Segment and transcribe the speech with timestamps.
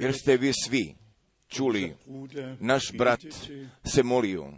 [0.00, 0.94] jer ste vi svi
[1.50, 1.94] čuli,
[2.60, 3.20] naš brat
[3.84, 4.52] se molio,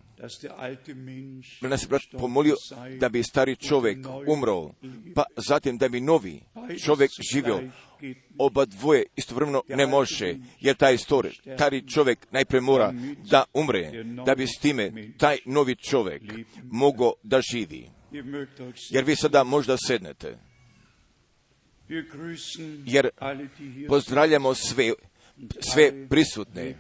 [1.61, 2.55] nas brat pomolio
[3.01, 3.99] da bi stari čovjek
[4.29, 4.71] umro,
[5.15, 6.41] pa zatim da bi novi
[6.85, 7.61] čovjek živio.
[8.39, 12.95] Oba dvoje istovremeno ne može, jer taj stari čovjek najprije mora
[13.31, 16.23] da umre, da bi s time taj novi čovjek
[16.65, 17.91] mogao da živi.
[18.91, 20.39] Jer vi sada možda sednete.
[22.87, 23.09] Jer
[23.89, 24.93] pozdravljamo sve,
[25.61, 26.75] sve prisutne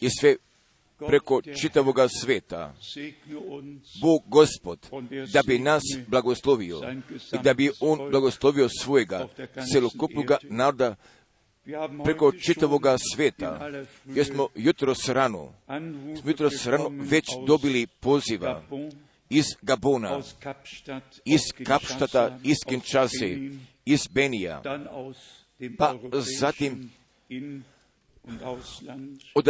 [0.00, 0.36] i sve
[1.08, 2.74] preko čitavoga sveta.
[4.00, 4.78] Bog gospod,
[5.32, 6.80] da bi nas blagoslovio
[7.32, 9.28] i da bi On blagoslovio svojega
[9.72, 10.96] celokupnoga naroda
[12.04, 13.70] preko čitavoga sveta,
[14.06, 15.52] jer smo jutro rano,
[16.20, 18.62] smo jutro rano već dobili poziva
[19.32, 20.20] iz Gabona,
[21.24, 23.38] iz Kapštata, iz Kinčase,
[23.84, 24.62] iz Benija,
[25.78, 25.94] pa
[26.40, 26.90] zatim
[29.34, 29.48] od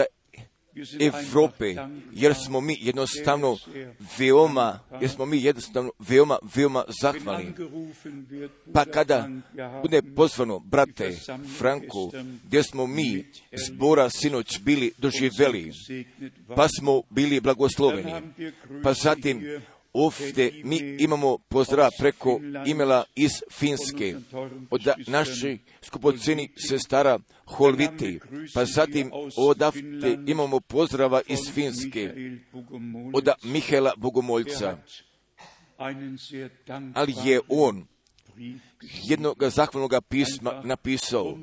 [1.01, 1.75] Evrope,
[2.12, 3.56] jer smo mi jednostavno
[4.19, 7.53] veoma, jer smo mi jednostavno veoma, veoma zahvalni.
[8.73, 9.28] Pa kada
[9.83, 11.19] bude pozvano, brate
[11.59, 12.12] Franku,
[12.45, 13.25] gdje smo mi
[13.67, 15.73] zbora sinoć bili doživeli,
[16.56, 18.12] pa smo bili blagosloveni,
[18.83, 19.61] pa zatim
[19.93, 24.17] Ovdje mi imamo pozdrav preko imela iz Finske.
[24.71, 28.21] Od naših skupoceni sestara Holviti,
[28.55, 32.15] pa zatim odavde imamo pozdrava iz Finske.
[33.15, 34.79] Od Mihela Bogomoljca.
[36.95, 37.87] Ali je on
[39.09, 41.39] jednog zahvalnog pisma napisao,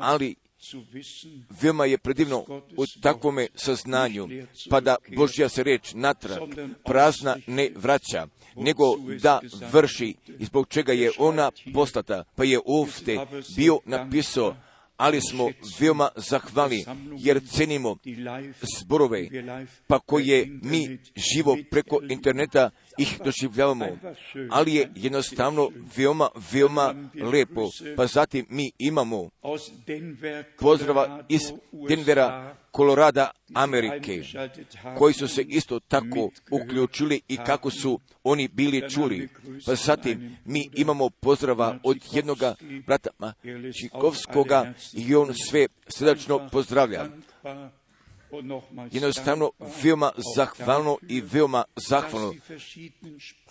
[0.00, 0.34] ali
[1.60, 2.44] Veoma je predivno
[2.76, 4.28] u takvome saznanju,
[4.70, 6.38] pa da Božja se reč natrag
[6.84, 8.84] prazna ne vraća, nego
[9.22, 9.40] da
[9.72, 13.18] vrši, i zbog čega je ona postata, pa je ovdje
[13.56, 14.56] bio napisao
[14.96, 15.48] ali smo
[15.80, 16.84] veoma zahvalni
[17.18, 17.96] jer cenimo
[18.80, 19.28] zborove,
[19.86, 23.86] pa koje mi živo preko interneta ih doživljavamo,
[24.50, 27.68] ali je jednostavno veoma, veoma lepo.
[27.96, 29.30] Pa zatim mi imamo
[30.58, 31.40] pozdrava iz
[31.88, 34.22] Denvera, Kolorada, Amerike,
[34.98, 39.28] koji su se isto tako uključili i kako su oni bili čuli.
[39.66, 42.54] Pa zatim mi imamo pozdrava od jednoga
[42.86, 43.10] brata
[43.80, 47.08] Čikovskoga i on sve srdačno pozdravlja
[48.92, 49.50] jednostavno
[49.82, 52.34] veoma zahvalno i veoma zahvalno.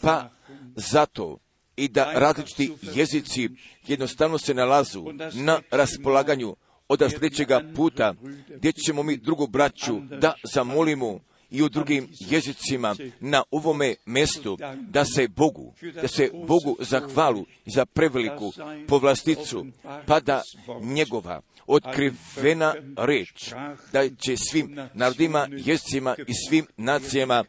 [0.02, 0.30] Pa
[0.76, 1.38] zato
[1.76, 3.50] i da različiti jezici
[3.88, 6.56] jednostavno se nalazu na raspolaganju
[6.88, 8.14] od sljedećega puta
[8.56, 11.20] gdje ćemo mi drugu braću da zamolimo
[11.52, 17.86] i u drugim jezicima na ovome mjestu da se Bogu, da se Bogu zahvalu za
[17.86, 18.52] preveliku
[18.88, 19.66] povlasticu,
[20.06, 20.42] pa da
[20.82, 23.54] njegova otkrivena reč,
[23.94, 27.44] da će svim narodima, jezicima i svim nacijama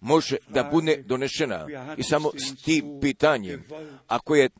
[0.00, 1.66] može da bude donešena.
[1.96, 3.64] I samo s tim pitanjem,
[4.06, 4.50] ako je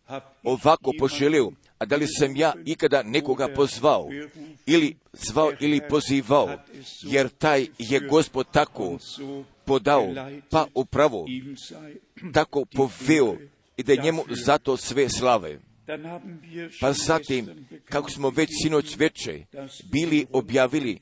[0.43, 4.09] ovako poželio, a da li sam ja ikada nekoga pozvao,
[4.67, 6.59] ili zvao ili pozivao,
[7.03, 8.99] jer taj je gospod tako
[9.65, 10.15] podao,
[10.51, 11.27] pa upravo
[12.33, 13.37] tako poveo
[13.77, 15.61] i da njemu zato sve slave.
[16.81, 19.45] Pa zatim, kako smo već sinoć veče
[19.93, 21.01] bili objavili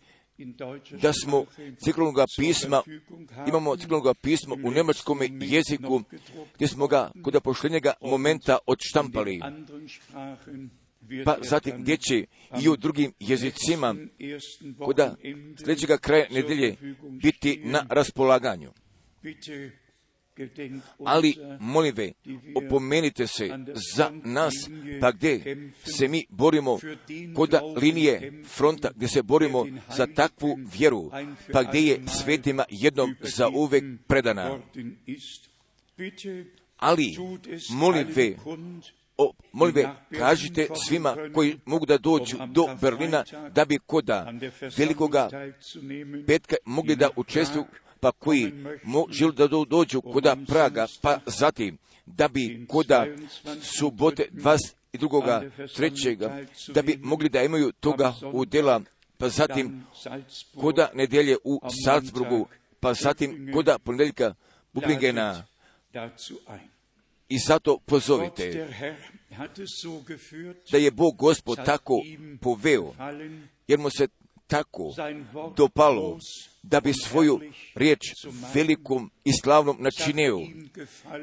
[1.02, 1.44] da smo
[1.84, 2.82] ciklnog pisma,
[3.48, 6.02] imamo ciklnog pisma u njemačkom jeziku,
[6.54, 9.40] gdje smo ga kod pošljenjega momenta odštampali.
[11.24, 12.26] Pa zatim gdje će
[12.62, 13.94] i u drugim jezicima
[14.78, 14.96] kod
[15.64, 16.76] sljedećega kraja nedelje
[17.22, 18.72] biti na raspolaganju.
[21.04, 22.12] Ali, molim ve,
[22.54, 23.50] opomenite se
[23.94, 24.54] za nas,
[25.00, 26.78] pa gdje se mi borimo
[27.34, 29.66] kod linije fronta, gdje se borimo
[29.96, 31.10] za takvu vjeru,
[31.52, 34.58] pa gdje je svetima jednom za uvek predana.
[36.76, 37.16] Ali,
[37.70, 38.36] molim ve,
[39.16, 39.88] o, molim ve,
[40.18, 43.24] kažite svima koji mogu da dođu do Berlina,
[43.54, 44.32] da bi koda
[44.76, 45.28] velikoga
[46.26, 47.64] petka mogli da učestvuju
[48.02, 48.52] pa koji
[49.10, 53.06] žele da dođu koda Praga, pa zatim da bi koda
[53.78, 55.50] subote 22.
[55.76, 56.44] trećega,
[56.74, 58.80] da bi mogli da imaju toga udjela,
[59.18, 59.84] pa zatim
[60.60, 62.46] koda nedelje u Salzburgu,
[62.80, 64.34] pa zatim koda ponedjeljka
[64.72, 65.44] Bublingena.
[67.28, 68.68] I zato pozovite
[70.70, 72.02] da je Bog Gospod tako
[72.40, 72.94] poveo,
[73.68, 74.08] jer mu se
[74.46, 74.94] tako
[75.56, 76.18] dopalo
[76.62, 77.40] da bi svoju
[77.74, 78.00] riječ
[78.54, 80.38] velikom i slavnom načinio,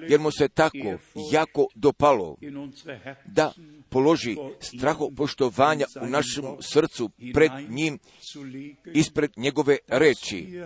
[0.10, 0.98] jer mu se tako
[1.32, 2.38] jako dopalo
[3.26, 3.52] da
[3.90, 8.00] položi straho poštovanja u našem srcu pred njim,
[8.94, 10.62] ispred njegove reči.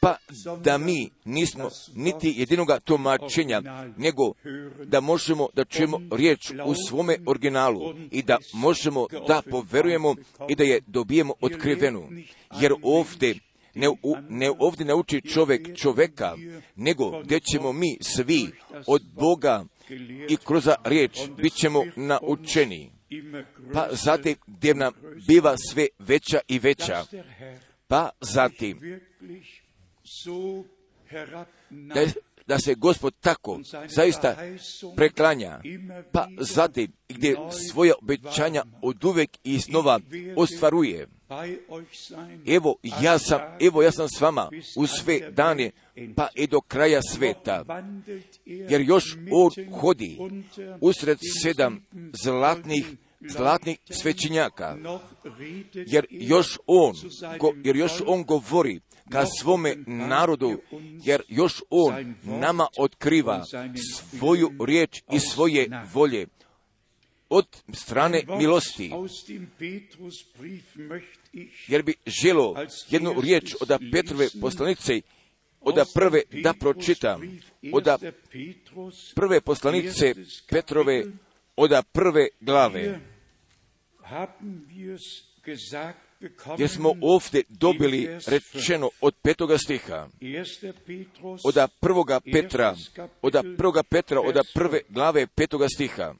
[0.00, 0.16] Pa
[0.64, 3.62] da mi nismo niti jedinoga tumačenja,
[3.96, 4.32] nego
[4.84, 10.14] da možemo da čujemo riječ u svome originalu i da možemo da poverujemo
[10.48, 12.08] i da je dobijemo otkrivenu.
[12.60, 13.34] Jer ovdje
[13.74, 16.34] ne, u, ne ovdje nauči čovjek čoveka,
[16.76, 18.50] nego gdje ćemo mi svi
[18.86, 19.64] od Boga
[20.28, 22.90] i kroz riječ bit ćemo naučeni.
[23.72, 24.92] Pa zatim gdje nam
[25.28, 27.04] biva sve veća i veća.
[27.88, 29.00] Pa zatim
[31.70, 32.06] da,
[32.46, 34.36] da se gospod tako zaista
[34.96, 35.60] preklanja,
[36.12, 37.36] pa zatim gdje
[37.70, 40.00] svoje obećanja od uvek i iznova
[40.36, 41.08] ostvaruje.
[42.46, 45.70] Evo ja sam, evo ja sam s vama u sve dane,
[46.16, 47.64] pa i do kraja sveta,
[48.44, 50.18] jer još on hodi
[50.80, 51.86] usred sedam
[52.22, 52.86] zlatnih
[53.20, 54.76] zlatnih svećenjaka,
[55.74, 56.94] jer još on,
[57.38, 58.80] go, jer još on govori
[59.10, 60.58] ka svome narodu,
[61.04, 63.44] jer još on nama otkriva
[64.16, 66.26] svoju riječ i svoje volje
[67.28, 68.92] od strane milosti.
[71.68, 72.56] Jer bi želo
[72.88, 75.00] jednu riječ od Petrove poslanice,
[75.60, 77.20] od prve da pročitam,
[77.72, 77.84] od
[79.14, 80.14] prve poslanice
[80.50, 81.04] Petrove,
[81.58, 83.00] od prve glave.
[86.54, 90.08] Gdje smo ovdje dobili rečeno od petoga stiha,
[91.44, 92.74] od prvoga Petra,
[93.22, 96.14] od prvoga Petra, od prve glave petoga stiha,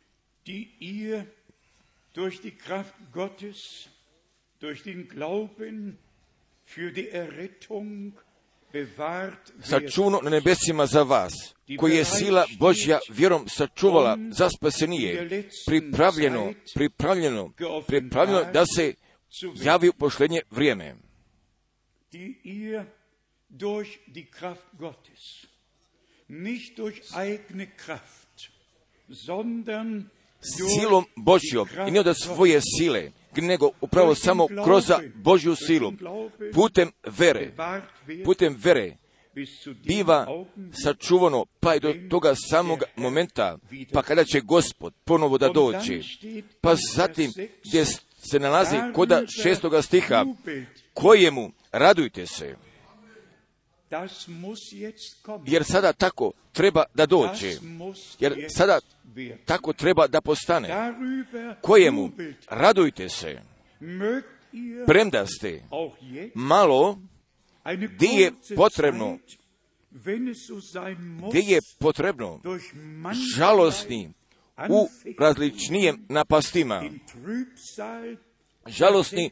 [9.62, 11.32] sačuno na nebesima za vas,
[11.78, 17.52] koji je sila Božja vjerom sačuvala za spasenije, pripravljeno, pripravljeno,
[17.86, 18.94] pripravljeno da se
[19.54, 20.96] javi u pošlednje vrijeme.
[26.28, 28.50] nicht durch eigene Kraft,
[29.10, 35.92] sondern silom Božjom i ne od svoje sile, nego upravo samo kroz Božju silu,
[36.54, 37.52] putem vere,
[38.24, 38.96] putem vere,
[39.86, 40.26] biva
[40.82, 43.58] sačuvano pa i do toga samog momenta,
[43.92, 46.00] pa kada će gospod ponovo da dođe.
[46.60, 47.32] Pa zatim
[47.64, 47.84] gdje
[48.30, 50.24] se nalazi koda šestoga stiha,
[50.94, 52.67] kojemu radujte se.
[55.46, 57.56] Jer sada tako treba da dođe.
[58.20, 58.80] Jer sada
[59.44, 60.68] tako treba da postane.
[61.60, 62.10] Kojemu
[62.50, 63.40] radujte se.
[64.86, 65.62] Premda ste
[66.34, 66.98] malo
[67.94, 69.18] gdje je potrebno
[71.28, 72.40] gdje je potrebno
[73.36, 74.12] žalosni
[74.68, 74.88] u
[75.18, 76.82] različnijem napastima.
[78.66, 79.30] Žalosni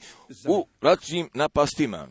[0.49, 2.09] u različnim napastima.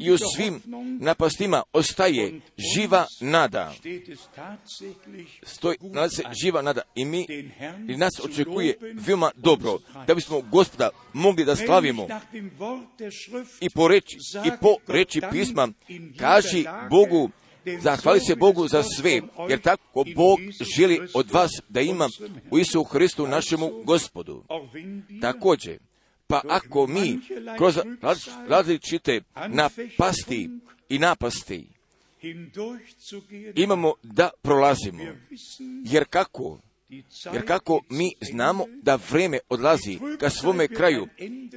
[0.00, 0.62] I u svim
[1.00, 2.40] napastima ostaje
[2.74, 3.74] živa nada.
[5.42, 6.82] Stoj, nalazi se živa nada.
[6.94, 7.26] I mi
[7.88, 12.08] i nas očekuje veoma dobro da bismo gospoda mogli da slavimo.
[13.60, 15.68] i po reći, i po reći pisma
[16.18, 17.30] kaži Bogu
[17.80, 20.38] Zahvali se Bogu za sve, jer tako Bog
[20.76, 22.08] želi od vas da ima
[22.50, 24.44] u Isu Hristu našemu gospodu.
[25.20, 25.78] Također,
[26.42, 27.20] pa ako mi
[27.58, 27.78] kroz
[28.48, 30.50] različite napasti
[30.88, 31.66] i napasti
[33.54, 35.04] imamo da prolazimo,
[35.84, 36.60] jer kako?
[37.32, 41.08] Jer kako mi znamo da vreme odlazi ka svome kraju,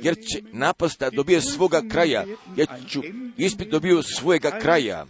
[0.01, 3.01] jer će napast da dobije svoga kraja, jer ću
[3.38, 5.05] ispit dobiju svojega kraja,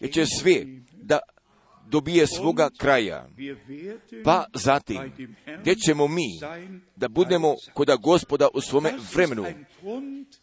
[0.00, 1.18] jer će sve da
[1.90, 3.28] dobije svoga kraja.
[4.24, 5.12] Pa zatim,
[5.60, 6.26] gdje ćemo mi
[6.96, 9.44] da budemo koda gospoda u svome vremenu,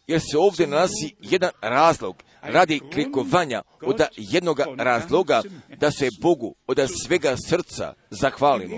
[0.06, 5.42] jer se ovdje nalazi jedan razlog radi klikovanja od jednog razloga
[5.78, 8.76] da se Bogu od svega srca zahvalimo.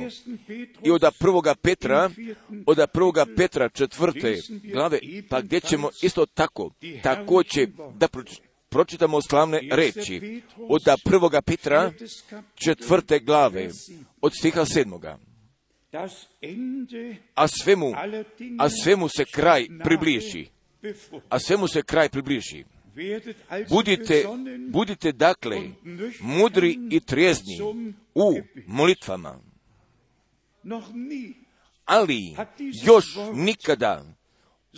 [0.82, 2.11] I od prvoga Petra,
[2.66, 4.40] od prvoga Petra četvrte
[4.73, 6.70] glave, pa gdje ćemo isto tako,
[7.02, 8.46] također da pročitamo
[9.28, 11.92] slavne reči od prvoga Petra
[12.54, 13.70] četvrte glave
[14.20, 15.18] od stiha sedmoga.
[17.35, 17.92] A svemu,
[18.58, 20.46] a svemu se kraj približi.
[21.28, 22.64] A svemu se kraj približi.
[23.68, 24.25] Budite,
[24.68, 25.58] budite dakle
[26.20, 27.58] mudri i trijezni
[28.14, 28.35] u
[28.66, 29.40] molitvama.
[31.85, 32.37] ali
[32.85, 33.04] još
[33.35, 34.15] nikada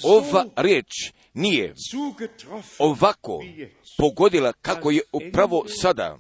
[0.05, 1.75] ova riječ nije
[2.78, 3.40] ovako
[3.99, 6.19] pogodila kako je upravo sada,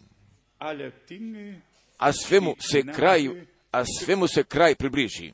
[1.98, 5.32] a svemu se kraju, a svemu se kraj približi.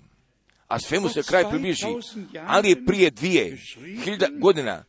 [0.69, 1.87] A svemu se kraj približi,
[2.47, 3.59] ali je prije dvije
[4.05, 4.85] hiljada godina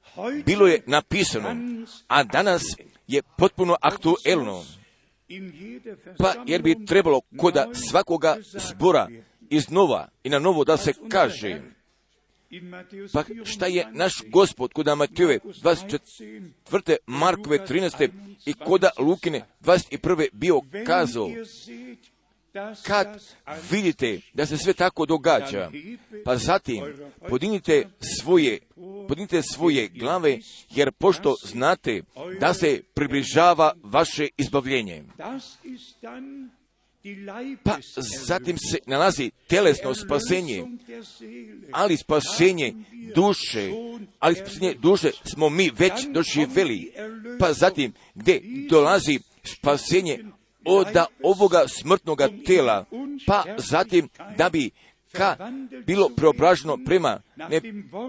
[0.46, 1.56] bilo je napisano,
[2.08, 2.64] a danas
[3.08, 4.64] je potpuno aktuelno.
[6.18, 9.08] Pa jer bi trebalo koda svakoga zbora
[9.50, 11.62] iznova i na novo da se kaže,
[13.14, 16.96] pa šta je naš gospod koda Matijove 24.
[17.08, 18.10] Markove 13.
[18.46, 20.28] i koda Lukine 21.
[20.34, 21.30] bio kazao,
[22.86, 23.08] kad
[23.72, 25.72] vidite da se sve tako događa,
[26.26, 26.84] pa zatim
[27.30, 27.88] podinite
[28.22, 28.60] svoje,
[29.08, 30.38] podinite svoje glave,
[30.70, 32.02] jer pošto znate
[32.40, 35.04] da se približava vaše izbavljenje.
[37.64, 37.78] Pa
[38.26, 40.66] zatim se nalazi telesno spasenje,
[41.72, 42.74] ali spasenje
[43.16, 43.72] duše,
[44.20, 46.92] ali spasenje duše smo mi već doživjeli.
[47.40, 50.20] Pa zatim gdje dolazi spasenje
[50.66, 50.88] od
[51.24, 52.86] ovoga smrtnoga tela,
[53.28, 54.72] pa zatim da bi
[55.12, 55.52] ka
[55.86, 57.62] bilo preobraženo prema ne,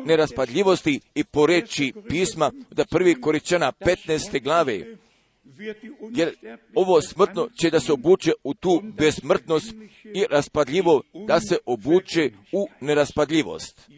[0.07, 4.43] neraspadljivosti i poreći pisma da prvi koričana 15.
[4.43, 4.97] glave,
[6.15, 6.35] jer
[6.75, 9.75] ovo smrtno će da se obuče u tu besmrtnost
[10.15, 13.91] i raspadljivo da se obuče u neraspadljivost.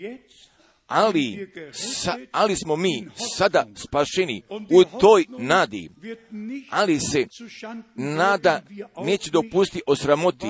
[0.87, 5.91] Ali, sa, ali smo mi sada spašeni u toj nadi,
[6.71, 7.27] ali se
[7.95, 8.63] nada
[9.05, 10.47] neće dopustiti osramoti,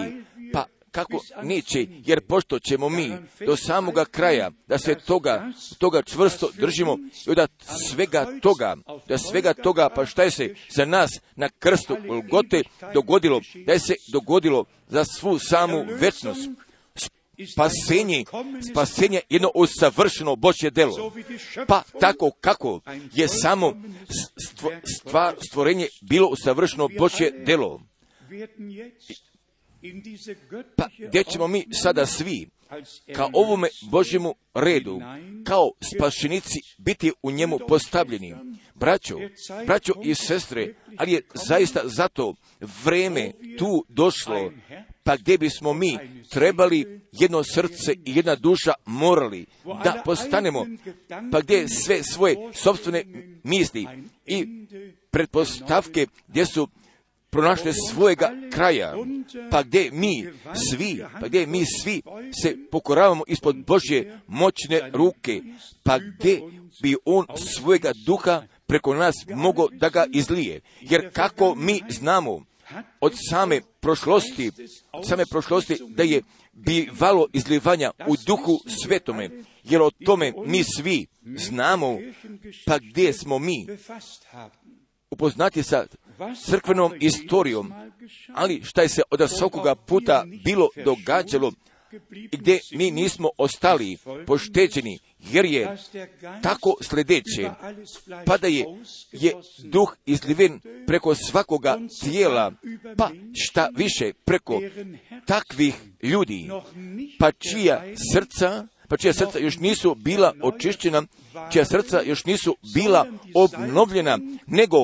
[0.98, 3.12] kako neće, jer pošto ćemo mi
[3.46, 6.98] do samoga kraja, da se toga, toga čvrsto držimo
[7.32, 7.46] i da
[7.90, 8.76] svega toga,
[9.08, 12.62] da svega toga, pa šta je se za nas na krstu Golgote
[12.94, 16.48] dogodilo, da je se dogodilo za svu samu večnost,
[17.52, 18.24] spasenje,
[18.70, 21.12] spasenje jedno usavršeno Božje delo.
[21.66, 22.80] Pa tako kako
[23.12, 23.82] je samo
[24.98, 27.80] stvar, stvorenje bilo usavršeno Božje delo.
[30.76, 32.48] Pa gdje ćemo mi sada svi
[33.14, 35.00] kao ovome Božjemu redu,
[35.44, 38.34] kao spašenici biti u njemu postavljeni.
[38.74, 39.16] Braćo,
[39.66, 42.34] braćo i sestre, ali je zaista zato
[42.84, 44.52] vreme tu došlo,
[45.02, 45.98] pa gdje bismo mi
[46.30, 50.66] trebali jedno srce i jedna duša morali da postanemo,
[51.32, 53.04] pa gdje sve svoje sobstvene
[53.44, 53.86] misli
[54.26, 54.46] i
[55.10, 56.68] pretpostavke gdje su
[57.30, 58.94] pronašli svojega kraja,
[59.50, 60.26] pa gdje mi
[60.70, 62.02] svi, pa gdje mi svi
[62.42, 65.42] se pokoravamo ispod Božje moćne ruke,
[65.82, 66.40] pa gdje
[66.82, 70.60] bi on svojega duha preko nas mogao da ga izlije.
[70.80, 72.44] Jer kako mi znamo
[73.00, 74.50] od same prošlosti,
[75.04, 79.30] same prošlosti da je bivalo izlivanja u duhu svetome,
[79.64, 81.06] jer o tome mi svi
[81.36, 81.98] znamo,
[82.66, 83.66] pa gdje smo mi?
[85.10, 85.86] Upoznati sa
[86.44, 87.72] crkvenom istorijom,
[88.34, 91.52] ali šta je se od svakoga puta bilo događalo
[92.32, 93.96] gdje mi nismo ostali
[94.26, 95.76] pošteđeni, jer je
[96.42, 97.50] tako sljedeće,
[98.26, 98.64] pa da je,
[99.12, 99.32] je
[99.64, 102.52] duh izliven preko svakoga tijela,
[102.96, 104.60] pa šta više preko
[105.26, 106.50] takvih ljudi,
[107.18, 107.84] pa čija
[108.14, 111.02] srca pa čija srca još nisu bila očišćena,
[111.52, 114.78] čija srca još nisu bila obnovljena, nego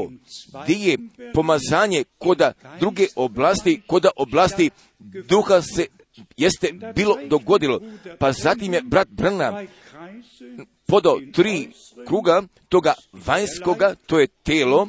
[0.65, 0.99] gdje je
[1.35, 4.71] pomazanje koda druge oblasti, koda oblasti
[5.29, 5.87] duha se
[6.37, 7.81] jeste bilo dogodilo.
[8.19, 9.63] Pa zatim je brat Brna
[10.87, 11.69] podao tri
[12.07, 14.89] kruga toga vanjskoga, to je telo,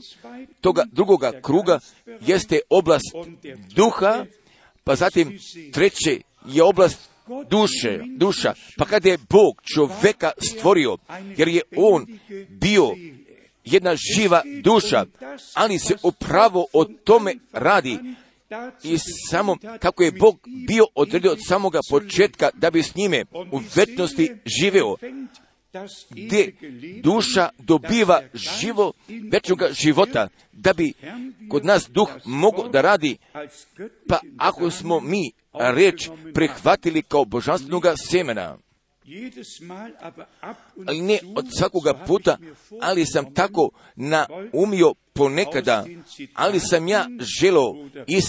[0.62, 1.80] toga drugoga kruga
[2.22, 3.16] jeste oblast
[3.76, 4.26] duha,
[4.84, 5.40] pa zatim
[5.74, 7.15] treće je oblast
[7.50, 8.54] duše, duša.
[8.78, 10.98] Pa kada je Bog čoveka stvorio,
[11.38, 12.06] jer je on
[12.50, 12.96] bio
[13.66, 15.06] jedna živa duša,
[15.54, 18.00] ali se upravo o tome radi.
[18.84, 18.98] I
[19.30, 24.32] samo kako je Bog bio odredio od samoga početka da bi s njime u vetnosti
[24.60, 24.96] živeo,
[26.10, 26.54] gdje
[27.04, 28.94] duša dobiva živo
[29.32, 30.94] večnoga života, da bi
[31.50, 33.18] kod nas duh mogao da radi,
[34.08, 38.58] pa ako smo mi reč prihvatili kao božanstvenoga semena,
[40.88, 42.38] ali ne od svakoga puta,
[42.82, 45.86] ali sam tako naumio ponekada,
[46.34, 47.76] ali sam ja želo
[48.08, 48.24] iz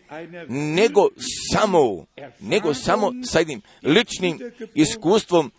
[0.48, 1.08] nego
[1.52, 2.06] samo,
[2.40, 4.38] nego samo sa jednim ličnim
[4.74, 5.52] iskustvom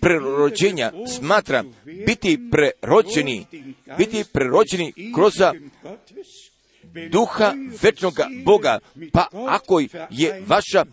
[0.00, 0.92] prerođenja.
[1.16, 1.64] Smatra
[2.06, 3.46] biti prerođeni,
[3.98, 5.32] biti prerođeni kroz
[7.10, 8.78] duha večnog Boga,
[9.12, 10.84] pa ako je vaša,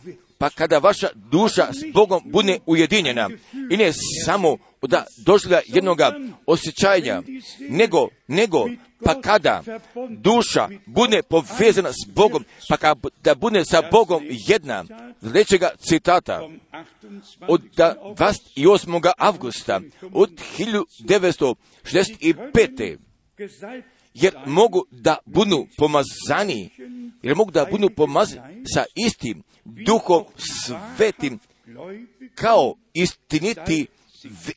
[0.42, 3.30] pa kada vaša duša s Bogom bude ujedinjena
[3.72, 3.92] i ne
[4.26, 6.12] samo da doživlja jednoga
[6.46, 7.22] osjećanja,
[7.70, 8.66] nego, nego,
[9.04, 9.64] pa kada
[10.10, 14.86] duša bude povezana s Bogom, pa kada bude sa Bogom jedna,
[15.22, 16.84] sljedećega citata, vom 28.
[17.48, 17.62] od
[18.58, 19.12] 28.
[19.18, 19.82] avgusta
[20.14, 22.98] od 1965
[23.38, 26.70] gesalbt jer mogu da budu pomazani,
[27.24, 31.39] jer mogu da budu pomazani sa istim duhom svetim,
[32.36, 33.88] kao istiniti,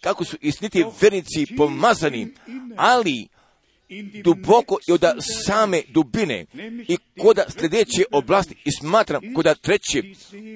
[0.00, 2.28] kako su istiniti vernici pomazani,
[2.76, 3.28] ali
[4.24, 5.04] duboko i od
[5.46, 6.46] same dubine.
[6.88, 10.02] I kod sljedeće oblasti i smatram kod treće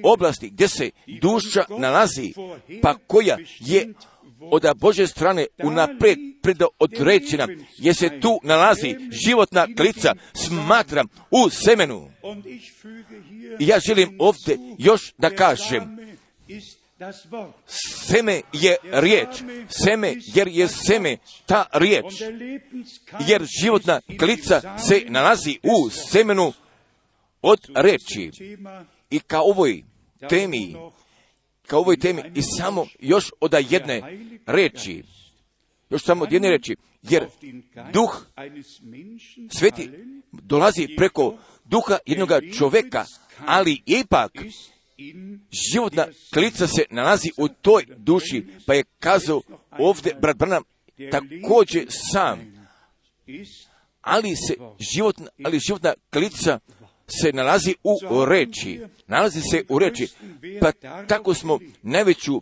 [0.03, 0.91] oblasti gdje se
[1.21, 2.33] duša nalazi,
[2.81, 3.93] pa koja je
[4.41, 12.11] od Bože strane unapred predodređena, jer se tu nalazi životna klica, smatram u semenu.
[13.59, 15.97] I ja želim ovdje još da kažem,
[18.07, 19.27] seme je riječ,
[19.83, 22.05] seme jer je seme ta riječ.
[23.27, 26.53] Jer životna klica se nalazi u semenu
[27.41, 28.31] od reči.
[29.09, 29.83] I ka ovoj
[30.29, 30.75] temi,
[31.69, 34.01] ka ovoj temi i samo još od jedne
[34.45, 35.03] reči,
[35.89, 37.27] još samo od jedne reči, jer
[37.93, 38.25] duh
[39.59, 39.89] sveti
[40.31, 43.05] dolazi preko duha jednog čoveka,
[43.45, 44.31] ali ipak
[45.73, 49.41] životna klica se nalazi u toj duši, pa je kazao
[49.79, 50.63] ovdje brat Branham
[51.11, 52.39] također sam,
[54.01, 54.55] ali se
[54.93, 56.59] životna, ali životna klica
[57.21, 58.81] se nalazi u reči.
[59.07, 60.07] Nalazi se u reči.
[60.61, 60.71] Pa
[61.07, 62.41] tako smo najveću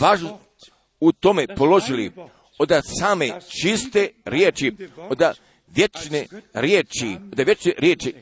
[0.00, 0.70] važnost
[1.00, 2.12] u tome položili
[2.58, 2.70] od
[3.00, 3.30] same
[3.62, 4.72] čiste riječi,
[5.08, 5.22] od
[5.66, 8.14] vječne riječi, od vječne riječi,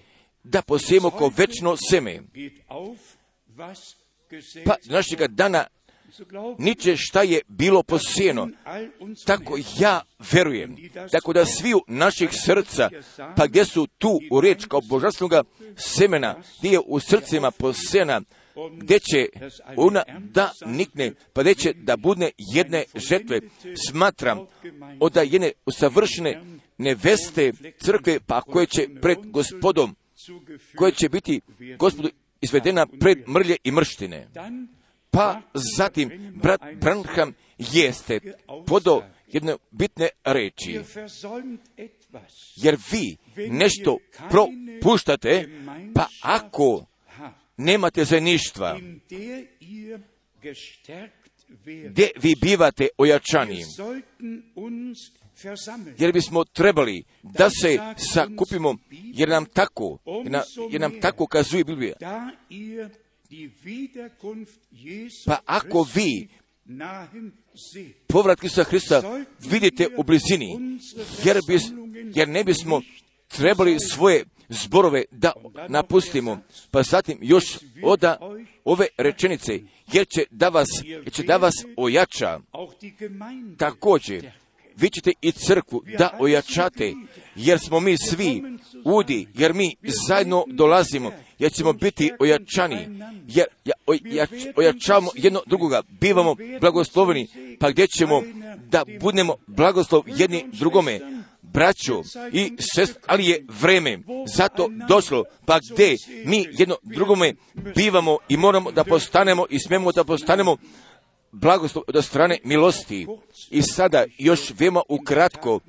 [0.44, 2.20] da posijemo kao večno seme.
[4.64, 5.66] Pa našega dana
[6.58, 8.48] niče šta je bilo posijeno.
[9.26, 10.02] Tako ja
[10.32, 10.76] verujem,
[11.12, 12.88] tako da svi u naših srca,
[13.36, 15.42] pa gdje su tu u riječ kao božanstvenoga
[15.76, 18.20] semena, gdje je u srcima posijena,
[18.72, 19.28] gdje će
[19.76, 23.40] ona da nikne, pa gdje će da bude jedne žetve,
[23.88, 24.38] smatram,
[25.00, 26.42] od jedne usavršene
[26.78, 29.96] neveste crkve, pa koje će pred gospodom,
[30.76, 31.40] koje će biti
[31.78, 32.08] gospodu
[32.40, 34.28] izvedena pred mrlje i mrštine.
[35.16, 35.42] Pa
[35.76, 38.20] zatim, brat Branham jeste
[38.66, 39.02] podo
[39.32, 40.80] jedne bitne reči,
[42.56, 43.16] jer vi
[43.50, 43.98] nešto
[44.30, 45.48] propuštate,
[45.94, 46.86] pa ako
[47.56, 48.78] nemate zajedništva,
[51.88, 53.64] gdje vi bivate ojačani,
[55.98, 57.78] jer bismo trebali da se
[58.14, 61.94] sakupimo, jer nam tako, jer nam, jer nam tako kazuje Biblija.
[65.26, 66.28] Pa ako vi
[68.06, 69.02] povrat Isusa Hrista
[69.50, 70.78] vidite u blizini,
[71.24, 71.62] jer, bis,
[72.14, 72.82] jer ne bismo
[73.28, 75.32] trebali svoje zborove da
[75.68, 76.38] napustimo.
[76.70, 77.44] Pa zatim još
[77.82, 78.18] oda
[78.64, 79.60] ove rečenice,
[79.92, 80.68] jer će da vas,
[81.12, 82.40] će da vas ojača.
[83.58, 84.30] Također,
[84.76, 86.94] vi ćete i crkvu da ojačate,
[87.36, 88.42] jer smo mi svi
[88.84, 89.76] udi, jer mi
[90.08, 92.76] zajedno dolazimo, jer ćemo biti ojačani,
[93.28, 97.28] jer ja- ojač- ojačavamo jedno drugoga, bivamo blagosloveni,
[97.60, 98.22] pa gdje ćemo
[98.70, 101.00] da budemo blagoslov jedni drugome,
[101.42, 103.98] braćo i sest, ali je vreme
[104.36, 107.34] zato došlo, pa gdje mi jedno drugome
[107.76, 110.56] bivamo i moramo da postanemo i smemo da postanemo
[111.40, 113.06] blagoslov od strane milosti.
[113.50, 115.60] I sada još veoma ukratko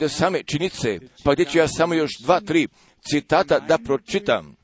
[0.00, 2.68] od same činice, pa gdje ću ja samo još dva, tri
[3.10, 4.56] citata da pročitam.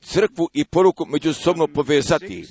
[0.00, 2.44] crkvu i poruku međusobno povezati.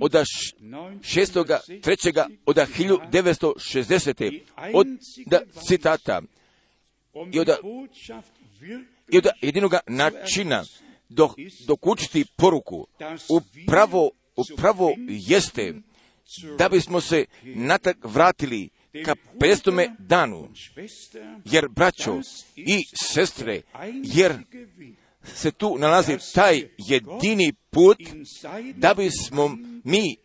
[0.00, 2.24] Od 6.3.
[2.46, 4.40] od 1960.
[4.74, 4.86] od
[5.26, 6.22] da citata
[7.32, 7.48] i od,
[9.08, 9.26] i od
[9.86, 10.64] načina
[11.66, 12.86] dok učiti poruku
[13.28, 15.74] upravo, upravo jeste
[16.58, 18.68] da bismo se natak vratili
[19.04, 20.48] ka pestome danu,
[21.44, 22.20] jer braćo
[22.56, 23.62] i sestre,
[24.02, 24.38] jer
[25.34, 27.98] se tu nalazi taj jedini put
[28.74, 30.16] da bismo mi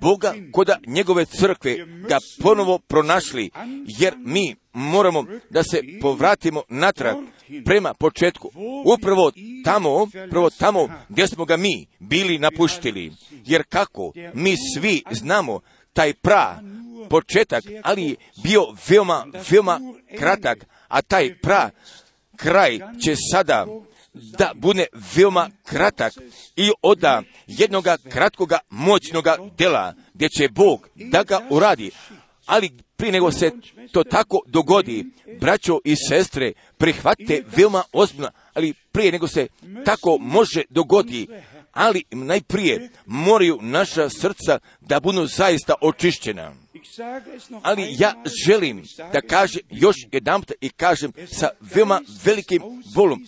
[0.00, 1.76] Boga koda njegove crkve
[2.08, 3.50] ga ponovo pronašli,
[3.98, 7.16] jer mi moramo da se povratimo natrag
[7.64, 8.50] prema početku.
[8.84, 9.32] Upravo
[9.64, 13.12] tamo, prvo tamo gdje smo ga mi bili napuštili.
[13.44, 15.60] Jer kako mi svi znamo
[15.92, 16.60] taj pra
[17.10, 19.80] početak, ali bio veoma, veoma
[20.18, 21.70] kratak, a taj pra
[22.36, 23.66] kraj će sada
[24.14, 26.12] da bude veoma kratak
[26.56, 31.90] i oda jednoga kratkoga moćnoga dela gdje će Bog da ga uradi.
[32.46, 33.50] Ali prije nego se
[33.92, 35.06] to tako dogodi,
[35.40, 39.46] braćo i sestre, prihvatite veoma ozbiljno, ali prije nego se
[39.84, 41.26] tako može dogodi,
[41.72, 46.54] ali najprije moraju naša srca da budu zaista očišćena.
[47.62, 48.14] Ali ja
[48.46, 52.62] želim da kažem još jedan i kažem sa veoma velikim
[52.94, 53.24] bolom,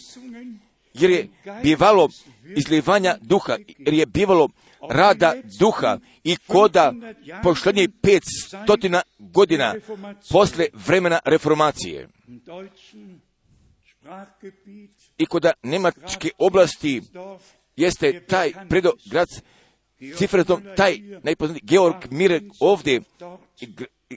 [0.94, 1.28] jer je
[1.62, 2.08] bivalo
[2.56, 4.48] izlivanja duha, jer je bivalo
[4.90, 6.92] rada duha i koda
[7.42, 9.74] posljednjih pet stotina godina
[10.30, 12.08] posle vremena reformacije.
[15.18, 17.02] I koda nemačke oblasti
[17.76, 19.28] jeste taj predograd
[20.16, 23.00] cifretom, taj najpoznatiji Georg Mirek ovdje,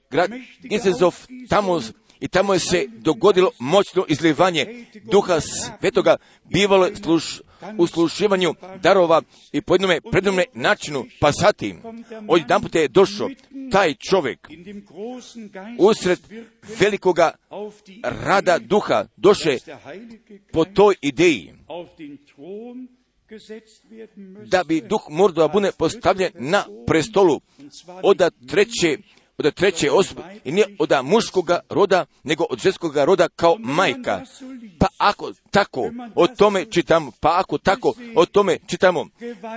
[0.09, 0.31] grad
[0.63, 1.15] Nicezov,
[1.49, 1.81] tamo,
[2.19, 7.41] i tamo je se dogodilo moćno izlivanje duha svetoga, bivalo sluš,
[7.77, 11.81] u slušivanju darova i po jednome prednome načinu, pa zatim,
[12.27, 13.29] od jedan je došao
[13.71, 14.47] taj čovjek
[15.79, 16.19] usred
[16.79, 17.31] velikoga
[18.03, 19.05] rada duha,
[19.83, 21.53] Heilige po toj ideji,
[24.45, 27.41] da bi duh morao da bude postavljen na prestolu
[28.03, 28.97] od treće
[29.37, 34.21] od treće osobe i nije od muškoga roda, nego od ženskoga roda kao majka.
[34.79, 39.05] Pa ako tako o tome čitamo, pa ako tako o tome čitamo,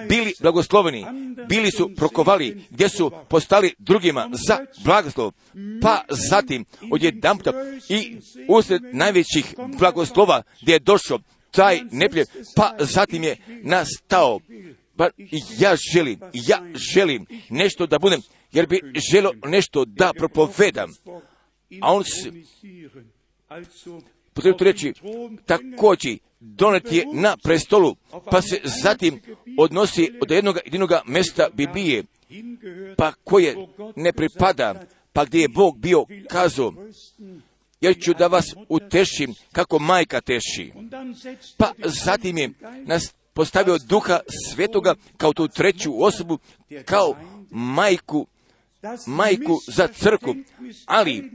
[0.09, 1.07] bili blagosloveni,
[1.49, 5.33] bili su prokovali gdje su postali drugima za blagoslov,
[5.83, 7.39] pa zatim odjedan
[7.89, 8.17] i
[8.49, 11.19] usred najvećih blagoslova gdje je došao
[11.51, 14.41] taj neprijed, pa zatim je nastao.
[14.97, 15.09] Pa
[15.59, 16.63] ja želim, ja
[16.95, 18.81] želim nešto da budem, jer bi
[19.13, 20.91] želio nešto da propovedam.
[21.81, 22.33] A on se,
[24.35, 24.93] potrebno to reći,
[25.47, 27.97] također donet je na prestolu,
[28.31, 29.21] pa se zatim
[29.59, 32.05] odnosi od jednog jedinoga mesta Biblije,
[32.97, 33.57] pa koje
[33.97, 34.83] ne pripada,
[35.13, 36.73] pa gdje je Bog bio kazao,
[37.81, 40.73] jer ću da vas utešim kako majka teši.
[41.57, 42.51] Pa zatim je
[42.87, 46.39] nas postavio duha svetoga kao tu treću osobu,
[46.85, 47.17] kao
[47.51, 48.27] majku,
[49.07, 50.35] majku za crku,
[50.87, 51.31] ali,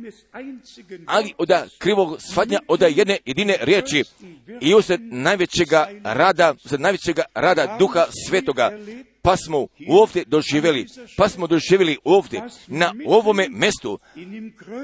[1.06, 4.04] ali od krivog shvatnja od jedne jedine riječi.
[4.62, 8.72] I usred najvećega rada, za najvećega rada duha svetoga,
[9.22, 10.86] pa smo ovdje doživjeli,
[11.18, 14.00] pa smo doživjeli ovdje, na ovome mjestu,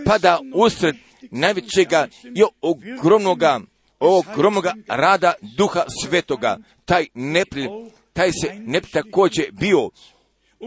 [0.06, 0.95] pa da usred
[1.32, 3.60] najvećega i ogromnoga,
[4.00, 7.69] ogromnoga rada duha svetoga, taj neprijed,
[8.13, 9.89] taj se ne također bio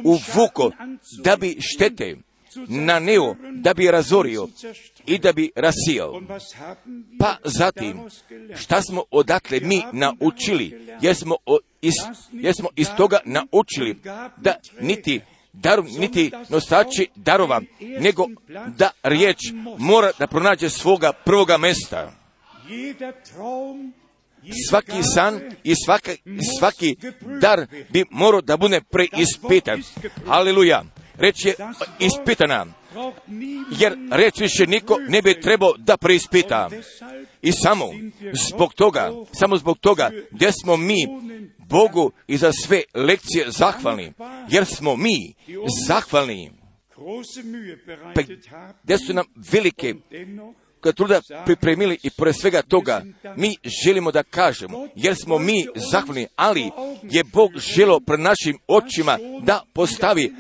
[0.05, 0.71] uvuko
[1.25, 2.17] da bi štete
[2.69, 4.49] naneo, da bi razorio
[5.07, 6.21] i da bi rasijao.
[7.19, 8.01] Pa zatim,
[8.57, 10.87] šta smo odatle mi naučili?
[11.03, 11.93] Jesmo, o, iz,
[12.33, 13.97] jesmo iz toga naučili
[14.37, 15.21] da niti
[15.53, 18.27] daru, niti nosači darova, nego
[18.77, 19.39] da riječ
[19.79, 22.13] mora da pronađe svoga prvoga mesta.
[24.71, 26.11] Svaki san i svaki,
[26.59, 26.97] svaki
[27.41, 29.83] dar bi morao da bude preispitan.
[30.27, 30.85] Aleluja.
[31.19, 31.55] Reč je
[31.99, 32.67] ispitana.
[33.79, 36.71] Jer reč više niko ne bi trebao da preispita.
[37.43, 37.87] I samo
[38.49, 40.97] zbog toga, samo zbog toga, gdje smo mi
[41.59, 44.13] Bogu i za sve lekcije zahvalni,
[44.51, 45.35] jer smo mi
[45.87, 46.51] zahvalni,
[48.15, 48.23] pa
[48.83, 49.95] gdje su nam velike
[50.93, 53.03] truda pripremili i pored svega toga,
[53.37, 56.71] mi želimo da kažemo, jer smo mi zahvalni, ali
[57.03, 60.35] je Bog želo pred našim očima da postavi,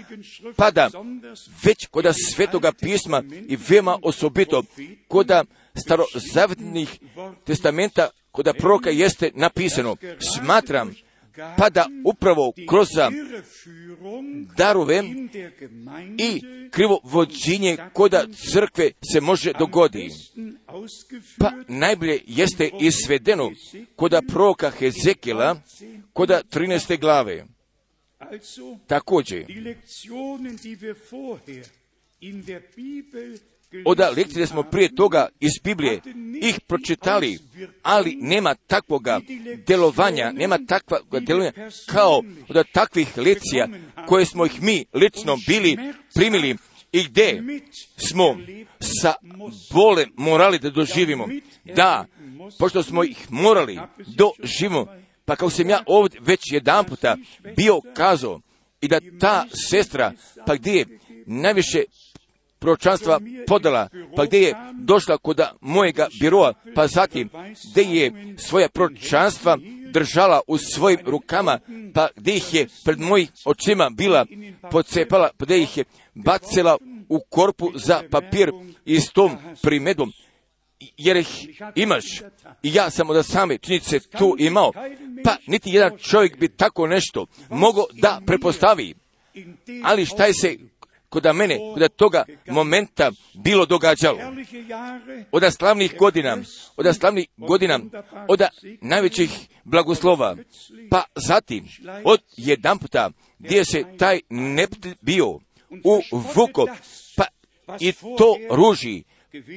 [0.56, 0.90] pa da
[1.64, 4.62] već koda svetoga pisma i veoma osobito
[5.08, 5.44] koda
[5.84, 6.98] starozavetnih
[7.44, 9.96] testamenta koda proroka jeste napisano.
[10.34, 10.94] Smatram
[11.58, 12.88] pa da upravo kroz
[14.56, 15.02] darove
[16.18, 20.10] i krivo vođenje koda crkve se može dogodi.
[21.38, 23.50] Pa najbolje jeste isvedeno
[23.96, 25.60] koda proroka Hezekila
[26.12, 27.00] koda 13.
[27.00, 27.44] glave.
[28.86, 29.46] Također,
[33.84, 36.00] Oda lekcije smo prije toga iz Biblije
[36.42, 37.38] ih pročitali,
[37.82, 39.20] ali nema takvoga
[39.66, 41.52] djelovanja, nema takvoga djelovanja
[41.86, 43.68] kao od takvih lekcija
[44.06, 45.76] koje smo ih mi lično bili
[46.14, 46.56] primili
[46.92, 47.42] i gdje
[47.96, 48.36] smo
[48.80, 49.14] sa
[49.72, 51.28] bolem morali da doživimo.
[51.64, 52.06] Da,
[52.58, 54.86] pošto smo ih morali doživimo,
[55.24, 57.16] pa kao sam ja ovdje već jedan puta
[57.56, 58.40] bio kazao
[58.80, 60.12] i da ta sestra,
[60.46, 60.86] pa gdje je
[61.26, 61.84] najviše
[62.64, 67.28] proročanstva podala, pa gdje je došla kod mojega biroa, pa zatim
[67.70, 69.58] gdje je svoja proročanstva
[69.92, 71.58] držala u svojim rukama,
[71.94, 74.26] pa gdje ih je pred mojih očima bila
[74.70, 78.50] pocepala, pa gdje ih je bacila u korpu za papir
[78.84, 80.12] i s tom primedom,
[80.96, 82.04] jer ih imaš.
[82.62, 84.72] I ja sam od same činjenice tu imao.
[85.24, 88.94] Pa niti jedan čovjek bi tako nešto mogao da prepostavi.
[89.82, 90.56] Ali šta je se
[91.14, 94.18] kod mene, kod toga momenta bilo događalo.
[95.32, 96.38] Od slavnih godina,
[96.76, 97.80] od slavnih godina,
[98.28, 98.42] od
[98.80, 99.30] najvećih
[99.64, 100.36] blagoslova,
[100.90, 101.64] pa zatim
[102.04, 105.28] od jedan puta gdje se taj nept bio
[105.84, 106.00] u
[106.34, 106.66] vuko,
[107.16, 107.24] pa
[107.80, 109.02] i to ruži,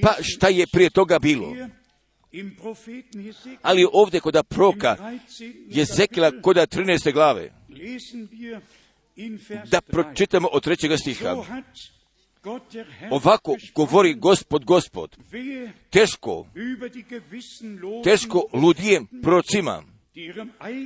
[0.02, 1.56] pa šta je prije toga bilo.
[3.62, 4.96] Ali ovdje kod proka
[5.68, 7.14] je Zekila kod 13.
[7.14, 7.52] glave
[9.72, 11.36] da pročitamo od trećega stiha.
[13.12, 15.18] Ovako govori gospod gospod,
[15.90, 16.48] teško,
[18.04, 19.84] teško ludijem prorocima,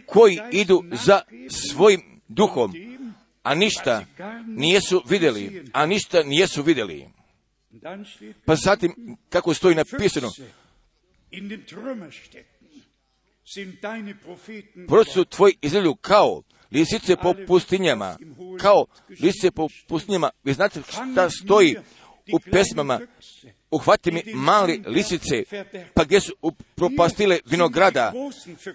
[0.06, 2.74] koji idu za svojim duhom,
[3.44, 4.06] a ništa
[4.48, 7.08] nijesu vidjeli, a ništa nijesu vidjeli.
[8.46, 10.30] Pa zatim, kako stoji napisano,
[15.14, 18.18] su tvoji izgledaju kao lisice po pustinjama,
[18.60, 18.86] kao
[19.20, 20.30] lisice po pustinjama.
[20.44, 21.76] Vi znate šta stoji
[22.34, 23.00] u pesmama,
[23.72, 25.44] uhvati mi mali lisice,
[25.94, 26.34] pa gdje su
[26.76, 28.14] propastile vinograda,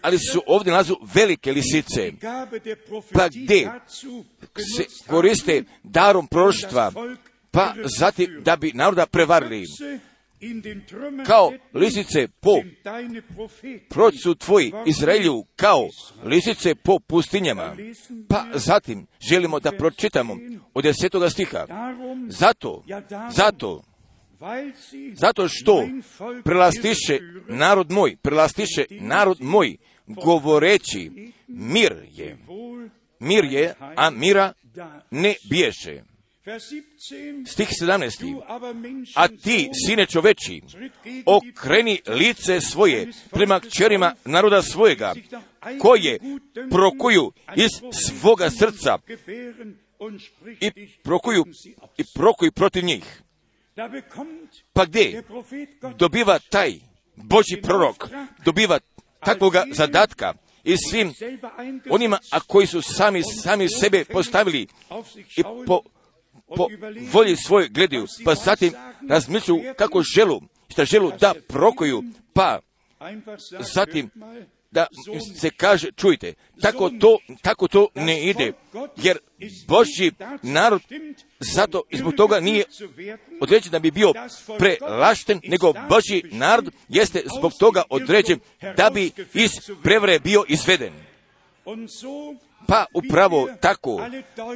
[0.02, 2.12] ali su ovdje nazu velike lisice,
[3.12, 3.70] pa gdje
[4.76, 6.92] se koriste darom proštva,
[7.50, 9.64] pa zatim da bi naroda prevarili
[11.26, 12.62] kao lisice po
[13.88, 15.88] proću tvoji Izraelju, kao
[16.24, 17.76] lisice po pustinjama.
[18.28, 20.36] Pa zatim želimo da pročitamo
[20.74, 21.66] od desetoga stiha.
[22.28, 22.84] Zato,
[23.30, 23.82] zato,
[25.14, 25.88] zato što
[26.44, 27.18] prelastiše
[27.48, 32.38] narod moj, prelastiše narod moj, govoreći mir je,
[33.20, 34.52] mir je, a mira
[35.10, 36.02] ne biješe.
[37.46, 38.42] Stih 17.
[39.14, 40.62] A ti, sine čoveči,
[41.26, 45.14] okreni lice svoje prema kćerima naroda svojega,
[45.80, 46.18] koje
[46.70, 48.98] prokuju iz svoga srca
[50.60, 50.70] i
[51.02, 51.44] prokuju,
[51.98, 53.22] i prokuju protiv njih.
[54.72, 55.22] Pa gdje
[55.98, 56.74] dobiva taj
[57.16, 58.08] Boži prorok,
[58.44, 58.78] dobiva
[59.20, 60.32] takvoga zadatka
[60.64, 61.12] i svim
[61.90, 64.66] onima a koji su sami, sami sebe postavili
[65.36, 65.80] i po
[66.46, 66.68] po
[67.12, 68.72] volji svoj gledaju, pa zatim
[69.08, 72.58] razmišljaju kako želu, šta želu da prokoju, pa
[73.74, 74.10] zatim
[74.70, 74.86] da
[75.40, 78.52] se kaže, čujte, tako to, tako to ne ide,
[78.96, 79.18] jer
[79.68, 80.82] Božji narod
[81.40, 82.64] zato zbog toga nije
[83.40, 84.12] određen da bi bio
[84.58, 88.38] prelašten, nego Božji narod jeste zbog toga određen
[88.76, 89.50] da bi iz
[89.82, 90.92] prevare bio izveden.
[92.66, 94.00] Pa upravo tako,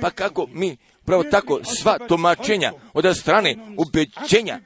[0.00, 4.60] pa kako mi Pravo tako sva tumačenja od strane ubeđenja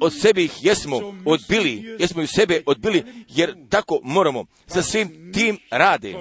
[0.00, 5.58] od sebe ih jesmo odbili, jesmo i sebe odbili, jer tako moramo sa svim tim
[5.70, 6.14] rade.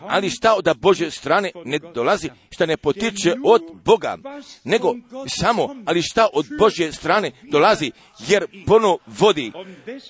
[0.00, 4.18] Ali šta od Bože strane ne dolazi, šta ne potiče od Boga,
[4.64, 4.94] nego
[5.40, 7.92] samo, ali šta od Bože strane dolazi,
[8.28, 9.52] jer pono vodi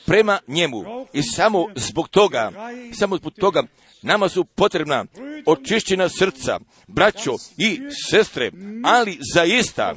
[0.06, 0.84] prema njemu.
[1.12, 2.52] I samo zbog toga,
[2.92, 3.62] samo zbog toga
[4.02, 5.04] Nama su potrebna
[5.46, 8.50] očišćena srca, braćo i sestre,
[8.84, 9.94] ali zaista,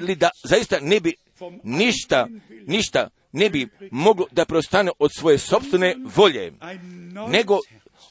[0.00, 1.14] ali da zaista ne bi
[1.62, 2.28] ništa,
[2.66, 6.52] ništa ne bi moglo da prostane od svoje sobstvene volje,
[7.28, 7.58] nego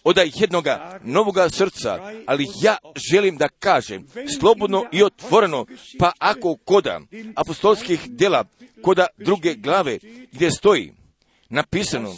[0.06, 2.78] od jednoga novoga srca, ali ja
[3.12, 4.08] želim da kažem
[4.40, 5.66] slobodno i otvoreno,
[6.00, 7.02] pa ako koda
[7.36, 8.46] apostolskih djela,
[8.82, 9.98] koda druge glave,
[10.32, 10.94] gdje stoji
[11.50, 12.16] napisano,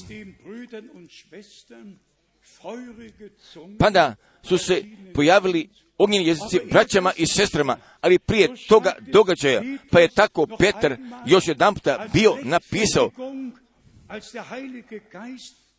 [3.80, 10.00] pa da su se pojavili ognjeni jezici braćama i sestrama, ali prije toga događaja, pa
[10.00, 13.12] je tako Petar još jedan puta bio napisao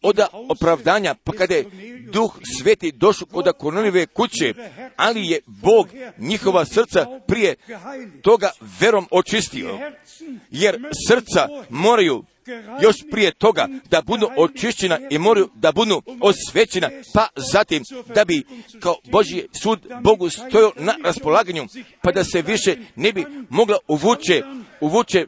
[0.03, 1.65] od opravdanja, pa kada je
[2.13, 4.55] duh sveti došao od Kornelijeve kuće,
[4.97, 7.55] ali je Bog njihova srca prije
[8.23, 9.79] toga verom očistio.
[10.51, 12.25] Jer srca moraju
[12.83, 17.83] još prije toga da budu očišćena i moraju da budu osvećena, pa zatim
[18.15, 18.45] da bi
[18.81, 21.67] kao Božji sud Bogu stojao na raspolaganju,
[22.03, 24.43] pa da se više ne bi mogla uvuče,
[24.81, 25.27] uvuče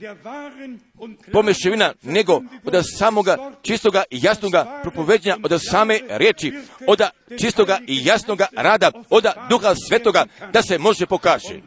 [1.33, 6.53] pomeševina, nego od samoga čistoga i jasnoga propoveđenja, od same riječi,
[6.87, 7.01] od
[7.41, 11.61] čistoga i jasnoga rada, od duha svetoga, da se može pokaže.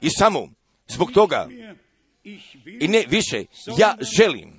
[0.00, 0.48] I samo
[0.88, 1.48] zbog toga,
[2.80, 3.44] i ne više,
[3.78, 4.57] ja želim,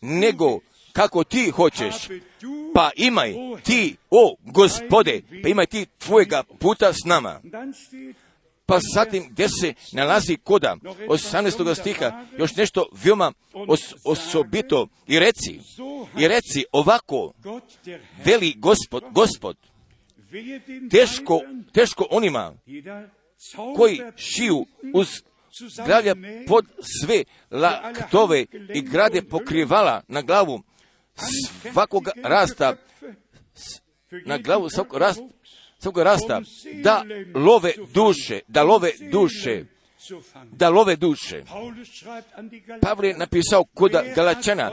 [0.00, 0.58] nego
[0.92, 1.94] kako ti hoćeš,
[2.74, 3.34] pa imaj
[3.64, 7.40] ti, o gospode, pa imaj ti tvojega puta s nama.
[8.66, 10.76] Pa zatim gdje se nalazi koda?
[11.08, 11.80] 18.
[11.80, 12.24] stiha.
[12.38, 14.86] Još nešto veoma os, osobito.
[15.06, 15.60] i reci,
[16.18, 17.32] i reci ovako,
[18.24, 19.56] veli gospod, gospod,
[20.90, 21.40] teško,
[21.72, 22.54] teško onima
[23.76, 25.22] koji šiju uz
[25.86, 26.14] glavlja
[26.46, 26.66] pod
[27.00, 30.62] sve laktove i grade pokrivala na glavu
[31.72, 32.76] svakog rasta,
[34.26, 35.22] na glavu svakog rasta,
[35.78, 36.40] svakog rasta,
[36.82, 39.64] da love duše, da love duše,
[40.52, 41.42] da love duše.
[42.80, 44.70] Pavle je napisao kod Galačana,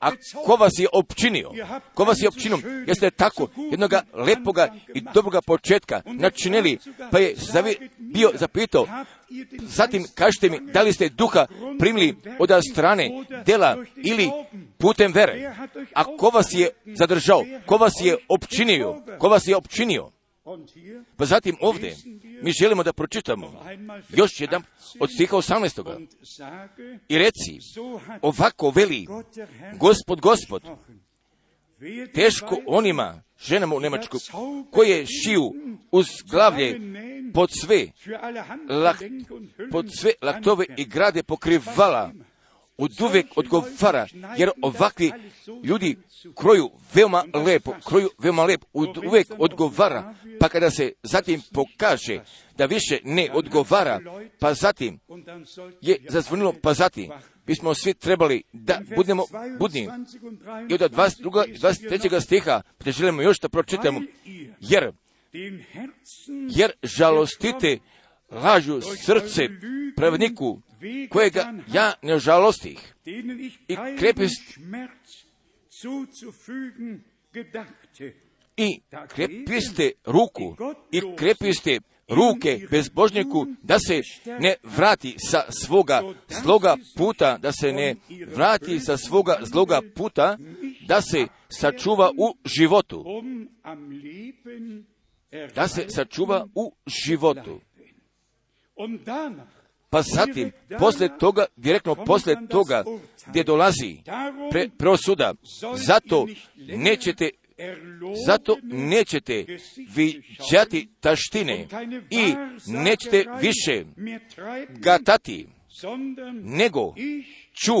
[0.00, 0.10] a
[0.44, 1.50] ko vas je opčinio?
[1.94, 2.58] Ko vas je opčinio?
[2.86, 6.78] Jeste tako jednoga lepoga i dobroga početka načinili,
[7.10, 8.86] pa je zavi, bio zapitao,
[9.60, 11.46] zatim kažete mi, da li ste duha
[11.78, 13.10] primili od strane
[13.46, 14.30] dela ili
[14.78, 15.54] putem vere?
[15.94, 17.44] A ko vas je zadržao?
[17.66, 19.02] Ko vas je opčinio?
[19.18, 20.10] Ko vas je opčinio?
[21.16, 21.96] Pa zatim ovdje
[22.42, 23.64] mi želimo da pročitamo
[24.08, 24.62] još jedan
[25.00, 26.06] od stiha 18.
[27.08, 27.58] I reci,
[28.22, 29.06] ovako veli,
[29.78, 30.62] gospod, gospod,
[32.14, 34.18] teško onima, ženama u Nemačku,
[34.70, 35.52] koje šiju
[35.90, 36.80] uz glavlje
[37.34, 37.86] pod sve,
[38.68, 39.02] lak,
[39.70, 42.12] pod sve laktove i grade pokrivala,
[42.78, 45.12] od uvijek odgovara, jer ovakvi
[45.64, 45.96] ljudi
[46.34, 52.20] kroju veoma lepo, kroju veoma lepo, od uvijek odgovara, pa kada se zatim pokaže
[52.56, 54.00] da više ne odgovara,
[54.40, 55.00] pa zatim
[55.80, 57.10] je zazvonilo, pa zatim
[57.46, 59.24] bismo svi trebali da budemo
[59.58, 59.88] budni.
[60.68, 61.58] I od 22.
[61.60, 62.20] 23.
[62.20, 64.00] stiha, te želimo još da pročitamo,
[64.60, 64.92] jer,
[66.50, 67.78] jer žalostite
[68.30, 69.48] lažu srce
[69.96, 70.60] pravedniku,
[71.10, 72.94] kojega ja ne žalostih
[73.68, 74.58] i krepist
[78.56, 80.56] i krepiste ruku
[80.92, 84.02] i krepiste ruke bezbožniku da se
[84.40, 87.94] ne vrati sa svoga zloga puta, da se ne
[88.26, 90.38] vrati sa svoga zloga puta,
[90.88, 93.04] da se sačuva u životu.
[95.54, 96.72] Da se sačuva u
[97.06, 97.60] životu.
[99.90, 102.84] Pa zatim, posle toga, direktno posle toga,
[103.26, 103.96] gdje dolazi
[104.50, 105.34] pre, preosuda,
[105.86, 107.30] zato nećete
[108.26, 109.44] zato nećete
[109.94, 111.66] viđati taštine
[112.10, 112.34] i
[112.66, 113.84] nećete više
[114.68, 115.46] gatati,
[116.42, 116.94] nego
[117.64, 117.74] ću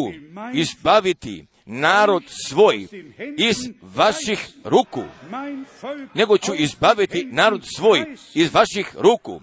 [0.54, 2.86] izbaviti narod svoj
[3.36, 5.02] iz vaših ruku,
[6.14, 9.40] nego ću izbaviti narod svoj iz vaših ruku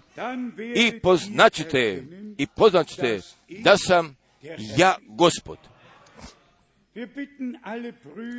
[0.76, 2.04] i poznaćete,
[2.38, 4.16] i poznaćete da sam
[4.78, 5.58] ja gospod.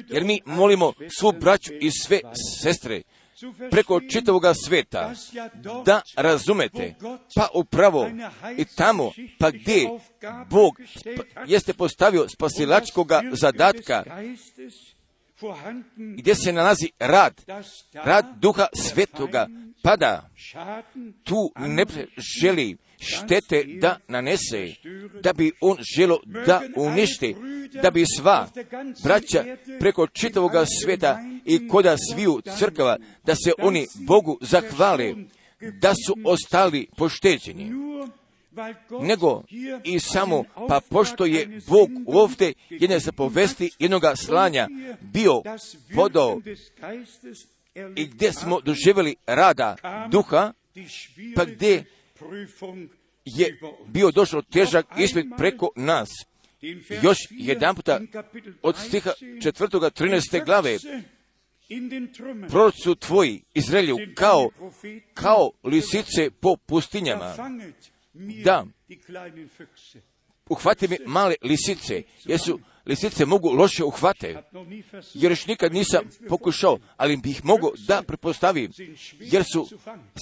[0.08, 2.20] Jer mi molimo svu braću i sve
[2.62, 3.02] sestre
[3.70, 5.14] preko čitavoga sveta
[5.84, 6.94] da razumete,
[7.34, 8.10] pa upravo
[8.56, 9.88] i tamo, pa gdje
[10.50, 10.80] Bog
[11.46, 14.04] jeste postavio spasilačkoga zadatka,
[15.96, 17.44] gdje se nalazi rad,
[17.92, 19.46] rad duha svetoga,
[19.86, 20.30] pada
[21.24, 21.84] tu ne
[22.40, 24.74] želi štete da nanese,
[25.22, 27.36] da bi on želo da uništi,
[27.82, 28.48] da bi sva
[29.02, 29.44] braća
[29.80, 35.14] preko čitavoga sveta i koda sviju crkava, da se oni Bogu zahvale,
[35.80, 37.70] da su ostali pošteđeni.
[39.02, 39.42] nego
[39.84, 44.68] i samo, pa pošto je Bog ovdje jedne zapovesti jednoga slanja
[45.00, 45.42] bio
[45.94, 46.40] podao
[47.96, 49.76] i gdje smo doživjeli rada
[50.10, 50.52] duha,
[51.36, 51.84] pa gdje
[53.24, 56.08] je bio došao težak ispit preko nas.
[57.02, 58.00] Još jedan puta
[58.62, 59.10] od stiha
[59.42, 60.44] četvrtoga 13.
[60.44, 60.78] glave
[62.48, 64.50] proroci tvoji Izraelju kao,
[65.14, 67.34] kao lisice po pustinjama.
[68.44, 68.66] Da,
[70.50, 74.42] uhvati mi male lisice, jer su lisice mogu loše uhvate,
[75.14, 78.70] jer još nikad nisam pokušao, ali bih mogu da prepostavim,
[79.20, 79.68] jer su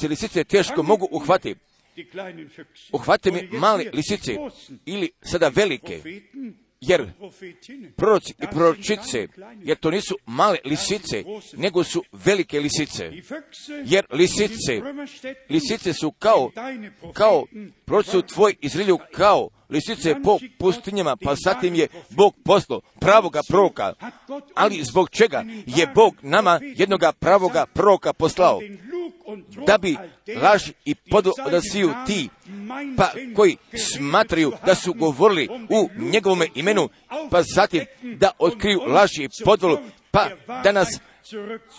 [0.01, 1.55] se lisice teško mogu uhvati.
[2.93, 4.37] Uhvate mi male lisice
[4.87, 6.01] ili sada velike,
[6.81, 7.11] jer
[7.97, 9.29] proroci i proročice,
[9.63, 11.25] jer to nisu male lisice,
[11.57, 13.11] nego su velike lisice.
[13.85, 14.83] Jer lisice,
[15.51, 16.51] lisice su kao,
[17.13, 17.47] kao
[17.85, 23.93] proroci tvoj Izraelju kao lisice po pustinjama, pa zatim je Bog poslao pravoga proroka.
[24.55, 28.61] Ali zbog čega je Bog nama jednoga pravoga proroka poslao?
[29.67, 29.97] da bi
[30.43, 32.29] laž i podo odasiju ti,
[32.97, 36.89] pa koji smatraju da su govorili u njegovome imenu,
[37.31, 39.79] pa zatim da otkriju laž i podvolu,
[40.11, 40.29] pa
[40.65, 40.89] da nas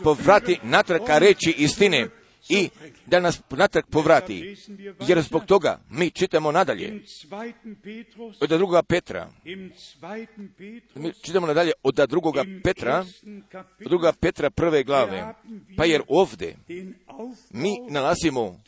[0.04, 2.08] povrati natrag ka reći istine
[2.50, 2.70] i
[3.06, 4.56] da nas natrag povrati.
[5.08, 7.02] Jer zbog toga mi čitamo nadalje
[8.42, 9.30] od drugoga Petra.
[10.96, 13.06] Mi čitamo nadalje od drugoga Petra,
[13.80, 15.34] od drugoga Petra prve glave.
[15.78, 16.58] Pa jer ovdje
[17.50, 18.60] mi nalazimo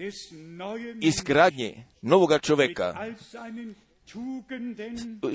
[1.02, 2.96] izgradnje novoga čoveka,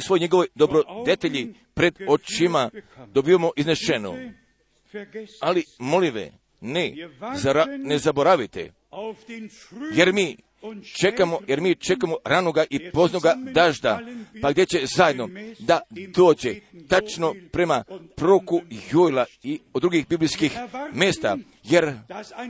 [0.00, 2.70] svoj njegove dobrodetelji pred očima
[3.06, 4.16] dobijemo iznešeno.
[5.40, 6.32] Ali molive,
[6.62, 6.94] ne,
[7.34, 8.72] zara, ne zaboravite,
[9.94, 10.36] jer mi
[11.00, 14.00] čekamo, jer mi čekamo ranoga i poznoga dažda,
[14.42, 15.80] pa gdje će zajedno da
[16.16, 16.54] dođe
[16.88, 17.84] tačno prema
[18.16, 18.60] proku
[18.90, 20.52] Jojla i od drugih biblijskih
[20.92, 21.94] mjesta, jer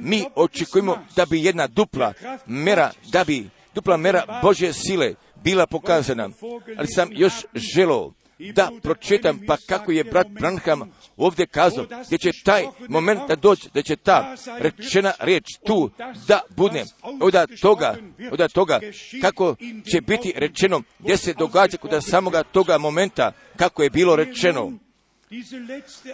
[0.00, 2.12] mi očekujemo da bi jedna dupla
[2.46, 6.30] mera, da bi dupla mera Božje sile bila pokazana,
[6.76, 8.12] ali sam još želio
[8.54, 13.68] da pročitam pa kako je brat Branham ovdje kazao, gdje će taj moment da dođe,
[13.74, 15.90] da će ta rečena riječ tu
[16.28, 16.84] da bude
[17.20, 17.96] od toga,
[18.30, 18.80] od toga
[19.20, 19.56] kako
[19.92, 24.72] će biti rečeno, gdje se događa kod samoga toga momenta kako je bilo rečeno.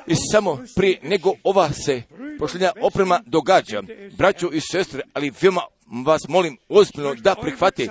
[0.07, 2.03] I samo prije nego ova se
[2.39, 3.83] posljednja oprema događa,
[4.19, 5.63] braćo i sestre, ali veoma
[6.05, 7.89] vas molim ozbiljno da prihvati,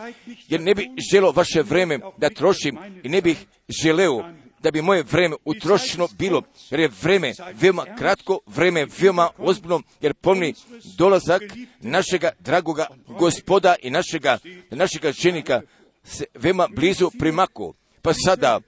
[0.47, 3.45] jer ne bih želio vaše vreme da trošim i ne bih
[3.83, 4.23] želeo
[4.59, 10.13] da bi moje vreme utrošeno bilo, jer je vreme veoma kratko, vreme veoma ozbiljno, jer
[10.13, 10.53] pomni
[10.97, 11.41] dolazak
[11.81, 14.37] našega dragoga gospoda i našega,
[14.69, 15.61] našega ženika
[16.03, 17.73] se veoma blizu primaku.
[18.01, 18.59] Pa sada,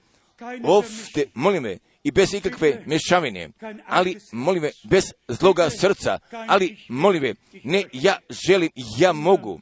[0.64, 3.50] ovdje, molim me, i bez ikakve mješavine,
[3.86, 9.60] ali molim bez zloga srca, ali molim ne ja želim, ja mogu,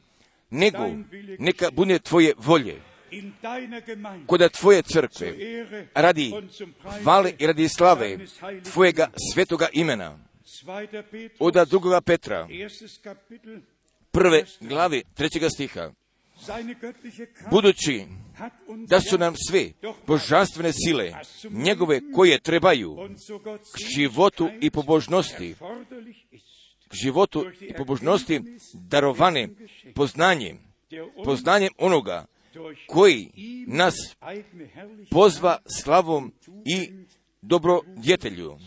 [0.49, 0.89] nego
[1.39, 2.81] neka bude tvoje volje.
[4.27, 5.33] Kod tvoje crkve,
[5.93, 6.33] radi
[7.03, 8.17] hvale i radi slave
[8.71, 10.19] tvojega svetoga imena.
[11.39, 12.47] Od drugoga Petra,
[14.11, 15.91] prve glave trećega stiha,
[17.51, 18.05] budući
[18.87, 19.71] da su nam sve
[20.07, 21.13] božanstvene sile,
[21.49, 22.97] njegove koje trebaju
[23.75, 25.55] k životu i pobožnosti,
[26.87, 28.41] k životu i pobožnosti
[28.73, 29.49] darovane
[29.95, 30.57] poznanjem,
[31.25, 32.25] poznanjem onoga
[32.87, 33.31] koji
[33.67, 33.93] nas
[35.11, 36.33] pozva slavom
[36.65, 36.89] i
[37.41, 38.57] dobrodjetelju.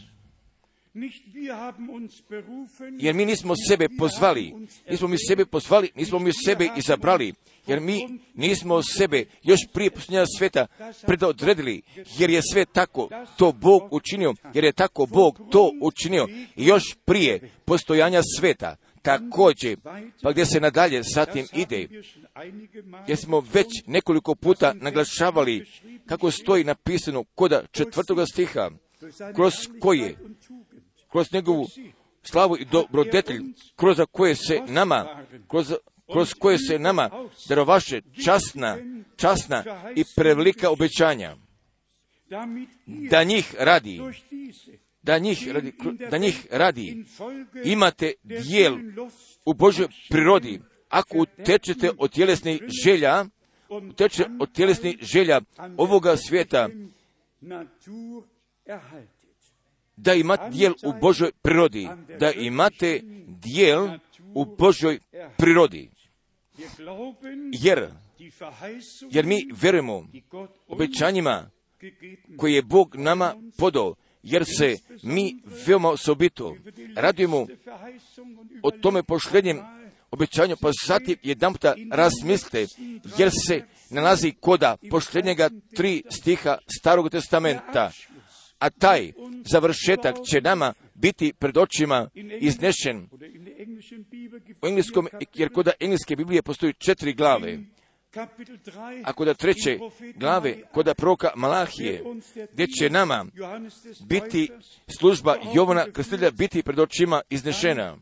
[2.98, 4.54] Jer mi nismo sebe pozvali,
[4.90, 7.34] nismo mi sebe pozvali, nismo mi sebe izabrali,
[7.66, 10.66] jer mi nismo sebe još prije posljednja sveta
[11.06, 11.82] predodredili,
[12.18, 16.28] jer je sve tako to Bog učinio, jer je tako Bog to učinio.
[16.56, 19.76] I još prije postojanja sveta također,
[20.22, 21.88] pa gdje se nadalje zatim ide,
[23.08, 25.66] jer smo već nekoliko puta naglašavali
[26.06, 28.70] kako stoji napisano koda četvrtoga stiha,
[29.34, 30.16] kroz koje,
[31.12, 31.66] kroz njegovu
[32.22, 33.42] slavu i dobrodetelj,
[33.76, 35.74] kroz koje se nama, kroz,
[36.12, 37.10] kroz koje se nama
[37.48, 38.78] darovaše časna,
[39.16, 39.64] časna
[39.96, 41.36] i prevelika obećanja,
[42.86, 44.00] da njih radi,
[45.02, 45.72] da njih radi,
[46.10, 47.04] da njih radi
[47.64, 48.76] imate dijel
[49.44, 53.24] u Božoj prirodi, ako utečete od tjelesnih želja,
[53.68, 55.40] uteče od tjelesnih želja
[55.76, 56.68] ovoga svijeta,
[59.96, 61.88] da imate dijel u Božoj prirodi,
[62.20, 63.88] da imate dijel
[64.34, 64.98] u Božoj
[65.36, 65.90] prirodi.
[67.52, 67.90] Jer
[69.10, 70.06] jer mi vjerujemo
[70.68, 71.50] obećanjima
[72.36, 76.56] koje je Bog nama podao, jer se mi veoma osobito
[76.96, 77.46] radujemo
[78.62, 79.60] o tome pošljenjem
[80.10, 82.66] obećanju, pa zatim jedan puta razmislite,
[83.18, 87.90] jer se nalazi koda pošljenjega tri stiha Starog testamenta,
[88.62, 89.12] a taj
[89.44, 92.08] završetak će nama biti pred očima
[92.40, 93.08] iznešen
[94.62, 97.58] u engleskom, jer kod engleske Biblije postoji četiri glave,
[99.04, 99.78] a kod treće
[100.14, 102.04] glave, kod proka Malahije,
[102.52, 103.26] gdje će nama
[104.08, 104.50] biti
[104.98, 107.96] služba Jovana Krstitelja biti pred očima iznešena.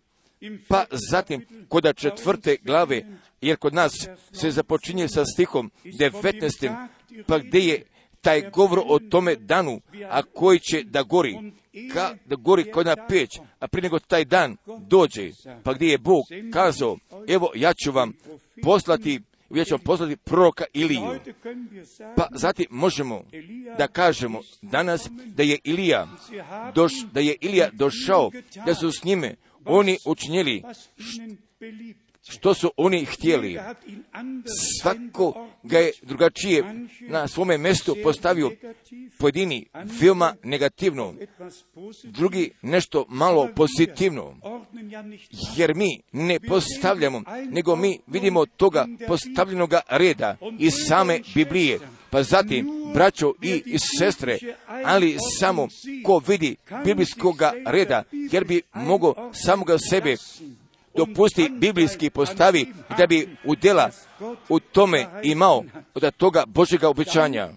[0.68, 3.02] Pa zatim, kod četvrte glave,
[3.40, 3.92] jer kod nas
[4.32, 6.88] se započinje sa stihom 19.
[7.26, 7.84] pa gdje je
[8.20, 11.52] taj govor o tome danu, a koji će da gori,
[11.92, 14.56] ka, da gori kod na peć, a prije nego taj dan
[14.88, 15.30] dođe,
[15.62, 16.98] pa gdje je Bog kazao,
[17.28, 18.12] evo ja ću vam
[18.62, 21.20] poslati ja ću vam poslati proroka Iliju.
[22.16, 23.22] Pa zatim možemo
[23.78, 26.08] da kažemo danas da je Ilija,
[26.74, 28.30] doš, da je Ilija došao,
[28.66, 30.62] da su s njime oni učinili
[32.30, 33.58] što su oni htjeli.
[34.80, 36.64] Svako ga je drugačije
[37.00, 38.50] na svome mjestu postavio
[39.18, 39.66] pojedini
[40.00, 41.14] veoma negativno,
[42.04, 44.36] drugi nešto malo pozitivno.
[45.56, 51.78] Jer mi ne postavljamo, nego mi vidimo toga postavljenoga reda iz same Biblije.
[52.10, 54.38] Pa zatim, braćo i, i sestre,
[54.84, 55.68] ali samo
[56.04, 59.14] ko vidi biblijskoga reda, jer bi mogo
[59.44, 60.16] samoga sebe
[60.96, 62.66] dopusti biblijski postavi
[62.98, 63.90] da bi udjela
[64.48, 65.64] u tome imao
[65.94, 67.48] od toga Božjega obećanja.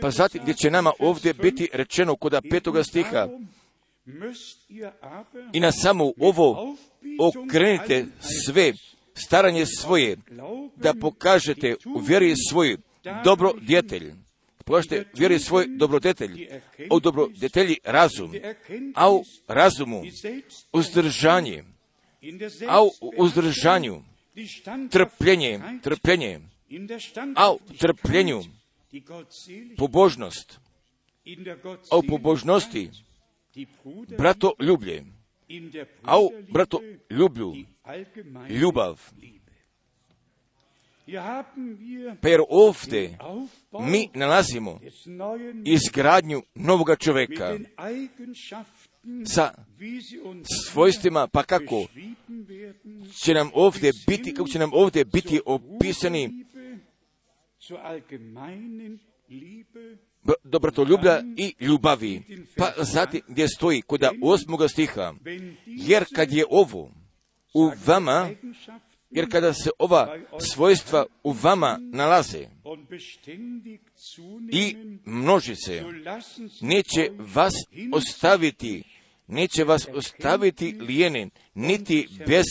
[0.00, 3.28] Pa zatim gdje će nama ovdje biti rečeno kod petoga stiha
[5.52, 6.76] i na samo ovo
[7.20, 8.06] okrenite
[8.46, 8.72] sve
[9.14, 10.16] staranje svoje
[10.76, 12.76] da pokažete u vjeri svoj
[13.24, 14.12] dobro djetelj.
[14.64, 16.48] Pokažete vjeri svoj dobrodetelj,
[16.90, 18.32] u dobrodetelji razum,
[18.94, 20.02] a u razumu
[20.72, 21.64] uzdržanje,
[22.68, 24.02] a u uzdržanju
[24.90, 26.40] trpljenje, trpljenje,
[27.36, 28.42] a u trpljenju
[29.76, 30.60] pobožnost,
[31.90, 32.90] a u pobožnosti
[34.18, 35.04] brato ljublje,
[36.02, 37.54] a u brato ljublju
[38.48, 39.00] ljubav.
[42.22, 43.18] Jer ovdje
[43.80, 44.80] mi nalazimo
[45.64, 47.58] izgradnju novoga čovjeka
[49.24, 49.54] sa
[50.70, 51.86] svojstvima, pa kako
[53.24, 56.44] će nam ovdje biti, kako će nam ovdje biti opisani
[60.44, 62.22] dobrotoljublja i ljubavi.
[62.56, 65.14] Pa zatim gdje stoji kod osmoga stiha,
[65.66, 66.92] jer kad je ovo
[67.54, 68.28] u vama,
[69.10, 72.46] jer kada se ova svojstva u vama nalaze
[74.52, 75.84] i množi se,
[76.60, 77.52] neće vas
[77.92, 78.82] ostaviti,
[79.26, 82.44] neće vas ostaviti lijenen, niti bez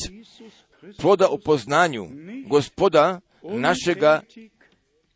[0.97, 2.07] ploda u poznanju
[2.47, 4.21] gospoda našega,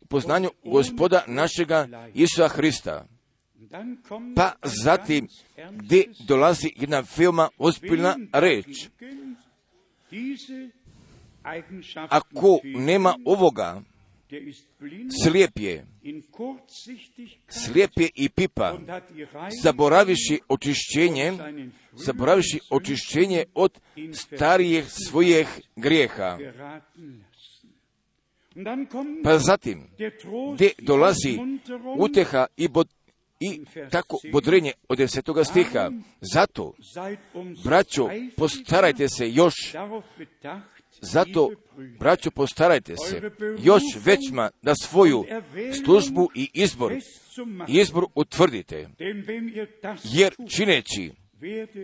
[0.08, 3.06] poznanju gospoda našega Isusa Hrista.
[4.36, 5.28] Pa zatim,
[5.70, 8.88] gdje dolazi jedna veoma ozbiljna reč.
[12.08, 13.82] Ako nema ovoga,
[15.22, 15.86] slijep je,
[17.48, 18.78] slijep je i pipa,
[19.62, 21.32] zaboraviši očišćenje,
[21.92, 23.78] zaboraviši očišćenje od
[24.12, 26.38] starijih svojih grijeha.
[29.24, 29.86] Pa zatim,
[30.54, 31.38] gdje dolazi
[31.98, 32.88] uteha i, bod,
[33.40, 35.90] i tako bodrenje od desetoga stiha.
[36.20, 36.72] Zato,
[37.64, 39.54] braćo, postarajte se još
[41.00, 41.50] zato,
[41.98, 43.30] braćo, postarajte se
[43.62, 45.24] još većma da svoju
[45.84, 46.94] službu i izbor,
[47.68, 48.88] izbor utvrdite.
[50.04, 51.12] Jer čineći,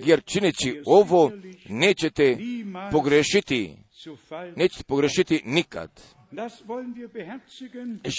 [0.05, 1.33] jer čineći ovo
[1.69, 2.39] nećete
[2.93, 3.77] pogrešiti,
[4.57, 5.91] nećete pogrešiti nikad.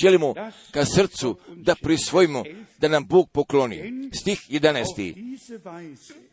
[0.02, 0.34] Želimo
[0.72, 2.44] ka srcu da prisvojimo,
[2.78, 4.10] da nam Bog pokloni.
[4.22, 6.31] Stih 11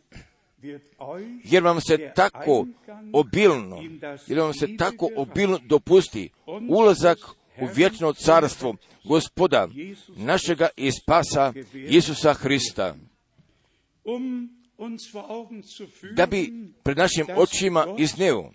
[1.45, 2.67] jer vam se tako
[3.13, 3.83] obilno,
[4.27, 6.31] jer vam se tako obilno dopusti
[6.69, 7.19] ulazak
[7.61, 9.69] u vječno carstvo gospoda
[10.17, 11.53] našega i spasa
[11.89, 12.95] Isusa Hrista.
[16.17, 16.53] Da bi
[16.83, 18.53] pred našim očima izneo,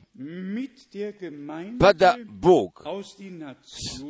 [1.80, 2.84] pa da Bog,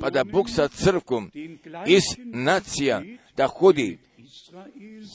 [0.02, 1.32] pa da Bog sa crkom
[1.88, 3.02] iz nacija
[3.38, 3.98] da hodi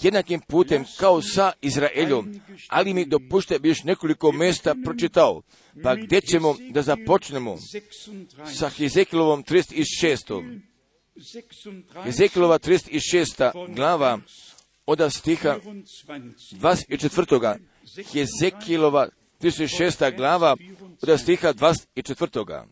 [0.03, 5.43] jednakim putem kao sa Izraeljom, ali mi dopušte još nekoliko mjesta pročitao.
[5.83, 7.57] Pa gdje ćemo da započnemo?
[8.55, 10.61] Sa Hezekilovom 36.
[12.05, 13.75] Hezekilova 36.
[13.75, 14.19] glava
[14.87, 15.57] od stiha
[16.53, 17.59] 24.
[18.13, 19.09] Hezekilova
[19.41, 20.17] 36.
[20.17, 20.57] glava
[21.03, 22.65] od stiha 24.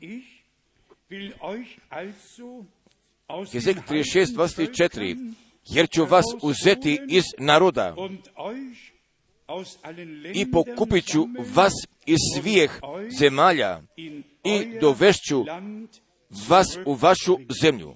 [3.53, 5.45] Hezek 36, 24.
[5.69, 7.95] Jer ću vas uzeti iz naroda
[10.35, 11.73] i pokupit ću vas
[12.07, 12.71] iz svijeh
[13.19, 13.83] zemalja
[14.45, 15.45] i dovešću
[16.49, 17.95] vas u vašu zemlju.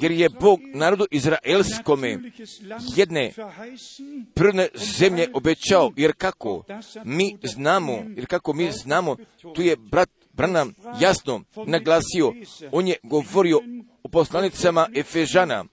[0.00, 2.18] Jer je Bog narodu Izraelskome
[2.96, 3.32] jedne
[4.34, 6.64] prvne zemlje obećao, jer kako
[7.04, 9.16] mi znamo, jer kako mi znamo,
[9.54, 12.32] tu je brat Branham jasno naglasio,
[12.72, 13.60] on je govorio
[14.02, 15.64] o poslanicama Efežana,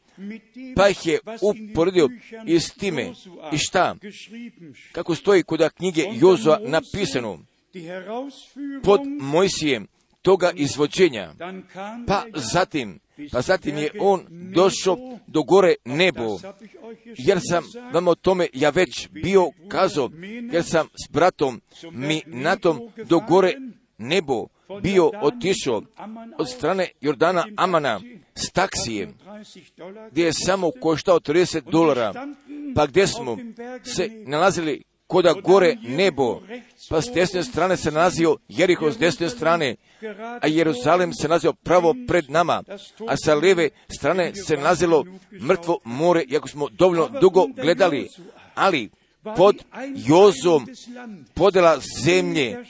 [0.75, 2.09] pa ih je uporedio
[2.45, 3.11] i s time.
[3.53, 3.95] I šta?
[4.91, 7.39] Kako stoji kod knjige Jozua napisano,
[8.83, 9.87] pod Mojsijem
[10.21, 11.33] toga izvođenja.
[12.07, 12.99] Pa zatim,
[13.31, 14.97] pa zatim je on došao
[15.27, 16.39] do gore nebo,
[17.17, 20.09] jer sam vam o tome ja već bio kazao,
[20.51, 23.53] jer sam s bratom mi na tom do gore
[23.99, 24.47] nebo
[24.81, 25.81] bio otišao
[26.37, 28.01] od strane Jordana Amana
[28.35, 29.17] s taksijem,
[30.11, 32.13] gdje je samo koštao 30 dolara,
[32.75, 33.37] pa gdje smo
[33.83, 34.83] se nalazili?
[35.07, 36.41] Koda gore nebo,
[36.89, 39.75] pa s desne strane se nalazio Jeriho s desne strane,
[40.41, 42.63] a Jeruzalem se nalazio pravo pred nama,
[43.07, 43.69] a sa lijeve
[43.99, 48.09] strane se nalazilo mrtvo more, iako smo dovoljno dugo gledali,
[48.55, 48.89] ali
[49.35, 49.63] pod
[49.95, 50.67] Jozom
[51.33, 52.65] podela zemlje,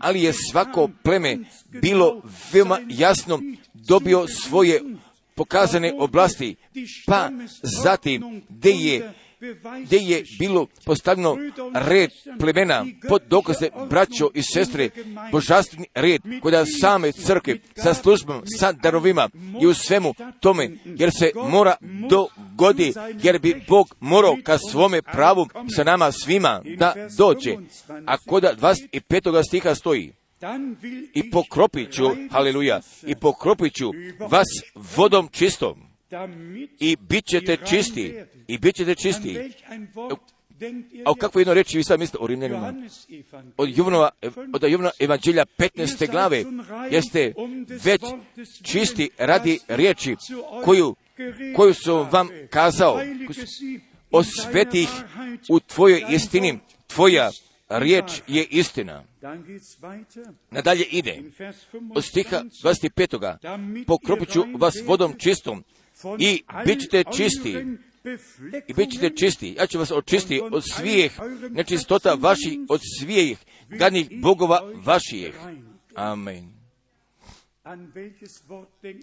[0.00, 3.40] ali je svako pleme bilo veoma jasno
[3.74, 4.82] dobio svoje
[5.34, 6.56] pokazane oblasti,
[7.06, 7.30] pa
[7.62, 9.12] zatim gdje je
[9.84, 11.36] gdje je bilo postavljeno
[11.74, 14.88] red plemena pod dokaze braćo i sestre,
[15.32, 19.28] božanstveni red kod same crkve sa službom, sa darovima
[19.62, 21.76] i u svemu tome, jer se mora
[22.10, 27.56] dogodi, jer bi Bog morao ka svome pravu sa nama svima da dođe.
[28.06, 29.46] A kod 25.
[29.48, 30.12] stiha stoji,
[31.14, 33.90] i pokropit ću, haleluja, i pokropit ću
[34.30, 34.46] vas
[34.96, 35.91] vodom čistom
[36.80, 38.14] i bit ćete čisti,
[38.48, 39.38] i bit ćete čisti.
[41.04, 42.74] A o kakvoj jedno reči vi sad mislite o Rimljanima?
[43.56, 44.10] Od Jovnova,
[44.54, 46.10] od Jovnova evanđelja 15.
[46.10, 46.44] glave
[46.90, 47.34] jeste
[47.84, 48.00] već
[48.62, 50.16] čisti radi riječi
[50.64, 50.96] koju,
[51.56, 53.00] koju su vam kazao.
[54.10, 54.90] Osveti ih
[55.48, 56.58] u tvojoj istini.
[56.86, 57.30] Tvoja
[57.68, 59.04] riječ je istina.
[60.50, 61.22] Nadalje ide.
[61.94, 63.84] Od stiha 25.
[63.86, 65.64] Pokropit ću vas vodom čistom
[66.18, 67.56] i bit ćete čisti.
[68.68, 69.54] I bit ćete čisti.
[69.58, 71.12] Ja ću vas očistiti od svijeh
[71.50, 73.38] nečistota vaših, od svijeh
[73.68, 75.34] gadnih bogova vaših.
[75.94, 76.62] Amen.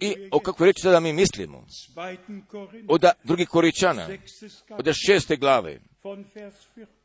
[0.02, 1.68] I o kakvoj reči sada mi mislimo?
[2.88, 4.08] Od drugi koričana,
[4.70, 5.80] od šeste glave,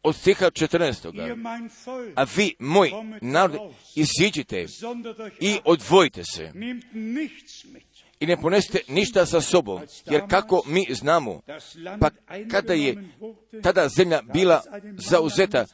[0.03, 2.12] od stiha 14.
[2.16, 2.90] A vi, moj
[3.20, 3.61] narod,
[3.97, 4.66] iziđite
[5.40, 6.53] i odvojite se
[8.20, 11.40] i ne ponesite ništa sa sobom, jer kako mi znamo,
[12.00, 12.10] pa
[12.50, 13.08] kada je
[13.62, 14.62] tada zemlja bila
[14.96, 15.66] zauzeta,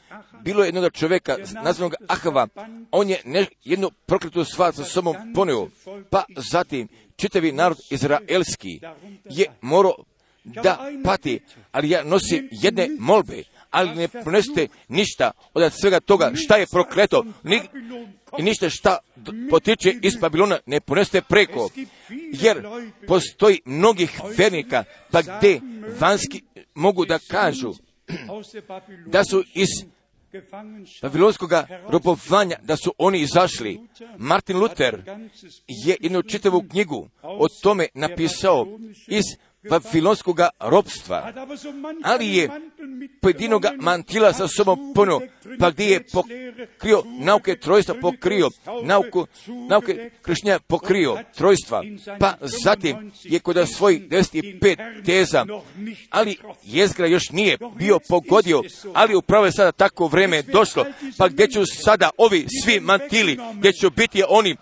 [0.43, 2.47] bilo je jednog čovjeka nazvanog Ahava,
[2.91, 5.67] on je ne, jednu prokletu stvar sa sobom ponio,
[6.09, 8.79] pa zatim čitavi narod izraelski
[9.25, 9.95] je morao
[10.43, 11.39] da pati,
[11.71, 17.25] ali ja nosim jedne molbe, ali ne ponesite ništa od svega toga šta je prokleto,
[17.43, 17.61] ni,
[18.39, 18.97] ništa šta
[19.49, 21.69] potiče iz Babilona ne ponesite preko,
[22.09, 22.67] jer
[23.07, 25.61] postoji mnogih vernika, pa gdje
[25.99, 26.43] vanski
[26.75, 27.73] mogu da kažu
[29.05, 29.67] da su iz
[31.01, 31.51] Babilonskog
[31.89, 33.79] robovanja, da su oni izašli.
[34.17, 35.03] Martin Luther
[35.67, 38.67] je jednu čitavu knjigu o tome napisao
[39.07, 39.23] iz
[39.69, 41.33] Babilonskog robstva,
[42.03, 42.49] ali je
[43.21, 45.21] pojedinoga mantila sa sobom puno,
[45.59, 48.49] pa gdje je pokrio nauke trojstva, pokrio
[48.83, 49.27] nauku,
[49.69, 51.83] nauke kršnja pokrio trojstva,
[52.19, 55.45] pa zatim je kod svojih 95 teza,
[56.09, 58.61] ali jezgra još nije bio pogodio,
[58.93, 60.85] ali upravo je sada tako vreme došlo,
[61.17, 64.55] pa gdje ću sada ovi svi mantili, gdje će biti oni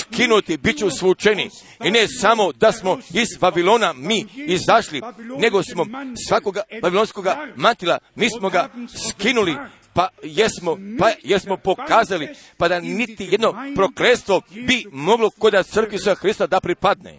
[0.00, 1.50] skinuti, bit ću svučeni,
[1.84, 5.00] i ne samo da smo iz Babilona mi izašli,
[5.38, 5.86] nego smo
[6.28, 7.26] svakoga babilonskog
[7.56, 8.68] mantila, mi smo ga
[9.08, 9.56] skinuli,
[9.92, 16.14] pa jesmo, pa jesmo pokazali, pa da niti jedno prokletstvo bi moglo kod crkvi sa
[16.14, 17.18] Hrista da pripadne.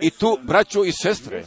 [0.00, 1.44] I tu, braćo i sestre,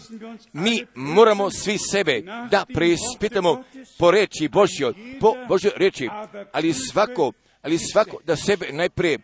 [0.53, 2.21] mi moramo svi sebe
[2.51, 3.63] da preispitamo
[3.99, 6.09] po reči Božjoj, po Božjoj reči,
[6.51, 7.31] ali svako,
[7.61, 9.19] ali svako da sebe najprije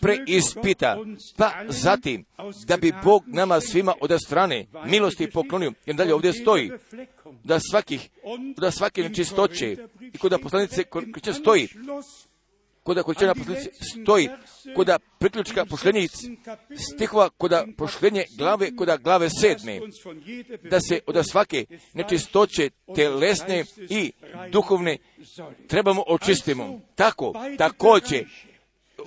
[0.00, 0.98] preispita,
[1.36, 2.24] pa zatim
[2.66, 6.70] da bi Bog nama svima od strane milosti poklonio, jer dalje ovdje stoji
[7.44, 8.08] da svakih,
[8.56, 9.76] da svake nečistoće
[10.12, 10.84] i kod poslanice
[11.22, 11.68] će stoji,
[12.82, 13.70] kod količina poslanice
[14.02, 14.28] stoji,
[14.76, 14.88] kod
[15.18, 16.08] priključka pošljenje
[16.94, 19.80] stihova, kod pošljenje glave, kod glave sedme,
[20.70, 24.12] da se od svake nečistoće telesne i
[24.52, 24.98] duhovne
[25.68, 26.80] trebamo očistimo.
[26.94, 28.26] Tako, također,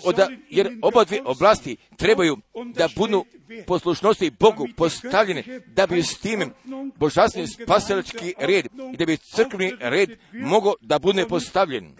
[0.04, 2.38] oda, jer oba dvije oblasti trebaju
[2.76, 3.26] da budu
[3.68, 6.52] poslušnosti Bogu postavljene, da bi s tim
[6.96, 11.96] božanstveni spasilački red i da bi crkveni red mogao da bude postavljen.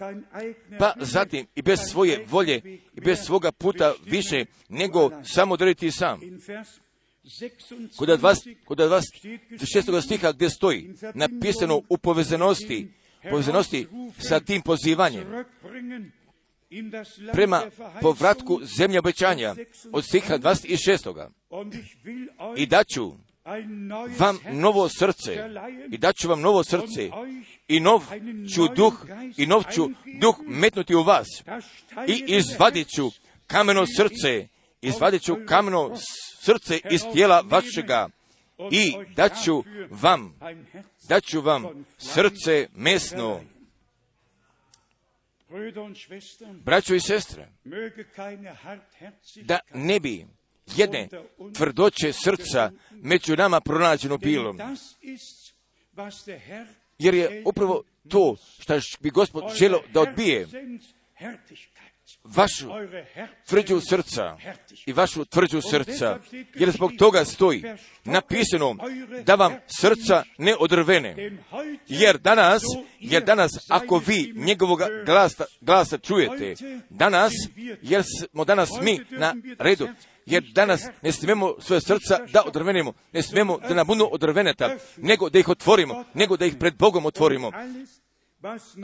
[0.78, 2.60] Pa zatim i bez svoje volje
[2.94, 6.20] i bez svoga puta više nego samo drviti sam.
[7.96, 9.04] Kod vas, kod vas
[9.72, 12.88] šestoga stiha gdje stoji napisano u povezanosti,
[13.30, 13.86] povezanosti
[14.18, 15.44] sa tim pozivanjem
[17.32, 17.62] prema
[18.00, 19.54] povratku zemlje obećanja
[19.92, 21.28] od stiha 26.
[22.56, 23.12] I daću
[24.18, 25.50] vam novo srce,
[25.92, 27.10] i daću vam novo srce,
[27.68, 28.00] i nov
[28.54, 29.06] ću duh,
[29.36, 31.26] i nov ću duh metnuti u vas,
[32.08, 33.10] i izvadit ću
[33.46, 34.48] kameno srce,
[34.82, 35.96] izvadit ću kameno
[36.40, 38.08] srce iz tijela vašega,
[38.70, 40.34] i daću vam,
[41.08, 43.40] daću vam srce mesno,
[46.64, 47.48] Braćo i sestre,
[49.42, 50.26] da ne bi
[50.76, 51.08] jedne
[51.54, 54.54] tvrdoće srca među nama pronađeno bilo,
[56.98, 60.46] jer je upravo to što bi gospod želo da odbije
[62.24, 62.68] vašu
[63.48, 64.36] tvrđu srca
[64.86, 66.18] i vašu tvrđu srca,
[66.54, 67.64] jer zbog toga stoji
[68.04, 68.74] napisano
[69.24, 71.38] da vam srca ne odrvene.
[71.88, 72.62] Jer danas,
[73.00, 76.54] jer danas ako vi njegovog glasa, glasa čujete,
[76.90, 77.32] danas,
[77.82, 79.88] jer smo danas mi na redu,
[80.26, 85.30] jer danas ne smijemo svoje srca da odrvenimo, ne smijemo da nam budu odrveneta, nego
[85.30, 87.50] da ih otvorimo, nego da ih pred Bogom otvorimo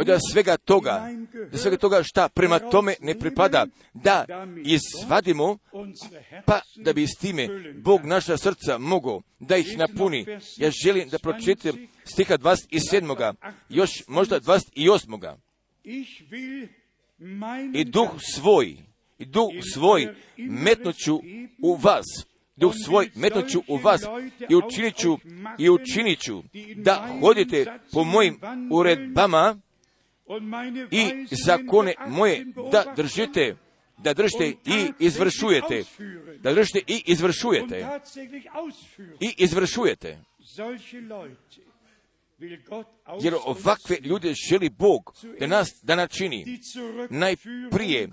[0.04, 1.08] da svega toga,
[1.52, 4.24] da svega toga šta prema tome ne pripada, da
[4.64, 5.58] izvadimo,
[6.46, 10.26] pa da bi s time Bog naša srca mogao da ih napuni.
[10.56, 13.34] Ja želim da pročitam stiha 27.
[13.68, 15.34] još možda 28.
[17.74, 18.76] I duh svoj,
[19.18, 21.20] i duh svoj metnuću
[21.62, 22.06] u vas,
[22.60, 24.00] duh svoj metnuću u vas
[24.50, 25.18] i učinit ću,
[25.58, 26.42] i učinit ću
[26.76, 28.38] da hodite po mojim
[28.72, 29.58] uredbama
[30.90, 33.56] i zakone moje da držite,
[33.98, 35.84] da držite i izvršujete,
[36.40, 37.86] da držite i izvršujete,
[39.20, 40.18] i izvršujete.
[43.22, 46.58] Jer ovakve ljude želi Bog da nas da načini
[47.10, 48.08] najprije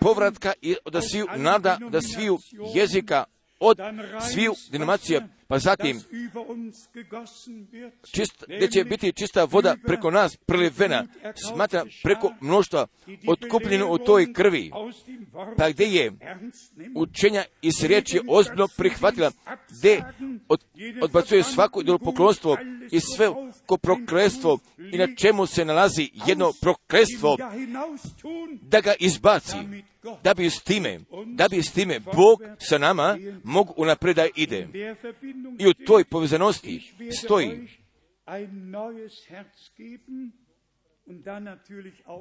[0.00, 2.38] povratka i da sviju nada, da sviju
[2.74, 3.24] jezika,
[3.60, 3.78] od
[4.32, 6.00] sviju denomacija, pa zatim
[8.12, 12.86] čist, gdje će biti čista voda preko nas prelivena, smatra preko mnoštva
[13.28, 14.70] otkupljeno u toj krvi,
[15.56, 16.12] pa gdje je
[16.94, 19.30] učenja iz riječi ozbiljno prihvatila,
[19.78, 20.04] gdje
[20.48, 20.64] od,
[21.02, 22.56] odbacuje svako idolopoklonstvo
[22.90, 23.28] i sve
[23.66, 24.58] ko proklestvo
[24.92, 27.36] i na čemu se nalazi jedno proklestvo,
[28.62, 29.56] da ga izbaci,
[30.24, 34.68] da bi s time, da bi s time Bog sa nama mogu unaprijed da ide.
[35.58, 37.68] I u toj povezanosti stoji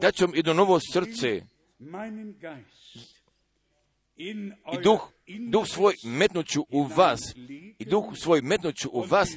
[0.02, 1.42] da ću jedno novo srce
[4.18, 5.12] i duh,
[5.50, 7.22] duh svoj metnuću u vas
[7.80, 9.30] i duh svoj metnuću u vas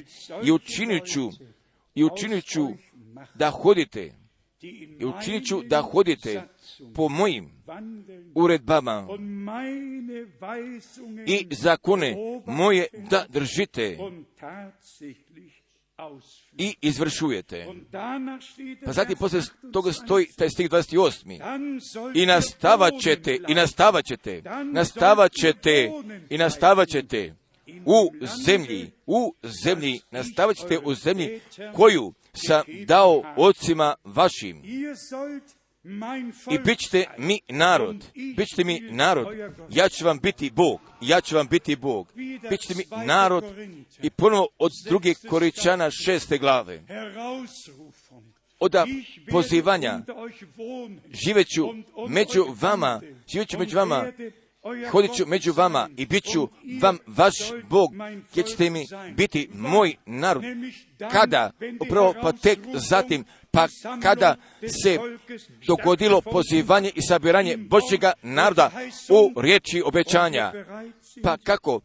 [0.43, 1.29] i učinit ću
[1.95, 2.67] i učinit ću
[3.35, 4.18] da hodite
[4.61, 6.43] i učinit ću da hodite
[6.95, 7.51] po mojim
[8.35, 9.07] uredbama
[11.27, 13.97] i zakone moje da držite
[16.57, 17.67] i izvršujete.
[18.85, 19.43] Pa zatim poslije
[19.73, 22.13] toga stoji taj stih 28.
[22.15, 24.41] I nastavat ćete, i nastavat ćete,
[24.73, 25.91] nastavat ćete,
[26.29, 27.35] i nastavat ćete
[27.85, 28.11] u
[28.45, 31.41] zemlji, u zemlji, nastavat ćete u zemlji
[31.75, 34.61] koju sam dao ocima vašim.
[36.51, 38.05] I bit ćete mi narod,
[38.37, 39.27] bit ćete mi narod,
[39.69, 42.11] ja ću vam biti Bog, ja ću vam biti Bog,
[42.49, 43.43] bit ćete mi narod.
[44.01, 46.83] I ponovo od druge koričana šeste glave.
[48.59, 48.75] Od
[49.31, 49.99] pozivanja.
[51.25, 51.67] Živeću
[52.09, 54.05] među vama, živeću među vama
[54.91, 56.47] hodit ću među vama i bit ću
[56.81, 57.33] vam vaš
[57.69, 57.89] Bog,
[58.31, 58.85] gdje ćete mi
[59.15, 60.43] biti moj narod.
[61.11, 61.51] Kada?
[61.79, 63.67] Upravo pa tek zatim, pa
[64.01, 64.35] kada
[64.83, 64.99] se
[65.67, 68.71] dogodilo pozivanje i sabiranje Božjega naroda
[69.09, 70.51] u riječi obećanja.
[71.23, 71.81] Pa kako?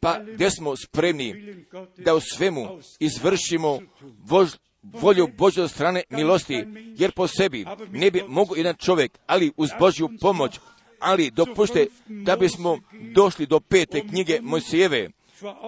[0.00, 1.56] Pa gdje smo spremni
[1.96, 3.80] da u svemu izvršimo
[4.28, 4.50] Bož,
[4.82, 6.64] volju Božje strane milosti,
[6.98, 10.58] jer po sebi ne bi mogu jedan čovjek, ali uz Božju pomoć,
[11.02, 12.78] ali dopušte da bismo
[13.14, 15.10] došli do pete knjige Mojsijeve,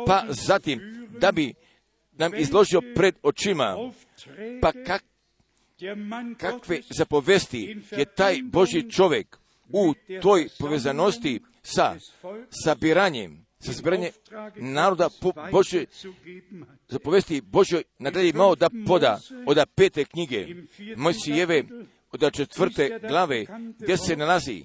[0.06, 0.80] pa zatim
[1.20, 1.54] da bi
[2.12, 3.76] nam izložio pred očima,
[4.60, 5.04] pa kak,
[6.38, 11.96] kakve zapovesti je taj Boži čovjek u toj povezanosti sa
[12.64, 14.12] sabiranjem, sa sabiranjem
[14.56, 15.84] naroda po Bože,
[16.88, 20.46] zapovesti Božoj nadalje imao da poda od pete knjige
[20.96, 21.64] Mojsijeve
[22.12, 23.44] od četvrte glave
[23.78, 24.64] gdje se nalazi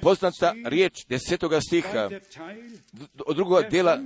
[0.00, 2.10] poznata riječ desetoga stiha
[3.26, 3.98] od drugog dijela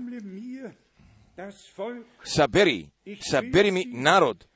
[2.24, 2.88] saberi,
[3.30, 4.46] saberi mi narod,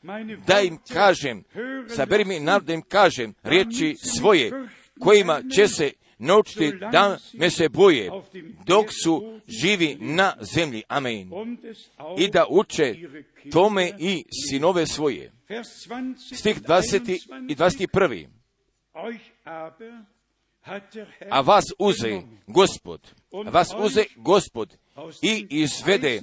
[0.46, 1.44] da im kažem,
[1.88, 4.50] saberi mi narod da im kažem riječi svoje,
[5.00, 8.10] kojima će se naučiti da me se boje,
[8.66, 10.82] dok su živi na zemlji.
[10.88, 11.30] Amen.
[12.18, 12.94] I da uče
[13.52, 15.32] tome i sinove svoje.
[16.34, 17.18] Stih 20.
[17.48, 18.26] i 21.
[21.30, 23.00] A vas uze gospod,
[23.32, 24.76] vas uze gospod
[25.22, 26.20] i izvede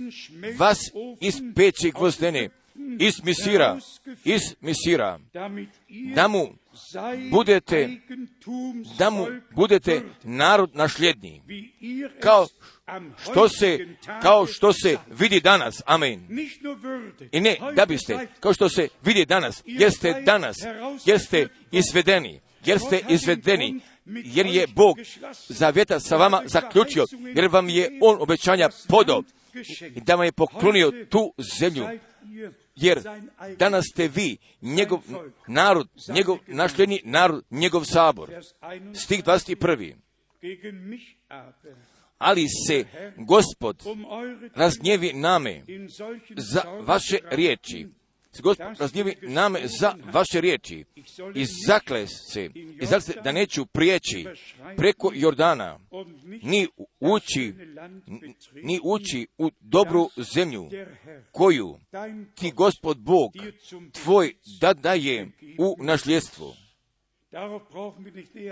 [0.58, 0.80] vas
[1.22, 2.50] iz peći gvozdene,
[3.00, 3.78] iz misira,
[4.26, 5.20] iz misira,
[6.16, 6.48] da mu
[7.32, 7.90] budete,
[8.98, 11.42] da mu budete narod našljednji,
[12.20, 12.48] kao
[13.22, 13.88] što se,
[14.22, 16.28] kao što se vidi danas, amen.
[17.32, 20.56] I ne, da biste, kao što se vidi danas, jer ste danas,
[21.06, 23.80] jer ste izvedeni, jer ste izvedeni,
[24.24, 24.98] jer je Bog
[25.48, 27.06] zavjeta sa vama zaključio,
[27.36, 29.24] jer vam je On obećanja podao
[29.96, 31.86] i da vam je poklonio tu zemlju,
[32.76, 33.00] jer
[33.58, 35.00] danas ste vi njegov
[35.48, 38.30] narod, njegov našljeni narod, njegov sabor.
[38.94, 39.96] Stih 21.
[42.18, 42.86] Ali se
[43.18, 43.84] gospod
[44.56, 45.64] razgnjevi name
[46.38, 47.88] za vaše riječi,
[48.44, 50.86] Gospod razgnjevi name za vaše riječi
[51.36, 52.50] i zakle se,
[52.82, 54.26] i zakle se da neću prijeći
[54.78, 55.80] preko Jordana,
[56.42, 56.68] ni
[57.00, 57.54] ući,
[58.64, 60.70] ni ući u dobru zemlju
[61.32, 61.80] koju
[62.36, 63.32] ti gospod Bog
[63.92, 66.56] tvoj da daje u nasljedstvo.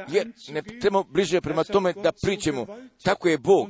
[0.07, 2.65] Jer ne trebamo bliže prema tome da pričamo.
[3.03, 3.69] Tako je Bog,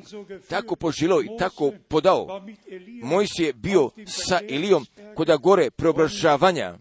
[0.49, 2.41] tako požilo i tako podao.
[3.03, 4.85] Mojs je bio sa Ilijom
[5.15, 6.77] koda gore preobražavanja,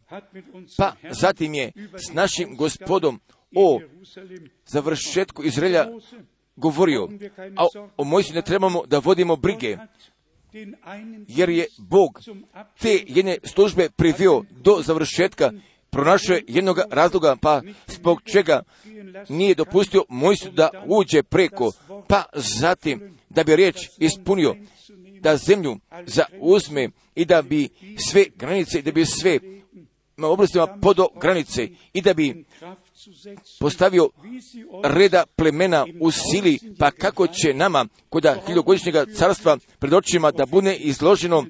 [0.79, 3.21] pa zatim je s našim gospodom
[3.57, 3.81] o
[4.67, 5.87] završetku Izraelja
[6.57, 7.09] govorio,
[7.57, 7.67] a
[7.97, 9.77] o Mojsi ne trebamo da vodimo brige,
[11.29, 12.21] jer je Bog
[12.81, 15.51] te jedne službe privio do završetka
[15.91, 18.63] pronašao je jednog razloga, pa zbog čega
[19.29, 21.73] nije dopustio Mojsu da uđe preko,
[22.09, 24.57] pa zatim da bi riječ ispunio,
[25.21, 25.77] da zemlju
[26.07, 27.69] zauzme i da bi
[28.11, 29.39] sve granice, da bi sve
[30.17, 32.45] na oblastima podo granice i da bi
[33.61, 34.11] postavio
[34.85, 40.77] reda plemena u sili, pa kako će nama kod hiljogodišnjega carstva pred očima da bude
[40.77, 41.45] izloženo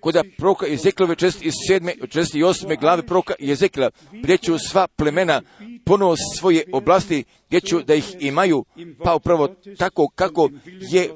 [0.00, 1.92] Koda proka Ezekielove 47.
[2.00, 2.80] 48.
[2.80, 5.42] glave proka Ezekila, gdje ću sva plemena
[5.84, 8.64] ponovo svoje oblasti, gdje ću da ih imaju,
[9.04, 9.48] pa upravo
[9.78, 10.50] tako kako
[10.90, 11.10] je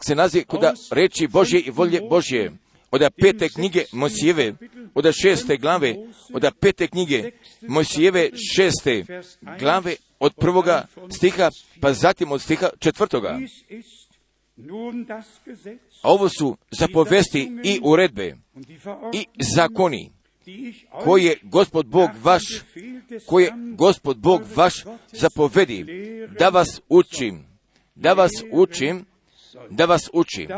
[0.00, 2.52] se naziv koda reči Božje i volje Božje.
[2.90, 4.54] Od pete knjige Mosijeve,
[4.94, 5.94] od šeste glave,
[6.32, 9.04] od pete knjige Mosijeve šeste
[9.58, 11.50] glave, od prvoga stiha,
[11.80, 13.38] pa zatim od stiha četvrtoga.
[16.02, 18.36] Ovo su zapovesti i uredbe
[19.12, 20.10] i zakoni
[21.04, 22.42] koje je gospod Bog vaš,
[23.26, 25.86] koje gospod Bog vaš zapovedi
[26.38, 27.44] da vas učim,
[27.94, 29.04] da vas učim,
[29.70, 30.48] da vas učim,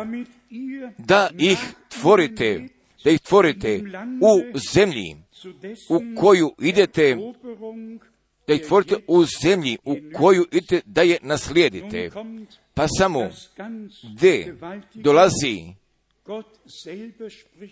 [0.98, 2.68] da ih tvorite,
[3.04, 3.80] da ih tvorite
[4.20, 5.16] u zemlji
[5.88, 7.16] u koju idete,
[8.46, 12.10] da ih tvorite u zemlji u koju idete da je naslijedite.
[12.80, 13.30] Pa samo
[14.14, 14.56] gdje
[14.94, 15.74] dolazi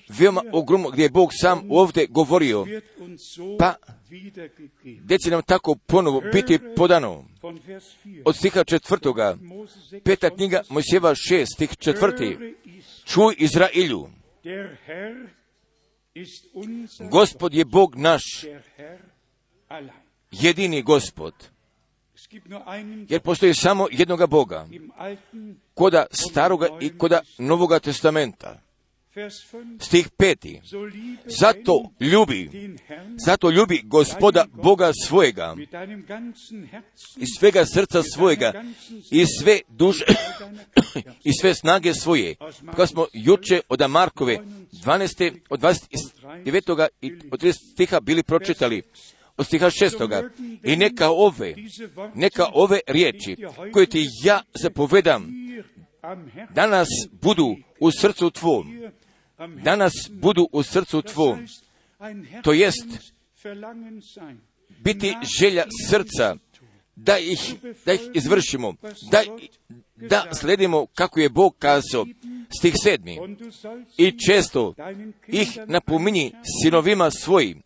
[0.09, 2.67] veoma ogromno, gdje je Bog sam ovdje govorio,
[3.59, 3.75] pa
[4.83, 7.25] gdje će nam tako ponovo biti podano.
[8.25, 9.37] Od stiha četvrtoga,
[10.05, 12.55] peta knjiga Mojsjeva šest, stih četvrti.
[13.05, 14.09] Čuj Izrailju,
[17.11, 18.23] Gospod je Bog naš,
[20.31, 21.58] jedini Gospod.
[23.09, 24.67] Jer postoji samo jednoga Boga,
[25.75, 28.61] koda staroga i koda novoga testamenta.
[29.19, 29.81] Vers 5.
[29.81, 30.61] Stih peti.
[31.41, 32.51] Zato ljubi,
[33.27, 35.57] zato ljubi gospoda Boga svojega,
[37.17, 38.53] iz svega srca svojega,
[39.11, 40.05] i sve duše,
[41.25, 42.35] i sve snage svoje.
[42.71, 44.39] Kada smo juče od Markove
[44.73, 45.33] 12.
[45.51, 46.89] od 29.
[47.01, 48.83] i od 30 stiha bili pročitali,
[49.45, 50.29] stiha 6.
[50.63, 51.55] I neka ove,
[52.15, 53.37] neka ove riječi
[53.73, 55.33] koje ti ja zapovedam,
[56.55, 56.89] danas
[57.23, 58.91] budu u srcu tvom,
[59.65, 61.47] danas budu u srcu tvom.
[62.43, 63.15] To jest,
[64.85, 66.37] biti želja srca
[66.97, 67.55] da ih,
[67.87, 68.75] da ih izvršimo,
[69.11, 69.23] da,
[69.97, 72.07] da sledimo kako je Bog kazao,
[72.59, 73.19] stih sedmi.
[73.99, 74.75] I često
[75.27, 76.33] ih napominji
[76.63, 77.63] sinovima svojim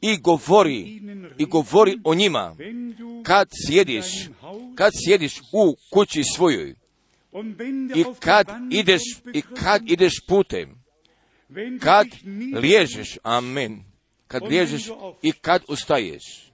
[0.00, 1.00] i govori,
[1.38, 2.56] i govori o njima
[3.22, 4.28] kad sjediš,
[4.74, 6.74] kad sjediš u kući svojoj
[7.94, 9.02] i kad ideš,
[9.34, 10.84] i kad ideš putem,
[11.80, 12.06] kad
[12.54, 13.84] liježeš, amen,
[14.28, 14.88] kad liježeš
[15.22, 16.52] i kad ustaješ,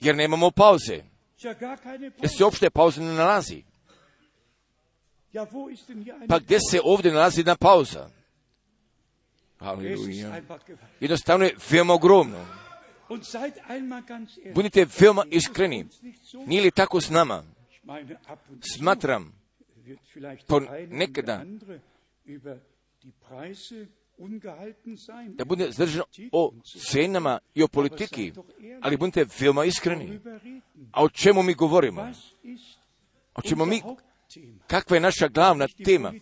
[0.00, 1.02] jer nemamo pauze,
[2.22, 3.62] jer se uopšte pauze ne nalazi.
[6.28, 8.08] Pa gdje se ovdje nalazi jedna pauza?
[9.58, 10.42] Halleluja.
[11.00, 12.46] Jednostavno je veoma ogromno.
[14.54, 15.86] Budite veoma iskreni.
[16.46, 17.44] Nije li tako s nama?
[18.76, 19.32] Smatram,
[19.84, 21.80] wird vielleicht po der eine und nekada der andere
[22.24, 22.56] über
[23.02, 23.86] die Preise
[24.18, 25.36] ungehalten sein.
[25.36, 26.52] da bude zdržano o
[26.90, 28.32] cenama i o politiki,
[28.80, 30.20] ali budite veoma iskreni.
[30.92, 32.12] A o čemu mi govorimo?
[33.34, 33.82] O čemu mi?
[34.66, 36.12] Kakva je naša glavna tema?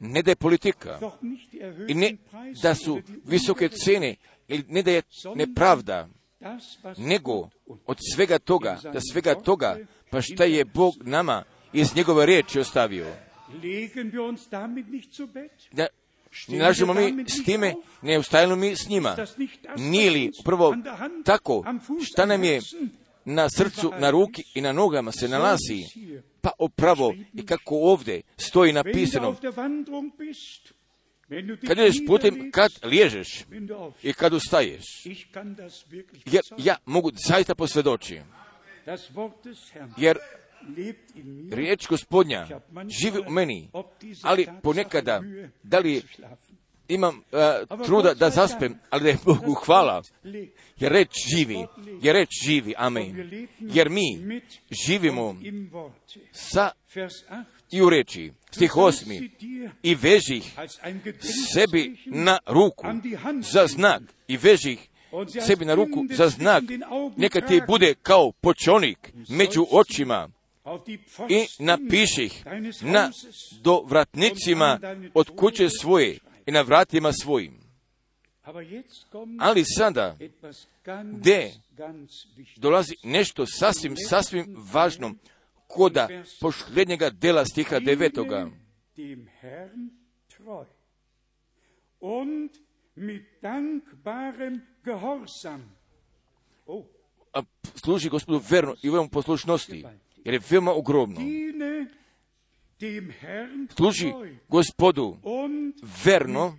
[0.00, 1.00] Ne da je politika
[1.88, 2.16] i ne
[2.62, 4.16] da su visoke cene
[4.48, 5.02] ili ne da je
[5.34, 6.08] nepravda,
[6.96, 7.48] nego
[7.86, 9.76] od svega toga, da svega toga,
[10.10, 13.06] pa šta je Bog nama iz njegove riječi ostavio.
[15.72, 15.86] Da
[16.48, 19.16] ne lažemo mi s time, ne ustajemo mi s njima.
[19.76, 20.76] Nije li prvo
[21.24, 21.64] tako
[22.02, 22.60] šta nam je
[23.34, 25.84] na srcu, na ruki i na nogama se nalazi,
[26.40, 29.36] pa upravo i kako ovdje stoji napisano,
[31.66, 33.44] kad ideš putem, kad liježeš
[34.02, 34.84] i kad ustaješ.
[36.26, 38.22] Jer ja mogu zaista posvjedočiti,
[39.96, 40.18] jer
[41.52, 42.46] riječ gospodnja
[43.02, 43.70] živi u meni,
[44.22, 45.22] ali ponekada,
[45.62, 46.02] da li.
[46.90, 50.02] Imam uh, truda da zaspem, ali da je Bogu hvala,
[50.78, 51.66] jer reč živi,
[52.02, 53.30] jer reč živi, amen.
[53.58, 54.40] Jer mi
[54.86, 55.36] živimo
[56.32, 57.44] sa Vers 8.
[57.70, 59.30] i u reči, stih osmi,
[59.82, 60.54] i veži ih
[61.54, 62.86] sebi na ruku
[63.40, 64.88] za znak i veži ih
[65.46, 66.62] sebi na ruku za znak,
[67.16, 70.28] neka ti bude kao počonik među očima
[71.28, 72.44] i napiši ih
[72.82, 73.36] na Hauses.
[73.62, 74.80] do vratnicima
[75.14, 76.18] od kuće svoje
[76.50, 77.60] i na vratima svojim.
[79.38, 80.16] Ali sada
[81.12, 81.52] gdje
[82.56, 85.14] dolazi nešto sasvim, sasvim važno
[85.66, 86.08] koda
[86.40, 88.50] posljednjega dela stiha devetoga.
[96.66, 96.84] Oh,
[97.32, 97.42] A
[97.74, 99.84] služi gospodu verno i u poslušnosti,
[100.24, 101.20] jer je veoma ogromno.
[103.76, 104.12] Služi
[104.48, 105.16] gospodu
[106.04, 106.58] verno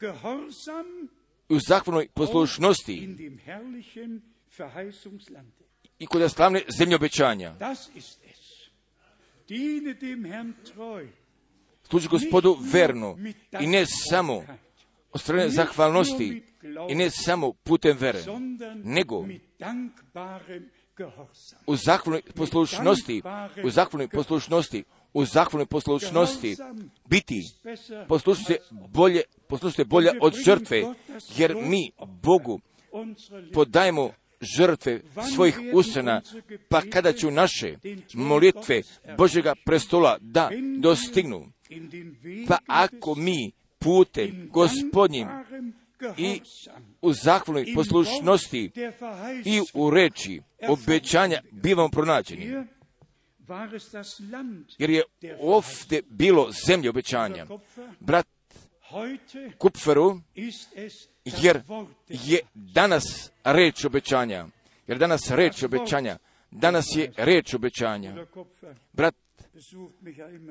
[0.00, 1.08] Gehorsam
[1.48, 4.22] u zahvalnoj poslušnosti in dem herrlichen
[4.58, 5.64] Verheißungslande.
[5.98, 7.54] i kod slavne zemlje obećanja.
[11.90, 13.18] Služi gospodu verno
[13.60, 14.44] i ne samo
[15.12, 16.42] od strane zahvalnosti
[16.88, 18.22] i ne samo putem vere,
[18.84, 19.26] nego.
[21.66, 23.22] U zahvalnoj poslušnosti,
[23.64, 24.84] u zahvalnoj poslušnosti,
[25.14, 26.56] u zahvalnoj poslušnosti
[27.08, 27.42] biti.
[28.08, 30.94] Poslušajte bolje, poslušajte bolje od žrtve,
[31.36, 31.90] jer mi
[32.22, 32.60] Bogu
[33.52, 34.10] podajemo
[34.56, 35.00] žrtve
[35.34, 36.22] svojih usana,
[36.68, 37.76] pa kada ću naše
[38.14, 38.82] molitve
[39.18, 41.46] Božega prestola da dostignu,
[42.48, 45.28] pa ako mi putem in gospodnjim
[46.16, 46.40] i
[47.02, 48.70] u zahvalnoj poslušnosti
[49.44, 52.64] i u reči obećanja bivamo pronađeni.
[54.78, 55.02] Jer je
[55.40, 57.46] ovdje bilo zemlje obećanja.
[58.00, 58.26] Brat
[59.58, 60.20] Kupferu,
[61.24, 61.62] jer
[62.08, 64.46] je danas reč obećanja.
[64.86, 66.18] Jer danas reč obećanja.
[66.50, 68.26] Danas je reč obećanja.
[68.92, 69.14] Brat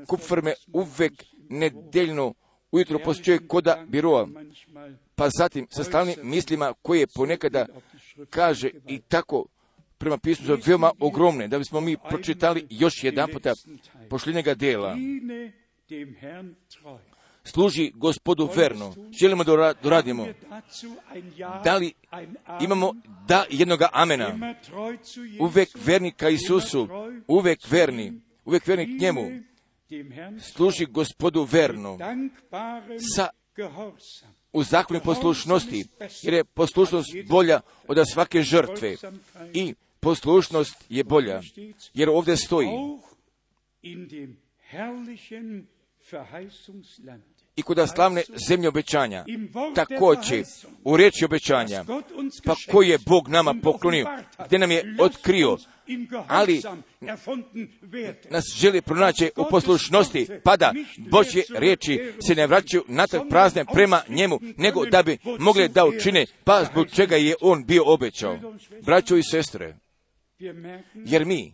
[0.08, 1.14] Kupfer me uvek
[1.50, 2.34] nedeljno
[2.72, 4.28] ujutro posjećuje koda biroa,
[5.16, 7.66] pa zatim sa stalnim mislima koje ponekada
[8.30, 9.46] kaže i tako
[9.98, 13.54] prema pismu su veoma ogromne, da bismo mi pročitali još jedan puta
[14.10, 14.96] pošljenjega dela.
[17.44, 18.96] Služi gospodu verno.
[19.22, 19.74] Želimo da ura-
[21.64, 21.94] da li
[22.62, 22.94] imamo
[23.28, 24.56] da jednoga amena?
[25.40, 26.88] Uvek verni ka Isusu,
[27.28, 28.14] uvek verni,
[28.46, 29.22] uvek verni k njemu.
[30.54, 31.98] Služi gospodu verno.
[33.16, 33.30] Sa
[34.54, 35.86] u zakonu poslušnosti,
[36.24, 38.96] jer je poslušnost bolja od svake žrtve.
[39.54, 41.42] I poslušnost je bolja,
[41.94, 42.68] jer ovdje stoji
[47.58, 49.26] I kod slavne zemlje obećanja.
[49.76, 50.44] Također,
[50.84, 51.86] u reči obećanja,
[52.46, 54.08] pa koji je Bog nama poklonio,
[54.46, 55.58] gdje nam je otkrio,
[56.28, 56.62] ali
[58.30, 64.02] nas želi pronaći u poslušnosti, pa da Božje riječi se ne vraćaju natrag prazne prema
[64.10, 68.40] njemu, nego da bi mogli da učine, pa zbog čega je on bio obećao.
[68.86, 69.76] Braćo i sestre,
[70.96, 71.54] jer mi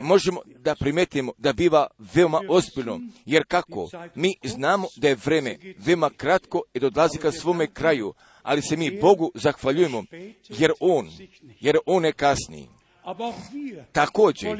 [0.00, 3.88] možemo da primetimo da biva veoma ozbiljno, jer kako?
[4.14, 8.76] Mi znamo da je vreme veoma kratko i da odlazi ka svome kraju, ali se
[8.76, 10.04] mi Bogu zahvaljujemo,
[10.48, 11.10] jer On,
[11.60, 12.68] jer On ne kasni.
[13.92, 14.56] Također,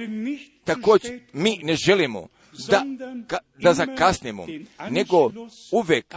[0.65, 2.29] također mi ne želimo
[2.69, 2.83] da,
[3.29, 4.47] ka- da zakasnimo,
[4.91, 5.31] nego
[5.73, 6.15] uvek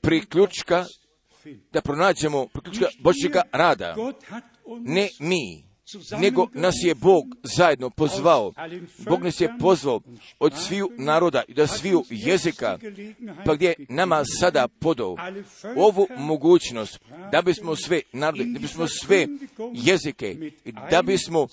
[0.00, 0.84] priključka,
[1.72, 3.96] da pronađemo priključka Božjega rada.
[4.80, 5.64] Ne mi,
[6.20, 8.52] nego nas je Bog zajedno pozvao.
[8.98, 10.00] Bog nas je pozvao
[10.38, 12.78] od sviju naroda i da sviju jezika,
[13.46, 15.16] pa gdje je nama sada podao
[15.76, 17.00] ovu mogućnost
[17.32, 19.26] da bismo sve narode, da bismo sve
[19.74, 20.50] jezike
[20.90, 21.46] da bismo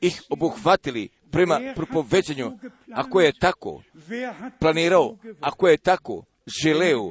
[0.00, 2.58] ih obuhvatili prema propoveđanju,
[2.92, 3.82] ako je tako
[4.60, 6.24] planirao, ako je tako
[6.62, 7.10] želeo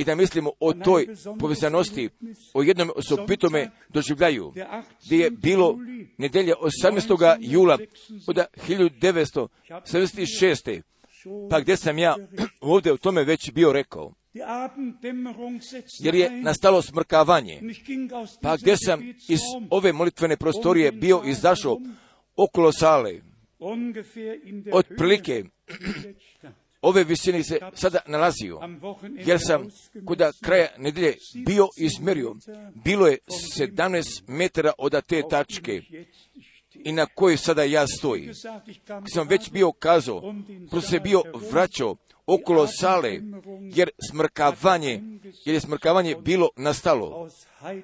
[0.00, 1.06] i da mislimo o toj
[1.38, 2.08] povezanosti,
[2.54, 4.52] o jednom osobitome doživljaju,
[5.06, 5.78] gdje je bilo
[6.18, 7.36] nedelja 18.
[7.40, 7.78] jula
[8.26, 8.38] od
[8.68, 10.82] 1976.
[11.50, 12.16] Pa gdje sam ja
[12.60, 14.14] ovdje o tome već bio rekao,
[16.00, 17.60] jer je nastalo smrkavanje,
[18.42, 19.40] pa gdje sam iz
[19.70, 21.80] ove molitvene prostorije bio izašao
[22.36, 23.20] okolo sale,
[24.72, 25.44] otprilike
[26.82, 28.60] Ove visine se sada nalazio,
[29.26, 29.68] jer sam
[30.06, 31.16] kuda kraja nedelje
[31.46, 32.36] bio izmerio,
[32.84, 33.18] bilo je
[33.58, 35.82] 17 metara od te tačke
[36.74, 38.32] i na kojoj sada ja stojim.
[39.14, 40.34] Sam već bio kazao,
[40.70, 43.18] kroz se bio vraćao okolo sale,
[43.74, 45.02] jer smrkavanje,
[45.44, 47.28] jer je smrkavanje bilo nastalo.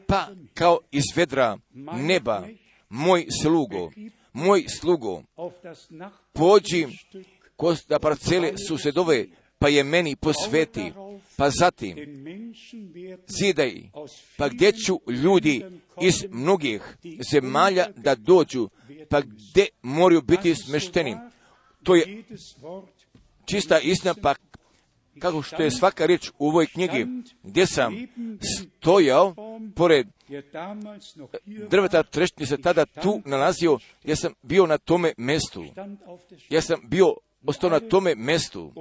[0.07, 1.59] Pa kao iz vedra
[1.97, 2.47] neba,
[2.88, 3.90] moj slugo,
[4.32, 5.22] moj slugo,
[6.32, 6.86] pođi
[7.88, 9.26] Da parcele susedove,
[9.59, 10.92] pa je meni posveti,
[11.36, 11.96] pa zatim
[13.26, 13.82] zidaj,
[14.36, 15.64] pa gdje ću ljudi
[16.00, 16.96] iz mnogih
[17.32, 18.68] zemalja da dođu,
[19.09, 21.16] pa gdje moraju biti smešteni.
[21.82, 22.24] To je
[23.44, 24.34] čista istina, pa
[25.18, 27.07] kako što je svaka riječ u ovoj knjigi,
[27.42, 27.94] gdje sam
[28.59, 29.34] stojao
[29.76, 30.07] pored
[31.70, 35.64] drveta trešnje se tada tu nalazio, ja sam bio na tome mestu.
[36.48, 37.14] Ja sam bio
[37.47, 38.72] ostao na tome mestu,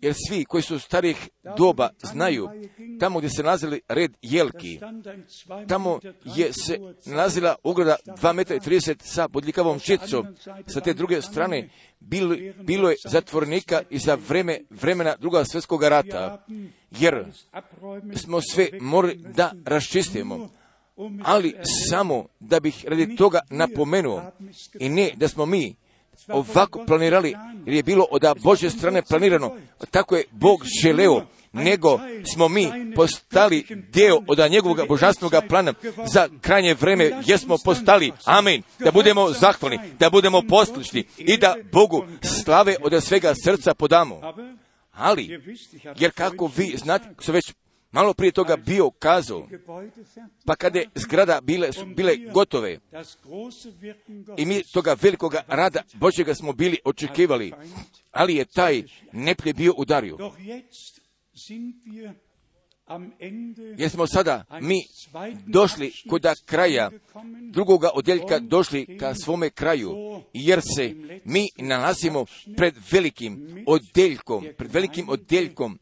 [0.00, 2.48] jer svi koji su starih doba znaju,
[3.00, 4.80] tamo gdje se nalazili red jelki,
[5.68, 10.26] tamo je se nalazila ograda 2 metra i 30 sa bodljikavom šicom.
[10.66, 11.68] Sa te druge strane
[12.00, 16.44] bilo, bilo je zatvornika i za vreme, vremena druga svjetskog rata,
[16.90, 17.24] jer
[18.14, 20.50] smo sve morali da raščistimo.
[21.24, 21.54] Ali
[21.88, 24.22] samo da bih radi toga napomenuo
[24.80, 25.74] i ne da smo mi
[26.32, 29.56] ovako planirali, jer je bilo od Božje strane planirano,
[29.90, 32.00] tako je Bog želeo, nego
[32.34, 35.74] smo mi postali deo od njegovog božanstvenog plana.
[36.12, 41.54] Za krajnje vreme, gdje smo postali, amen, da budemo zahvalni, da budemo poslušni i da
[41.72, 42.04] Bogu
[42.44, 44.20] slave od svega srca podamo.
[44.92, 45.40] Ali,
[45.98, 47.54] jer kako vi znate, sam već
[47.92, 49.48] malo prije toga bio kazao,
[50.46, 52.78] pa kada je zgrada bile, su bile gotove
[54.36, 57.52] i mi toga velikog rada Božjega smo bili očekivali,
[58.10, 60.16] ali je taj neplje bio udario.
[60.16, 61.00] Doch jetzt
[61.46, 62.12] sind wir
[62.90, 64.86] am Ende Jer smo sada mi
[65.46, 66.90] došli kod kraja
[67.52, 70.94] drugoga odjeljka došli ka svome kraju, jer se
[71.24, 72.26] mi nalazimo
[72.56, 75.78] pred velikim odjeljkom, pred velikim odjeljkom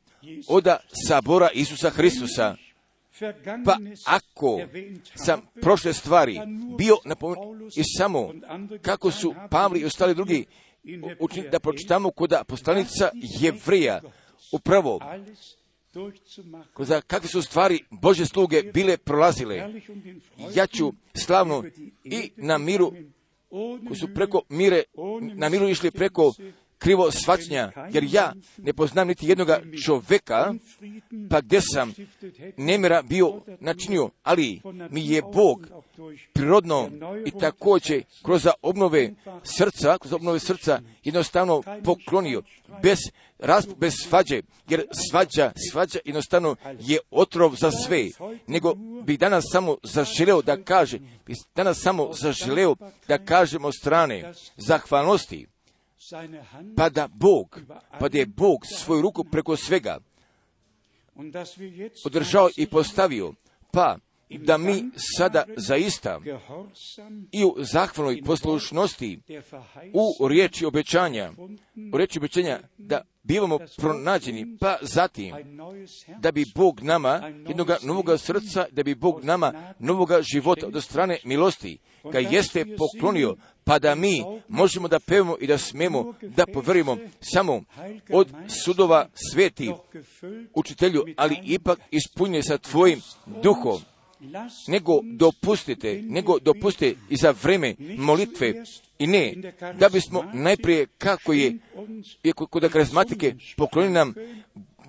[0.48, 2.56] oda sabora Isusa Hristusa.
[3.64, 3.76] Pa
[4.06, 4.60] ako
[5.14, 6.40] sam prošle stvari
[6.78, 8.32] bio napomenuo i samo
[8.82, 10.44] kako su Pavli i ostali drugi
[11.20, 14.00] učinili da pročitamo kod poslanica Jevreja,
[14.52, 15.00] upravo
[17.06, 19.80] kakve su stvari Bože sluge bile prolazile.
[20.54, 21.64] Ja ću slavno
[22.04, 22.92] i na miru,
[23.86, 24.82] koji su preko mire,
[25.34, 26.32] na miru išli preko
[26.78, 30.54] krivo svačnja, jer ja ne poznam niti jednoga čoveka,
[31.30, 31.94] pa gdje sam
[32.56, 34.60] nemira bio načinio, ali
[34.90, 35.68] mi je Bog
[36.32, 36.90] prirodno
[37.26, 39.10] i također kroz obnove
[39.44, 42.42] srca, kroz obnove srca jednostavno poklonio
[42.82, 42.98] bez
[43.38, 48.04] raz, bez svađe, jer svađa, svađa jednostavno je otrov za sve,
[48.46, 48.74] nego
[49.04, 52.76] bi danas samo zaželeo da kaže, bi danas samo zaželeo
[53.08, 55.46] da kažemo strane zahvalnosti,
[56.76, 57.60] pa da Bog,
[57.98, 59.98] pa da je Bog svoju ruku preko svega
[62.04, 63.32] održao i postavio,
[63.72, 63.98] pa
[64.30, 64.84] da mi
[65.18, 66.20] sada zaista
[67.32, 69.20] i u zahvalnoj poslušnosti
[69.92, 71.32] u riječi obećanja,
[71.92, 75.34] u riječi obećanja da bivamo pronađeni, pa zatim
[76.18, 81.18] da bi Bog nama jednoga novoga srca, da bi Bog nama novoga života od strane
[81.24, 81.78] milosti
[82.12, 87.62] ga jeste poklonio, pa da mi možemo da pevamo i da smemo da poverimo samo
[88.12, 88.28] od
[88.64, 89.72] sudova sveti
[90.54, 93.00] učitelju, ali ipak ispunje sa tvojim
[93.42, 93.80] duhom.
[94.68, 98.54] Nego dopustite, nego dopustite i za vreme molitve
[98.98, 99.34] i ne,
[99.78, 101.58] da bismo najprije kako je,
[102.34, 104.14] kod karizmatike pokloni nam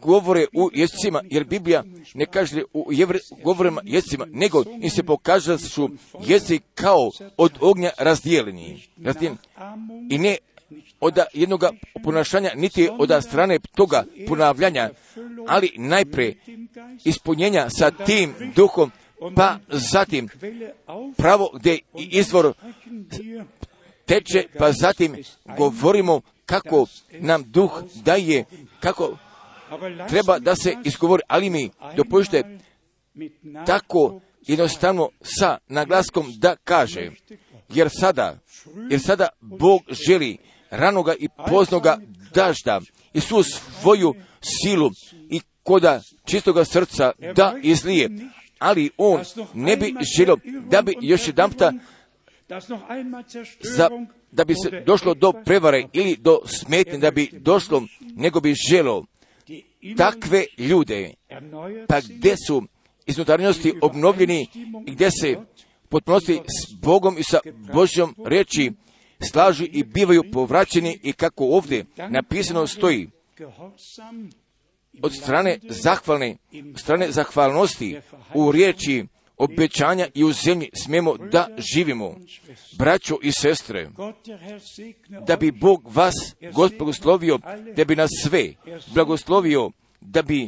[0.02, 1.84] govore u jezicima, jer Biblija
[2.14, 5.04] ne kaže u jevre, govorima jezicima, nego im se
[5.70, 5.90] su
[6.26, 8.88] jezici kao od ognja razdijeljeni.
[10.10, 10.38] I ne
[11.00, 11.64] od jednog
[12.04, 14.90] ponašanja, niti od strane toga ponavljanja,
[15.48, 16.36] ali najprije
[17.06, 18.92] ispunjenja sa tim duhom,
[19.36, 20.30] pa zatim
[21.18, 22.54] pravo gdje izvor
[24.06, 25.24] teče, pa zatim
[25.58, 26.86] govorimo kako
[27.20, 28.46] nam duh daje,
[28.80, 29.18] kako
[30.10, 32.60] treba da se izgovori, ali mi dopušte
[33.66, 37.12] tako jednostavno sa naglaskom da kaže,
[37.70, 38.38] jer sada,
[38.90, 40.38] jer sada Bog želi
[40.70, 41.98] ranoga i poznoga
[42.34, 42.82] dažda
[43.14, 44.90] i svu svoju silu
[45.30, 48.10] i koda čistoga srca da izlije,
[48.60, 49.22] ali on
[49.54, 50.38] ne bi želio
[50.70, 51.52] da bi još jedan
[52.50, 57.84] Zerstörung da bi se došlo do prevare ili do smetnje, da bi došlo,
[58.16, 59.06] nego bi želo
[59.98, 61.14] takve ljude,
[61.88, 62.64] pa gdje su
[63.06, 64.48] iz unutarnjosti obnovljeni
[64.88, 65.38] i gdje se
[65.90, 67.40] potpunosti s Bogom i sa
[67.74, 68.72] Božjom reči
[69.32, 73.10] slažu i bivaju povraćeni i kako ovdje napisano stoji
[75.02, 76.38] od strane zahvalne,
[76.76, 77.98] strane zahvalnosti
[78.34, 79.06] u riječi
[79.38, 82.16] obećanja i u zemlji smemo da živimo.
[82.78, 83.90] Braćo i sestre,
[85.28, 86.16] da bi Bog vas
[86.54, 87.40] Gospod blagoslovio,
[87.76, 88.54] da bi nas sve
[88.94, 89.72] blagoslovio,
[90.02, 90.48] da bi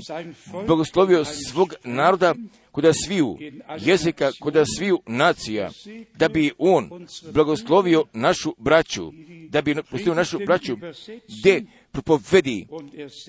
[0.67, 2.35] blagoslovio svog naroda
[2.71, 3.37] kuda sviju
[3.79, 5.71] jezika, kuda sviju nacija,
[6.15, 6.89] da bi On
[7.33, 9.11] blagoslovio našu braću,
[9.49, 10.77] da bi blagoslovio našu braću,
[11.27, 12.67] gdje propovedi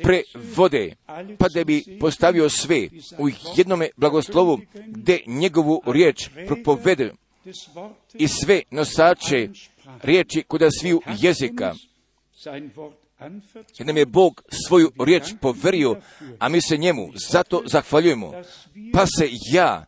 [0.02, 0.94] prevode,
[1.38, 2.88] pa da bi postavio sve
[3.18, 7.12] u jednome blagoslovu, gdje njegovu riječ propovede
[8.14, 9.48] i sve nosače
[10.02, 11.74] riječi kuda sviju jezika.
[13.78, 15.96] Jer nam je Bog svoju riječ poverio,
[16.38, 18.32] a mi se njemu zato zahvaljujemo.
[18.92, 19.84] Pa se ja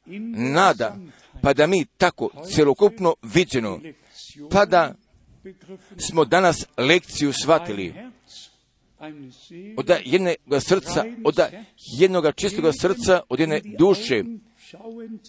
[0.55, 0.97] nada,
[1.43, 3.81] pa da mi tako celokupno viđeno,
[4.51, 4.94] pa da
[6.09, 7.94] smo danas lekciju shvatili
[9.77, 11.39] od jednog srca, od
[11.98, 14.24] jednog čistoga srca, od jedne duše,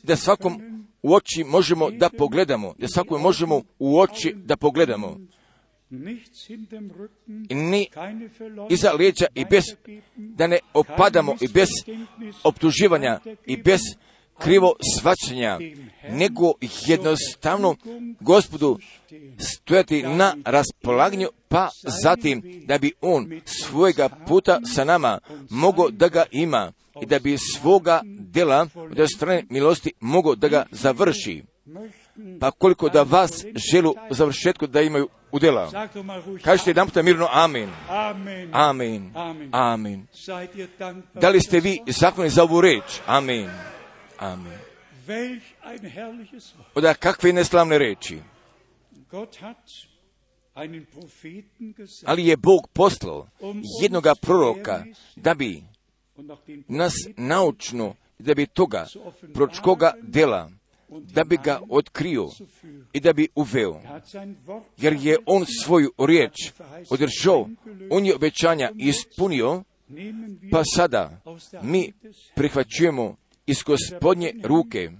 [0.04, 5.18] da svakom u oči možemo da pogledamo, da svakom možemo u oči da pogledamo.
[7.50, 7.88] Ni
[8.70, 9.64] iza lijeća i bez,
[10.16, 11.70] da ne opadamo i bez
[12.44, 13.80] optuživanja i bez
[14.40, 15.60] krivo svačanja,
[16.10, 16.54] nego
[16.88, 17.76] jednostavno
[18.20, 18.80] gospodu
[19.40, 21.70] stojati na raspolaganju, pa
[22.04, 25.20] zatim da bi on svojega puta sa nama
[25.50, 30.66] mogao da ga ima i da bi svoga dela od strane milosti mogao da ga
[30.72, 31.44] završi.
[32.40, 37.28] Pa koliko da vas želu završetku da imaju u ruhig, Kažete jedan puta mirno.
[40.12, 41.22] Seid ihr dankbar?
[41.22, 42.84] Da li ste vi zahvalni za ovu reč?
[45.90, 46.76] Herrliches Wort.
[46.76, 48.20] Oda kakve neslavne reči.
[52.06, 53.28] Ali je Bog poslao
[53.82, 54.84] jednoga proroka
[55.16, 55.64] da bi
[56.68, 58.86] nas naučno, da bi toga
[59.34, 60.50] pročkoga dela,
[61.02, 62.30] da bi ga otkrio
[62.94, 63.82] i da bi uveo.
[64.14, 64.34] Er
[64.78, 66.52] Jer je on svoju riječ
[66.90, 67.50] održao,
[67.90, 69.64] on je obećanja ispunio,
[70.52, 71.22] pa sada
[71.62, 71.94] mi
[72.36, 73.16] prihvaćujemo
[73.46, 74.92] iz gospodnje ruke.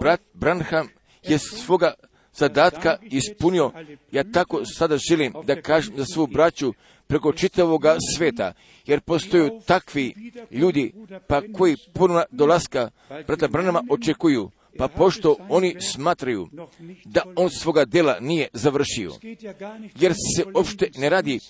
[0.00, 0.88] Brat Branham
[1.22, 1.94] je svoga
[2.34, 3.72] zadatka ispunio.
[4.12, 6.72] Ja tako sada želim da kažem za svu braću
[7.06, 8.52] preko čitavoga sveta,
[8.86, 10.14] jer postoju takvi
[10.50, 10.92] ljudi
[11.28, 12.90] pa koji ponovna dolaska
[13.26, 16.48] brata Branama očekuju, pa pošto oni smatraju
[17.04, 19.12] da on svoga dela nije završio,
[20.00, 21.40] jer se uopšte ne radi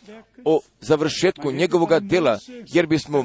[0.45, 2.39] o završetku njegovoga dela,
[2.73, 3.25] jer bismo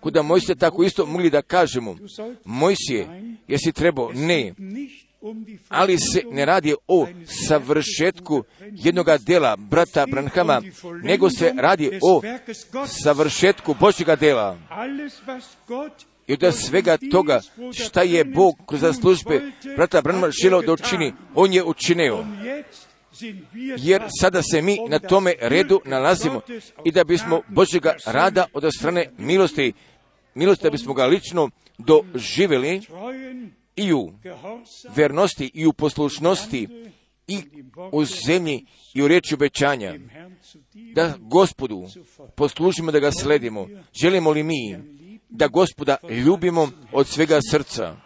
[0.00, 1.96] kuda Mojsije tako isto mogli da kažemo,
[2.44, 3.08] Mojsije,
[3.48, 4.12] jesi trebao?
[4.12, 4.54] Ne,
[5.68, 7.06] ali se ne radi o
[7.48, 10.62] savršetku jednoga dela brata Branhama,
[11.02, 12.22] nego se radi o
[12.86, 14.58] savršetku Božjega dela.
[16.30, 17.40] I od svega toga
[17.72, 19.40] šta je Bog kroz službe
[19.76, 22.24] brata Branhama želeo da učini, on je učinio.
[23.78, 26.40] Jer sada se mi na tome redu nalazimo
[26.84, 29.72] i da bismo Božjega rada od strane milosti,
[30.34, 32.80] milosti da bismo ga lično doživjeli,
[33.76, 34.12] i u
[34.96, 36.68] vernosti i u poslušnosti
[37.26, 37.38] i
[37.92, 39.94] u zemlji i u riječi obećanja.
[40.94, 41.86] Da gospodu
[42.36, 43.68] poslužimo da ga sledimo.
[44.02, 44.78] Želimo li mi
[45.30, 47.96] da gospoda ljubimo od svega srca,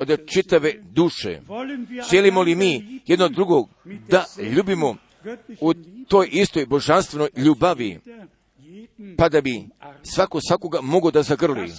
[0.00, 1.40] od čitave duše?
[2.10, 3.70] Želimo li mi jedno drugog
[4.08, 4.24] da
[4.56, 4.96] ljubimo
[5.60, 5.74] u
[6.08, 8.00] toj istoj božanstvenoj ljubavi?
[9.18, 9.64] pa da bi
[10.02, 11.72] svako svakoga mogao da zagrli,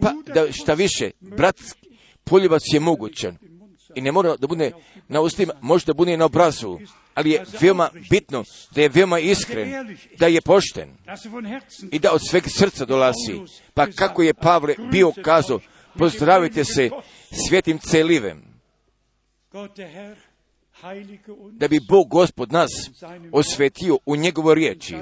[0.00, 1.60] pa da šta više, brat
[2.24, 3.36] poljubac je mogućan
[3.94, 4.72] i ne mora da bude
[5.08, 6.78] na ustima, može da bude i na obrazu,
[7.14, 10.88] ali je veoma bitno da je veoma iskren, da je pošten
[11.92, 13.40] i da od sveg srca dolazi.
[13.74, 15.60] Pa kako je Pavle bio kazao,
[15.98, 16.90] pozdravite se
[17.48, 18.42] svetim celivem,
[21.52, 22.70] da bi Bog gospod nas
[23.32, 24.96] osvetio u njegovoj riječi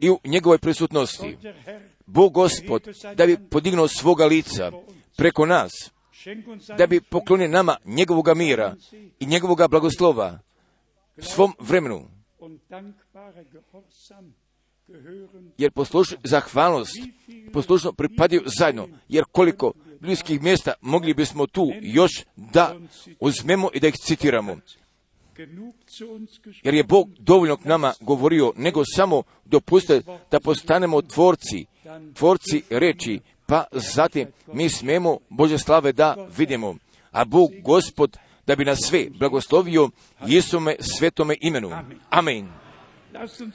[0.00, 1.36] i u njegovoj prisutnosti.
[2.06, 4.72] Bog gospod da bi podignuo svoga lica
[5.16, 5.72] preko nas,
[6.78, 8.76] da bi poklonio nama njegovoga mira
[9.20, 10.38] i njegovoga blagoslova
[11.18, 12.08] svom vremenu.
[15.58, 16.98] Jer posluš, zahvalnost
[17.52, 22.76] poslušno pripadaju zajedno, jer koliko ljudskih mjesta mogli bismo tu još da
[23.20, 24.56] uzmemo i da ih citiramo.
[26.62, 31.66] Jer je Bog dovoljno k nama govorio, nego samo dopustite da postanemo tvorci,
[32.14, 36.76] tvorci reči, pa zatim mi smemo Bože slave da vidimo.
[37.10, 39.90] A Bog, Gospod, da bi nas sve blagoslovio
[40.26, 41.70] Jesome svetome imenu.
[42.10, 42.48] Amen.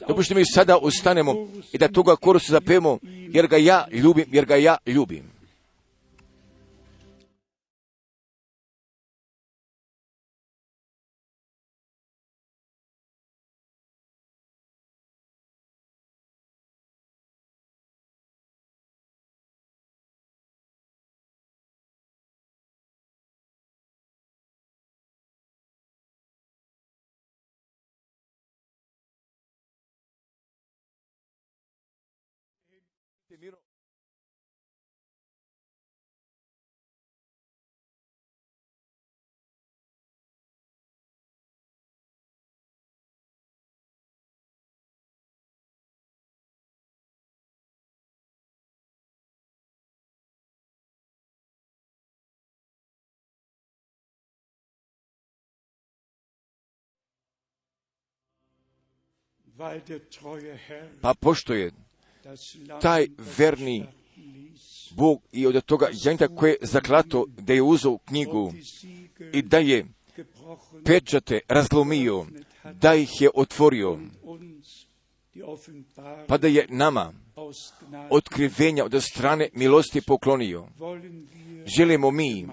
[0.08, 1.36] Dopušte mi sada ustanemo
[1.72, 5.37] i da toga korusa zapevamo, jer ga ja ljubim, jer ga ja ljubim.
[61.02, 61.72] Pa pošto je
[62.82, 63.08] taj
[63.38, 63.86] verni
[64.92, 68.54] Bog i od toga janjta koje je zaklato da je uzao knjigu
[69.34, 69.86] i da je
[70.86, 72.26] pečate razlomio,
[72.74, 74.00] da ih je otvorio,
[76.28, 77.14] pa da je nama
[78.10, 80.68] otkrivenja od strane milosti poklonio.
[81.78, 82.48] Želimo mi,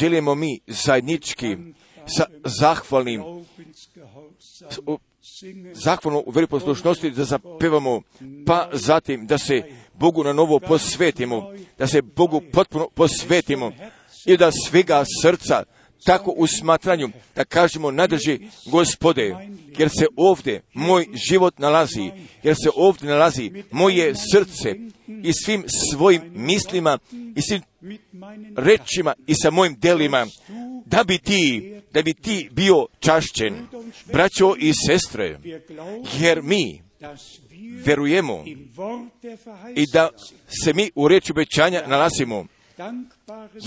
[0.00, 1.56] želimo mi zajednički
[2.06, 3.22] sa zahvalnim
[5.74, 8.02] zahvalno u veri poslušnosti da zapevamo,
[8.46, 9.62] pa zatim da se
[9.94, 13.72] Bogu na novo posvetimo, da se Bogu potpuno posvetimo
[14.24, 15.64] i da svega srca
[16.04, 19.36] tako u smatranju da kažemo nadrži gospode,
[19.78, 22.10] jer se ovdje moj život nalazi,
[22.42, 24.74] jer se ovdje nalazi moje srce
[25.22, 26.98] i svim svojim mislima
[27.36, 27.62] i svim
[28.56, 30.26] rečima i sa mojim delima,
[30.86, 33.66] da bi ti, da bi ti bio čašćen,
[34.12, 35.38] braćo i sestre,
[36.18, 36.82] jer mi
[37.84, 38.44] verujemo
[39.76, 40.08] i da
[40.64, 42.46] se mi u reči obećanja nalazimo,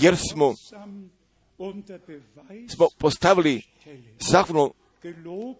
[0.00, 0.54] jer smo
[2.68, 3.62] smo postavili
[4.30, 4.74] zahvalnu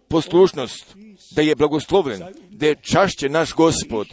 [0.09, 0.97] poslušnost,
[1.31, 4.09] da je blagosloven, da je čašće naš gospod.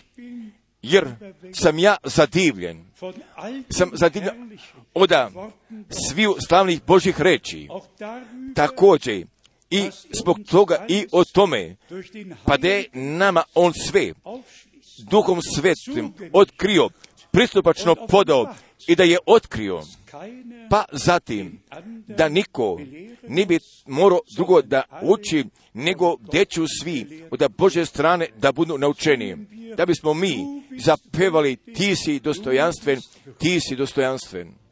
[0.82, 1.08] jer
[1.54, 2.86] sam ja zadivljen.
[3.70, 5.52] Sam zadivljen herrlichen od Worten
[5.90, 9.26] sviju slavnih Božih darüber, Također
[9.70, 9.90] i
[10.22, 11.76] zbog toga i o tome,
[12.46, 14.14] pa da je nama on sve
[15.10, 16.90] duhom svetim otkrio,
[17.32, 18.54] pristupačno podao
[18.88, 19.82] i da je otkrio,
[20.70, 21.60] pa zatim
[22.08, 22.80] da niko
[23.28, 28.78] ne bi morao drugo da uči, nego gdje ću svi od Bože strane da budu
[28.78, 29.38] naučeni.
[29.78, 30.38] Da bismo mi
[30.80, 33.00] zapevali ti si dostojanstven,
[33.38, 34.65] ti si dostojanstven.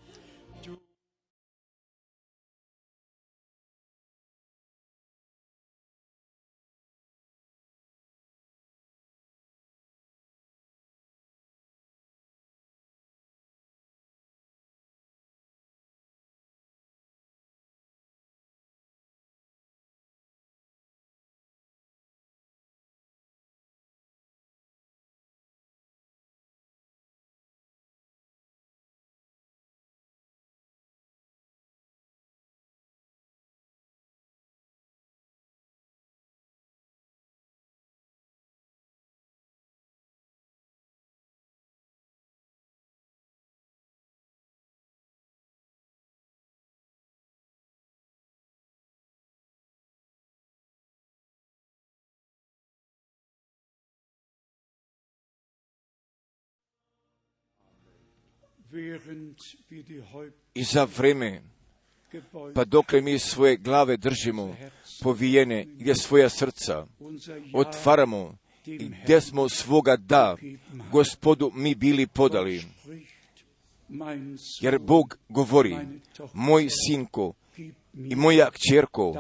[60.54, 61.41] I za vreme,
[62.56, 64.56] pa dokle mi svoje glave držimo
[65.04, 66.88] povijene, gdje svoja srca
[67.54, 70.36] otvaramo i gdje smo svoga da
[70.91, 72.64] gospodu mi bili podali.
[74.62, 75.78] Jer Bog govori,
[76.34, 77.34] moj sinko
[77.94, 79.16] i moja kćerko,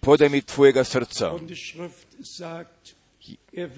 [0.00, 1.32] podaj mi tvojega srca.
[3.52, 3.70] er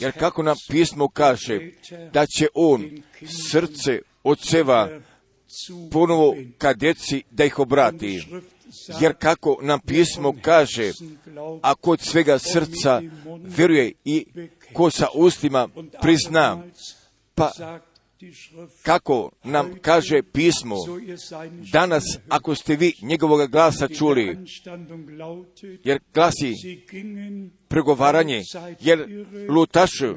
[0.00, 1.70] Jer kako nam pismo kaže,
[2.12, 3.02] da će on
[3.50, 4.88] srce oceva
[5.66, 8.26] zu ponovo ka djeci da ih obrati.
[9.00, 10.92] Jer kako nam pismo kaže,
[11.62, 13.02] a kod svega srca
[13.42, 14.26] vjeruje i
[14.72, 15.68] ko sa ustima
[16.02, 16.62] prizna,
[17.34, 17.50] pa
[18.82, 20.76] kako nam kaže pismo,
[21.72, 24.38] danas ako ste vi njegovog glasa čuli,
[25.84, 26.52] jer glasi
[27.68, 28.42] pregovaranje,
[28.80, 30.14] jer lutaše,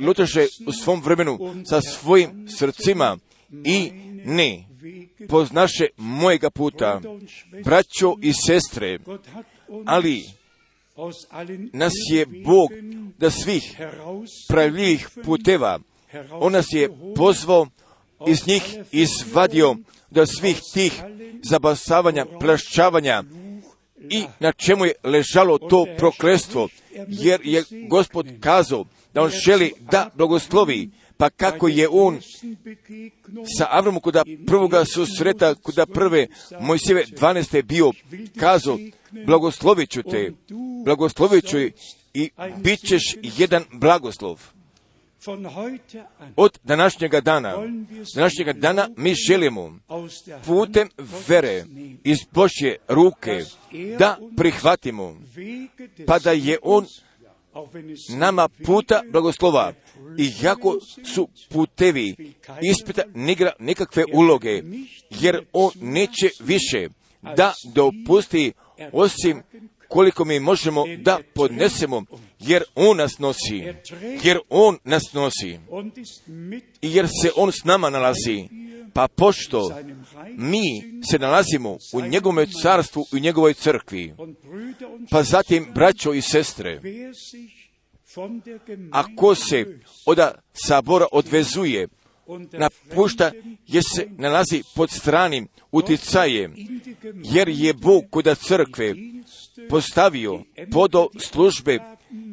[0.00, 1.38] lutaše u svom vremenu
[1.68, 3.18] sa svojim srcima
[3.64, 3.90] i
[4.24, 4.64] ne
[5.28, 7.00] poznaše mojega puta,
[7.64, 8.98] braćo i sestre,
[9.86, 10.22] ali
[11.72, 12.70] nas je Bog
[13.18, 13.62] da svih
[14.48, 15.78] pravljivih puteva,
[16.30, 17.66] on nas je pozvao
[18.26, 19.76] iz njih izvadio
[20.10, 21.02] do svih tih
[21.42, 23.22] zabasavanja, plašćavanja
[24.10, 26.68] i na čemu je ležalo to proklestvo,
[27.08, 28.84] jer je gospod kazao
[29.14, 32.20] da on želi da blagoslovi, pa kako je on
[33.58, 36.26] sa Avramu kuda prvoga susreta, kuda prve
[36.60, 37.62] Mojsijeve 12.
[37.62, 37.92] bio
[38.38, 38.78] kazao,
[39.26, 40.32] blagoslovit ću te,
[40.84, 41.58] blagoslovit ću
[42.14, 44.40] i bit ćeš jedan blagoslov.
[46.36, 47.56] Od današnjega dana,
[48.14, 49.78] današnjega dana mi želimo
[50.46, 50.88] putem
[51.28, 51.64] vere
[52.04, 53.40] iz Božje ruke
[53.98, 55.16] da prihvatimo,
[56.06, 56.86] pa da je On
[58.08, 59.72] nama puta blagoslova.
[60.18, 60.78] I jako
[61.14, 64.62] su putevi ispita ne igra nekakve uloge,
[65.10, 66.88] jer On neće više
[67.22, 68.52] da dopusti
[68.92, 69.42] osim
[69.92, 72.04] koliko mi možemo da podnesemo,
[72.38, 73.64] jer On nas nosi,
[74.22, 75.58] jer On nas nosi
[76.82, 78.48] i jer se On s nama nalazi.
[78.94, 79.70] Pa pošto
[80.36, 80.62] mi
[81.10, 84.14] se nalazimo u njegovom carstvu i u njegovoj crkvi,
[85.10, 86.80] pa zatim braćo i sestre,
[88.90, 90.18] ako se od
[90.52, 91.88] sabora odvezuje,
[92.52, 93.32] napušta
[93.66, 96.54] jer se nalazi pod stranim uticajem,
[97.24, 98.94] jer je Bog kod crkve
[99.68, 101.78] postavio podo službe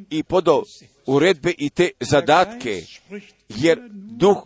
[0.10, 0.64] i podo
[1.06, 2.84] uredbe i te zadatke,
[3.50, 4.38] jer duh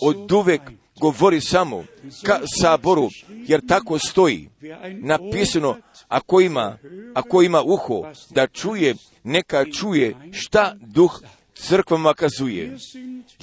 [0.00, 0.60] od uvek
[1.00, 1.84] govori samo
[2.24, 4.48] ka saboru, jer tako stoji
[4.92, 5.76] napisano,
[6.08, 6.78] ako ima,
[7.14, 8.94] ako ima uho da čuje,
[9.24, 11.20] neka čuje šta duh
[11.54, 12.76] crkvama kazuje.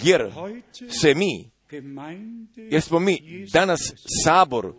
[0.04, 0.32] Jer
[1.02, 1.50] se mi,
[2.56, 3.80] jer smo mi danas
[4.24, 4.74] sabor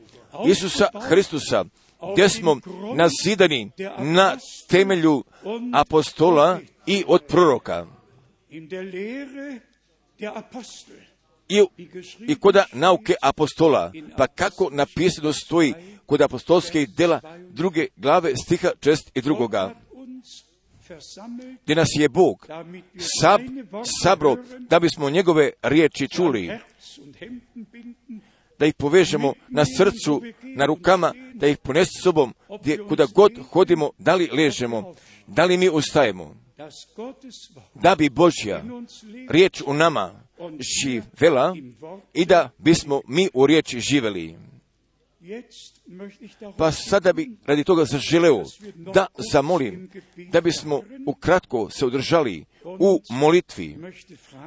[0.46, 1.64] Isusa Hristusa,
[2.12, 2.60] gdje smo
[2.94, 4.36] nazidani na
[4.68, 5.24] temelju
[5.72, 7.86] apostola i od proroka.
[11.48, 11.64] I,
[12.28, 15.74] i koda nauke apostola, pa kako napisano stoji
[16.06, 19.74] kod apostolskih dela druge glave stiha čest i drugoga.
[21.62, 22.46] gdje nas je Bog
[23.20, 23.40] sab,
[24.02, 26.50] sabro da bismo njegove riječi čuli,
[28.58, 33.32] Da ih povežemo na srcu, na rukama, da ih ponese s sobom, gdje kuda god
[33.50, 34.94] hodimo, da li ležemo,
[35.26, 36.34] da li mi ustajemo,
[37.74, 38.62] da bi Božja
[39.30, 40.24] riječ u nama
[40.82, 41.56] živela
[42.14, 44.36] i da bismo mi u riječi živeli.
[46.56, 48.44] Pa sada bi radi toga zaželeo
[48.94, 49.90] da zamolim
[50.32, 53.76] da bismo ukratko se održali u molitvi,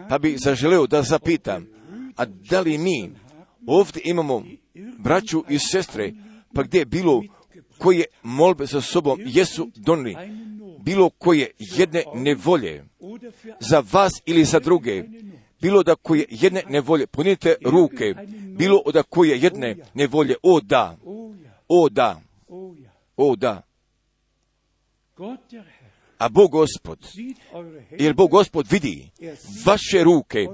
[0.09, 1.67] pa bi zaželeo da zapitam,
[2.15, 3.11] a da li mi
[3.67, 4.43] ovdje imamo
[4.99, 6.13] braću i sestre,
[6.53, 7.23] pa gdje bilo
[7.77, 10.15] koje molbe za sobom jesu donili,
[10.79, 12.85] bilo koje jedne nevolje
[13.59, 15.03] za vas ili za druge,
[15.61, 18.15] bilo da koje jedne nevolje, punite ruke,
[18.57, 20.97] bilo da koje jedne nevolje, o da,
[21.67, 22.21] o da,
[23.17, 23.61] o da,
[26.17, 26.99] a Bog Gospod,
[27.99, 29.09] jer Bog Gospod vidi
[29.65, 30.47] vaše ruke,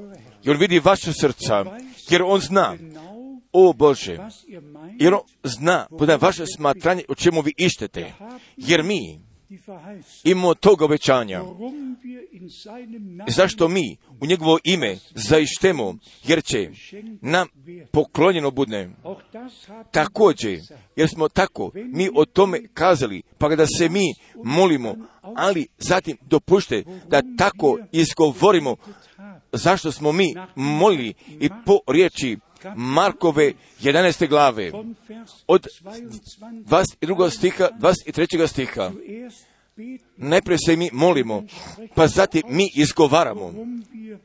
[0.44, 1.66] jer vidi vaše srca,
[2.10, 2.78] jer On zna,
[3.54, 4.18] o Bože,
[5.00, 8.14] jer On zna, poda vaše smatranje o čemu vi ištete,
[8.58, 9.20] jer mi
[10.24, 11.42] imamo tog obećanja.
[13.28, 16.70] Zašto mi u njegovo ime zaištemo, jer će
[17.22, 17.48] nam
[17.92, 18.90] poklonjeno budne.
[19.92, 20.60] Također,
[20.96, 24.14] jer smo tako mi o tome kazali, pa da se mi
[24.44, 28.76] molimo, ali zatim dopušte da tako izgovorimo
[29.54, 32.38] zašto smo mi molili i po riječi
[32.76, 34.30] Markove 11.
[34.30, 34.72] glave
[35.48, 37.30] od 22 22.
[37.30, 38.48] stiha, 23.
[38.48, 38.92] stiha.
[40.18, 41.44] Najprije se mi molimo,
[41.96, 43.54] pa zatim mi izgovaramo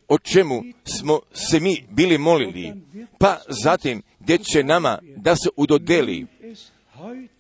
[0.09, 2.73] o čemu smo se mi bili molili,
[3.19, 6.27] pa zatim gdje će nama da se udodeli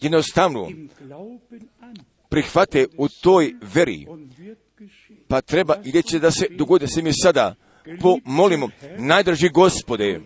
[0.00, 0.70] jednostavno
[2.28, 4.06] prihvate u toj veri,
[5.28, 7.54] pa treba i gdje će da se dogodi da se mi sada
[8.00, 10.20] pomolimo, najdraži gospode,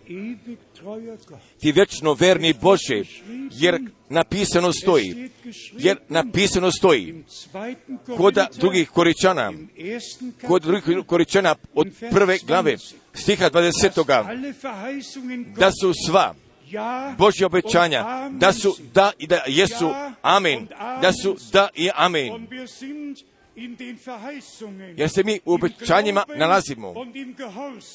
[1.59, 3.03] ti vječno verni Bože,
[3.51, 5.29] jer napisano stoji,
[5.77, 7.23] jer napisano stoji,
[8.17, 9.53] kod drugih koričana,
[10.47, 12.77] kod drugih koričana od prve glave,
[13.13, 14.11] stiha 20.
[14.11, 16.33] alle Verheißungen da su sva
[17.17, 20.67] und obećanja, da su da i da jesu, amen,
[21.01, 22.47] da su da i amen.
[24.97, 26.89] Jer se mi u im obećanjima nalazimo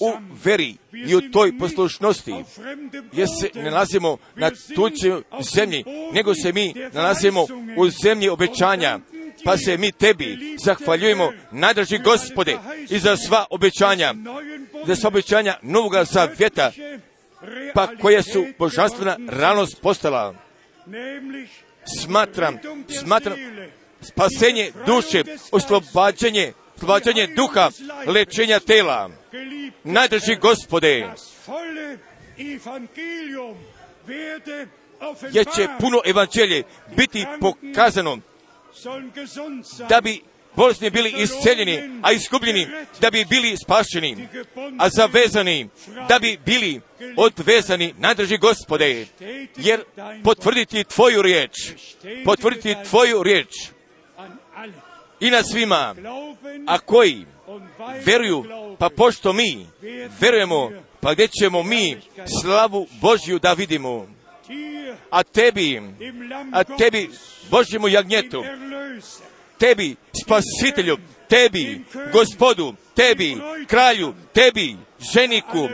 [0.01, 0.13] u
[0.45, 0.77] veri
[1.07, 2.35] i u toj poslušnosti,
[3.13, 5.23] jer se ne nalazimo na tuđoj
[5.55, 8.99] zemlji, nego se mi nalazimo u zemlji obećanja,
[9.45, 12.59] pa se mi tebi zahvaljujemo, najdraži gospode,
[12.91, 14.15] i za sva obećanja,
[14.87, 16.05] za sva obećanja novoga
[16.39, 16.99] göttliche
[17.75, 20.35] pa koje su božanstvena realnost postala.
[22.01, 22.59] Smatram,
[23.01, 23.37] smatram
[24.03, 25.23] spasenje duše,
[25.53, 27.71] oslobađanje, oslobađanje duha,
[28.07, 29.11] lečenja tela.
[29.85, 31.07] Najdrži gospode,
[35.33, 36.63] jer će puno evanđelje
[36.97, 38.19] biti pokazano
[39.89, 40.21] da bi
[40.57, 42.67] bolesni bili isceljeni, a izgubljeni
[43.01, 44.29] da bi bili spašeni,
[44.79, 45.69] a zavezani
[46.09, 46.81] da bi bili
[47.17, 49.07] odvezani, najdrži gospode,
[49.57, 49.85] jer
[50.25, 51.53] potvrditi tvoju riječ,
[52.25, 53.49] potvrditi tvoju riječ
[55.21, 55.95] i na svima,
[56.67, 57.27] a koji?
[58.07, 58.45] Veruju,
[58.79, 59.67] pa pošto mi
[60.21, 60.71] verujemo,
[61.01, 61.97] pa gdje ćemo mi
[62.43, 64.07] slavu Božju da vidimo,
[65.11, 65.83] a tebi,
[66.53, 67.11] a tebi,
[67.51, 68.45] Božjemu jagnjetu,
[69.59, 70.97] tebi, spasitelju,
[71.29, 73.37] tebi, gospodu, tebi,
[73.67, 74.77] kralju, tebi,
[75.15, 75.69] ženiku,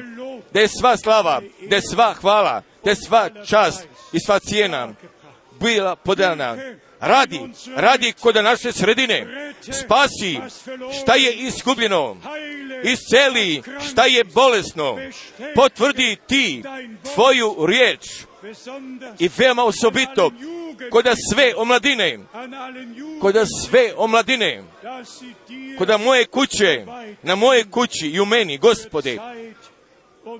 [0.52, 4.94] da je sva slava, da je sva hvala, da je sva čast i sva cijena
[5.60, 6.56] bila podana.
[7.06, 7.40] Radi,
[7.76, 9.26] radi kod naše sredine,
[9.60, 10.38] spasi
[11.02, 12.16] šta je izgubljeno,
[12.84, 14.98] isceli šta je bolesno,
[15.54, 16.62] potvrdi ti
[17.14, 18.06] tvoju riječ
[19.18, 20.30] i veoma osobito
[20.90, 22.18] kod sve omladine,
[23.20, 24.62] kod sve omladine,
[25.78, 26.86] kod moje kuće,
[27.22, 29.18] na moje kući i u meni, gospode,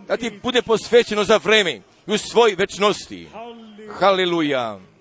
[0.08, 3.28] da ti bude posvećeno za vreme i u svoj večnosti.
[3.98, 4.93] Haleluja.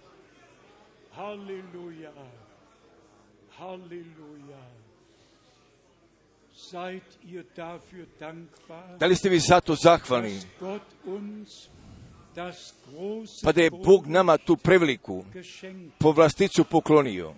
[1.33, 2.11] Halleluja,
[3.59, 4.61] Halleluja.
[6.53, 10.39] Seid ihr dafür dankbar, Da li ste vi zato zahvalni?
[13.43, 17.33] Pa da je Bog nama tu preveliku geschenkt povlasticu poklonio.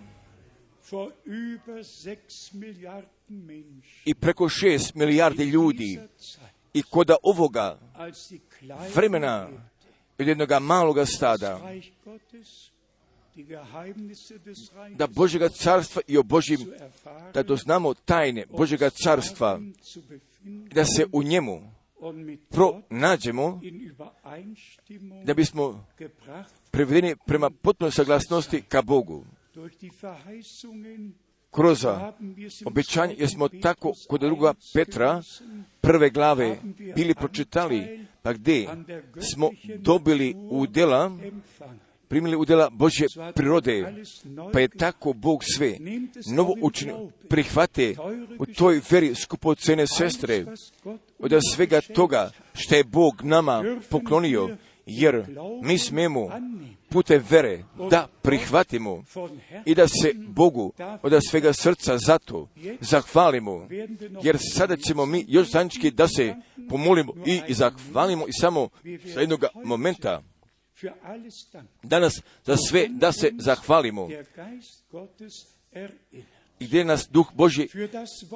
[4.04, 6.00] i preko šest milijardi ljudi.
[6.74, 7.78] i koda ovoga
[8.94, 9.48] vremena
[10.18, 11.60] od jednoga maloga stada
[14.96, 16.60] da Božjega carstva i o Božjim,
[17.34, 19.60] da doznamo tajne Božjega carstva,
[20.74, 21.72] da se u njemu
[22.48, 23.60] pronađemo,
[25.24, 25.86] da bismo
[26.70, 29.24] prevedeni prema potpunoj saglasnosti ka Bogu.
[31.50, 31.86] Kroz
[32.64, 35.22] obećanje, jer smo tako kod druga Petra,
[35.80, 36.58] prve glave,
[36.96, 38.68] bili pročitali, pa gdje
[39.32, 41.18] smo dobili udjela,
[42.08, 43.94] primili udjela Božje prirode,
[44.52, 45.76] pa je tako Bog sve
[46.34, 47.94] novo učinio, prihvate
[48.38, 50.44] u toj veri skupocene sestre,
[51.18, 54.56] od svega toga što je Bog nama poklonio,
[54.86, 55.24] jer
[55.62, 56.30] mi smemo
[56.88, 59.04] pute vere da prihvatimo
[59.64, 60.72] i da se Bogu
[61.02, 62.48] od svega srca zato
[62.80, 63.68] zahvalimo,
[64.22, 66.34] jer sada ćemo mi još zančki da se
[66.68, 68.68] pomolimo i, i zahvalimo i samo
[69.04, 70.22] za jednog momenta
[71.82, 74.08] danas za sve da se zahvalimo.
[76.60, 77.68] i gdje nas Duh Boži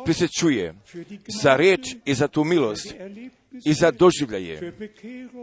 [0.05, 0.75] prisjećuje
[1.43, 2.95] za riječ i za tu milost
[3.65, 4.73] i za doživljaje,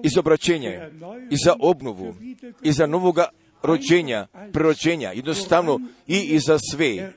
[0.03, 0.89] i za obraćenje,
[1.31, 2.15] i za obnovu,
[2.63, 3.29] i za novoga
[3.63, 7.13] rođenja, prerođenja, jednostavno i, i za sve.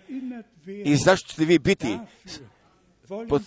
[0.85, 1.99] I zašto ćete vi biti
[3.29, 3.43] pod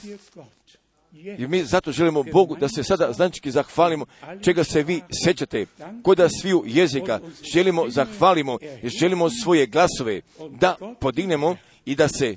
[1.14, 4.06] i mi zato želimo Bogu da se sada znački zahvalimo
[4.42, 5.66] čega se vi sećate.
[6.04, 7.20] Koda sviju jezika
[7.54, 12.36] želimo zahvalimo i želimo svoje glasove da podignemo i da se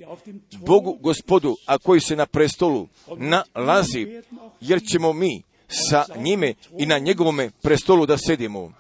[0.66, 4.22] Bogu gospodu, a koji se na prestolu nalazi,
[4.60, 8.72] jer ćemo mi sa njime i na njegovome prestolu da sedimo.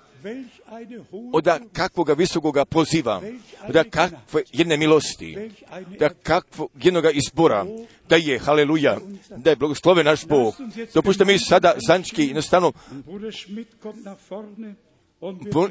[1.32, 3.22] Oda kakvoga visokoga poziva,
[3.68, 5.50] oda kakve jedne milosti,
[5.98, 7.66] da kakvog jednoga izbora,
[8.08, 8.98] da je, haleluja,
[9.36, 10.54] da je blagoslove naš Bog.
[10.94, 12.72] Dopušte mi sada zančki jednostavno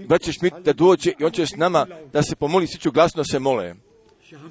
[0.08, 3.24] braće Šmit da dođe i on će s nama da se pomoli, svi ću glasno
[3.24, 3.76] se mole.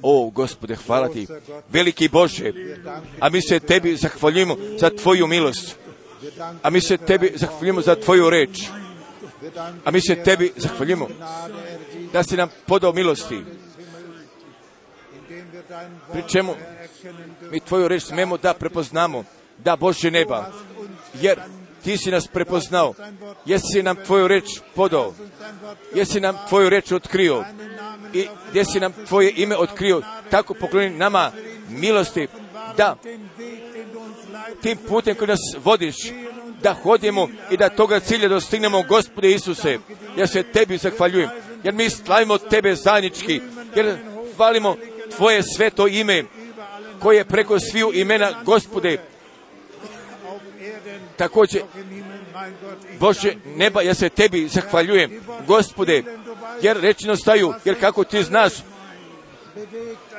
[0.03, 1.27] O, gospode, hvala ti,
[1.73, 2.53] veliki Bože,
[3.21, 5.77] a mi se tebi zahvaljujemo za tvoju milost,
[6.63, 8.69] a mi se tebi zahvaljujemo za tvoju reč,
[9.85, 11.09] a mi se tebi zahvaljujemo
[12.13, 13.45] da si nam podao milosti,
[16.13, 16.55] pri čemu
[17.51, 19.25] mi tvoju reč smemo da prepoznamo,
[19.59, 20.53] da Bože neba,
[21.15, 21.41] jer
[21.85, 22.95] ti si nas prepoznao,
[23.45, 24.45] jesi nam tvoju reč
[24.75, 25.15] podao,
[25.95, 27.45] jesi nam tvoju reč otkrio.
[28.13, 31.33] I gdje si nam tvoje ime otkrio, tako pokloni nama
[31.69, 32.29] milosti
[32.77, 32.97] da
[34.63, 35.97] tim putem koji nas vodiš,
[36.65, 39.79] da hodimo i da toga cilja dostignemo, gospode Isuse,
[40.17, 41.31] ja se tebi zahvaljujem,
[41.65, 43.41] jer mi slavimo tebe zajednički,
[43.77, 43.97] jer
[44.37, 44.77] hvalimo
[45.17, 46.25] tvoje sveto ime,
[47.01, 48.99] koje preko sviju imena, gospode,
[51.17, 51.63] također,
[52.99, 56.03] Bože neba, ja se tebi zahvaljujem, gospode,
[56.63, 58.53] jer rečino staju, jer kako ti znaš,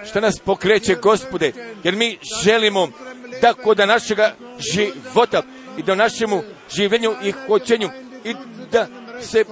[0.09, 1.53] što nas pokreće, gospode,
[1.83, 2.89] jer mi želimo
[3.41, 4.35] da kod našega
[4.73, 5.43] života
[5.77, 6.41] i do našemu
[6.75, 7.89] življenju i hoćenju
[8.23, 8.35] i
[8.71, 8.87] da
[9.21, 9.45] se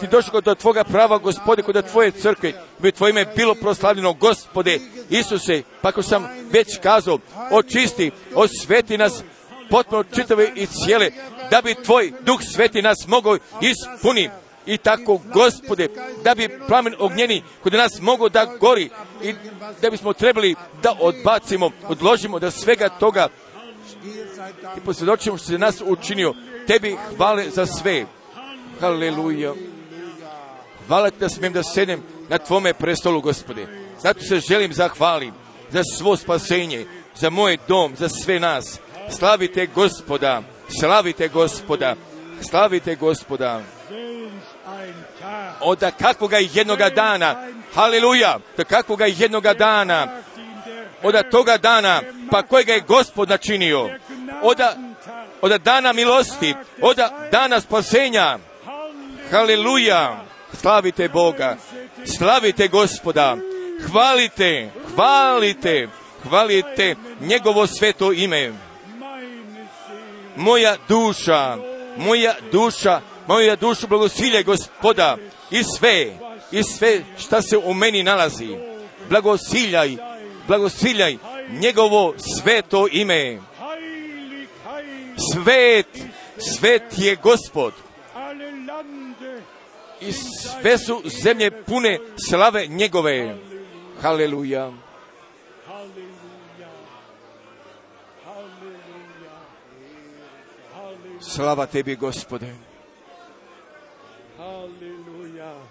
[0.00, 4.78] ti došlo do tvoga prava, gospode, kod tvoje crkve, bi tvoje ime bilo proslavljeno, gospode,
[5.10, 7.18] Isuse, pa ako sam već kazao,
[7.50, 9.22] očisti, osveti nas,
[9.70, 11.10] potpuno čitave i cijele,
[11.50, 14.30] da bi tvoj duh sveti nas mogao ispuni.
[14.66, 15.88] I tako, gospode,
[16.24, 18.90] da bi plamen ognjeni kod nas mogao da gori
[19.22, 19.34] i
[19.82, 23.28] da bismo trebali da odbacimo, odložimo da svega toga
[24.76, 26.34] i posvjedočimo što se nas učinio.
[26.66, 28.06] Tebi hvale za sve.
[28.80, 29.52] Haleluja.
[30.86, 33.66] Hvala ti da smijem da sedem na tvome prestolu, gospode.
[34.02, 35.34] Zato se želim zahvalim
[35.70, 38.78] za svo spasenje, za moj dom, za sve nas.
[39.10, 40.42] Slavite gospoda,
[40.80, 41.96] slavite gospoda,
[42.50, 43.62] slavite gospoda.
[45.60, 50.22] Od kakvoga jednoga dana, haleluja, da kakvoga jednoga dana,
[51.02, 52.00] od toga dana,
[52.30, 53.90] pa kojega je gospod načinio,
[54.42, 54.60] od,
[55.42, 56.98] od dana milosti, od
[57.32, 58.38] dana spasenja,
[59.30, 60.24] haleluja,
[60.60, 61.56] slavite Boga,
[62.18, 63.36] slavite gospoda,
[63.86, 65.88] hvalite, hvalite,
[66.22, 68.52] hvalite njegovo sveto ime.
[70.36, 71.56] Moja duša,
[71.96, 75.16] moja duša, moja duša blagosilje gospoda.
[75.50, 76.12] I sve,
[76.50, 78.56] i sve šta se u meni nalazi.
[79.08, 79.96] Blagosiljaj,
[80.50, 81.16] blagosiljaj
[81.50, 83.38] njegovo sveto ime.
[85.32, 85.86] Svet,
[86.38, 87.72] svet je gospod.
[90.00, 91.98] I sve su zemlje pune
[92.28, 93.36] slave njegove.
[94.02, 94.72] Haleluja.
[101.20, 102.54] Slava tebi, gospode.
[104.38, 105.00] Halleluja.
[105.10, 105.70] Singen wir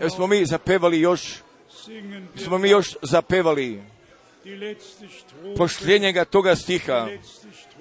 [0.00, 1.42] Jer smo mi zapevali još,
[2.36, 3.82] smo mi još zapevali
[5.56, 7.08] pošljenjega toga stiha,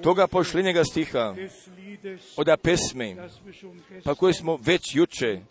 [0.01, 1.35] toga pošljenjega stiha,
[2.37, 3.15] od pesme,
[4.03, 5.41] pa koje smo već juče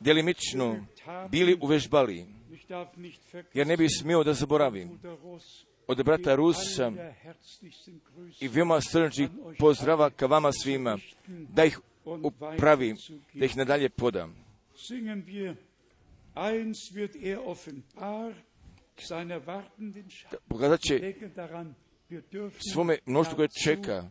[0.00, 0.86] delimično
[1.30, 2.26] bili uvežbali,
[3.54, 5.00] jer ne bi smio da zaboravim.
[5.86, 6.92] Od brata Rusa
[8.40, 12.94] i veoma srčnih pozdrava ka vama svima, da ih upravi,
[13.34, 14.41] da ih nadalje podam.
[14.88, 15.56] Singen wir,
[16.34, 18.32] eins wird er offenbar,
[18.96, 20.04] seiner wartenden.
[20.48, 21.14] Pokazat će
[22.72, 24.04] svome mnoštvu koje čeka,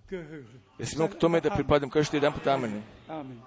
[0.79, 2.83] jer smo k tome da pripadam, kažete jedan put amen.
[3.07, 3.41] Amen.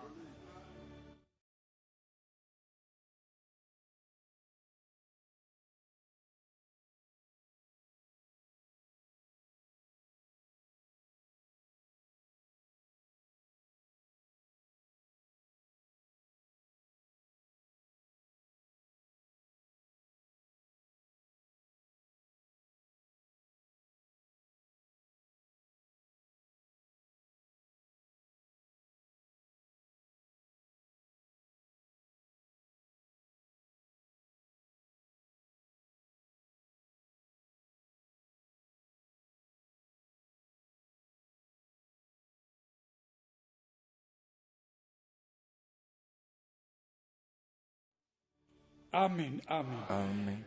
[48.94, 49.78] Amen, Amen.
[49.88, 50.44] Amen.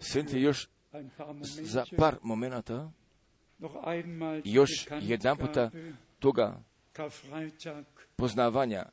[0.00, 0.68] Sente još
[1.62, 2.90] za par momenata
[4.44, 4.70] još
[5.00, 5.70] jedan puta
[6.18, 6.60] toga
[8.16, 8.86] poznavanja.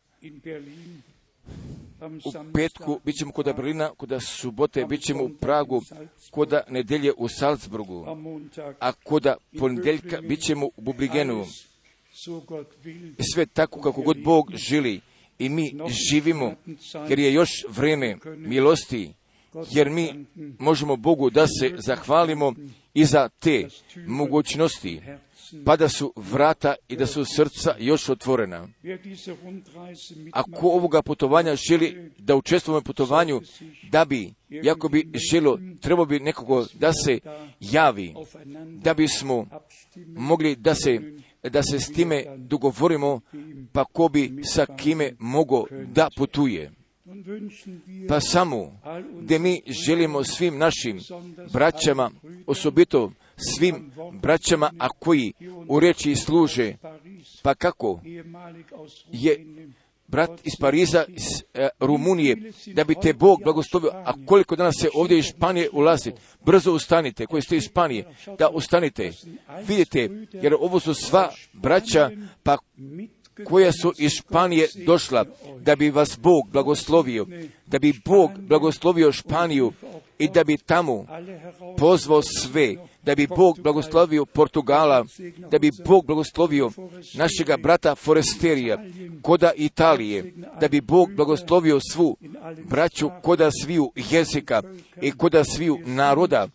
[2.01, 5.81] U petku bit ćemo kod Berlina, kod subote bit ćemo u Pragu,
[6.31, 8.05] kod nedelje u Salzburgu,
[8.79, 9.27] a kod
[9.59, 11.45] ponedjeljka bit ćemo u Bubligenu.
[13.33, 15.01] sve tako kako god Bog žili
[15.39, 15.75] i mi
[16.11, 16.55] živimo,
[17.09, 19.13] jer je još vreme milosti,
[19.71, 20.25] jer mi
[20.59, 22.53] možemo Bogu da se zahvalimo
[22.93, 23.67] i za te
[24.07, 25.01] mogućnosti,
[25.65, 28.67] pa da su vrata i da su srca još otvorena.
[30.31, 33.41] Ako ovoga putovanja želi da učestvujemo u putovanju,
[33.91, 37.19] da bi, jako bi želo, trebao bi nekogo da se
[37.59, 38.13] javi,
[38.83, 39.47] da bismo
[40.07, 40.99] mogli da se,
[41.43, 43.21] da se s time dogovorimo,
[43.71, 46.71] pa ko bi sa kime mogo da putuje.
[48.07, 48.79] Pa samo
[49.21, 50.99] gdje mi želimo svim našim
[51.53, 52.11] braćama,
[52.47, 53.91] osobito svim
[54.21, 55.33] braćama, a koji
[55.67, 56.75] u reči služe,
[57.41, 57.99] pa kako
[59.11, 59.45] je
[60.11, 61.23] brat iz Pariza, iz
[61.53, 66.11] e, Rumunije, da bi te Bog blagoslovio, a koliko danas se ovdje iz Španije ulazi,
[66.45, 68.05] brzo ustanite, koji ste iz Španije,
[68.39, 69.11] da ustanite.
[69.67, 72.09] Vidite, jer ovo su sva braća,
[72.43, 72.57] pa
[73.45, 75.25] koja su iz Španije došla,
[75.59, 77.25] da bi vas Bog blagoslovio,
[77.65, 79.73] da bi Bog blagoslovio Španiju
[80.19, 81.05] i da bi tamo
[81.77, 85.05] pozvao sve, da bi Bog blagoslovio Portugala,
[85.51, 86.71] da bi Bog blagoslovio
[87.13, 88.83] našega brata Foresterija,
[89.21, 92.17] koda Italije, da bi Bog blagoslovio svu
[92.69, 94.61] braću koda sviju jezika
[95.01, 96.47] i koda sviju naroda,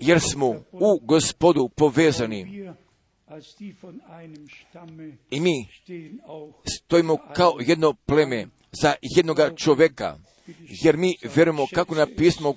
[0.00, 2.70] jer smo u gospodu povezani
[5.30, 5.66] i mi
[6.78, 8.46] stojimo kao jedno pleme
[8.82, 10.16] za jednoga čoveka,
[10.82, 12.54] jer mi vjerujemo kako na pismo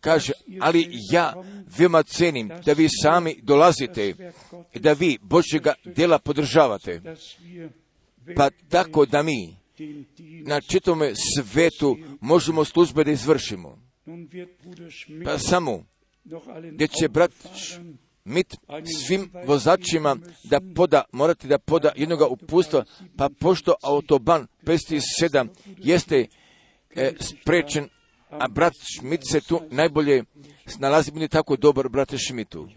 [0.00, 1.34] kaže, ali ja
[1.78, 4.14] veoma cenim da vi sami dolazite
[4.74, 7.00] i da vi Božjega dela podržavate,
[8.36, 9.56] pa tako da mi
[10.46, 13.78] na čitome svetu možemo službe da izvršimo.
[15.24, 15.84] Pa samo
[16.72, 17.32] gdje će brat
[18.26, 18.56] mit
[19.06, 22.84] svim vozačima da poda, morati da poda jednoga upustva,
[23.16, 25.48] pa pošto autoban 57
[25.78, 26.26] jeste
[26.96, 27.88] e, sprečen,
[28.30, 30.24] a brat Schmidt se tu najbolje
[30.66, 32.68] snalazi, bude tako dobar, brate Schmidtu.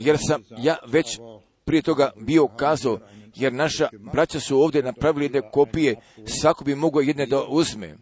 [0.00, 1.18] Jer sam ja već
[1.64, 2.98] prije toga bio kazao,
[3.34, 5.96] jer naša braća su ovdje napravili jedne kopije,
[6.40, 7.96] svako bi mogao jedne da uzme.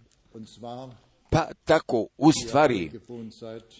[1.32, 2.90] Pa tako, u stvari,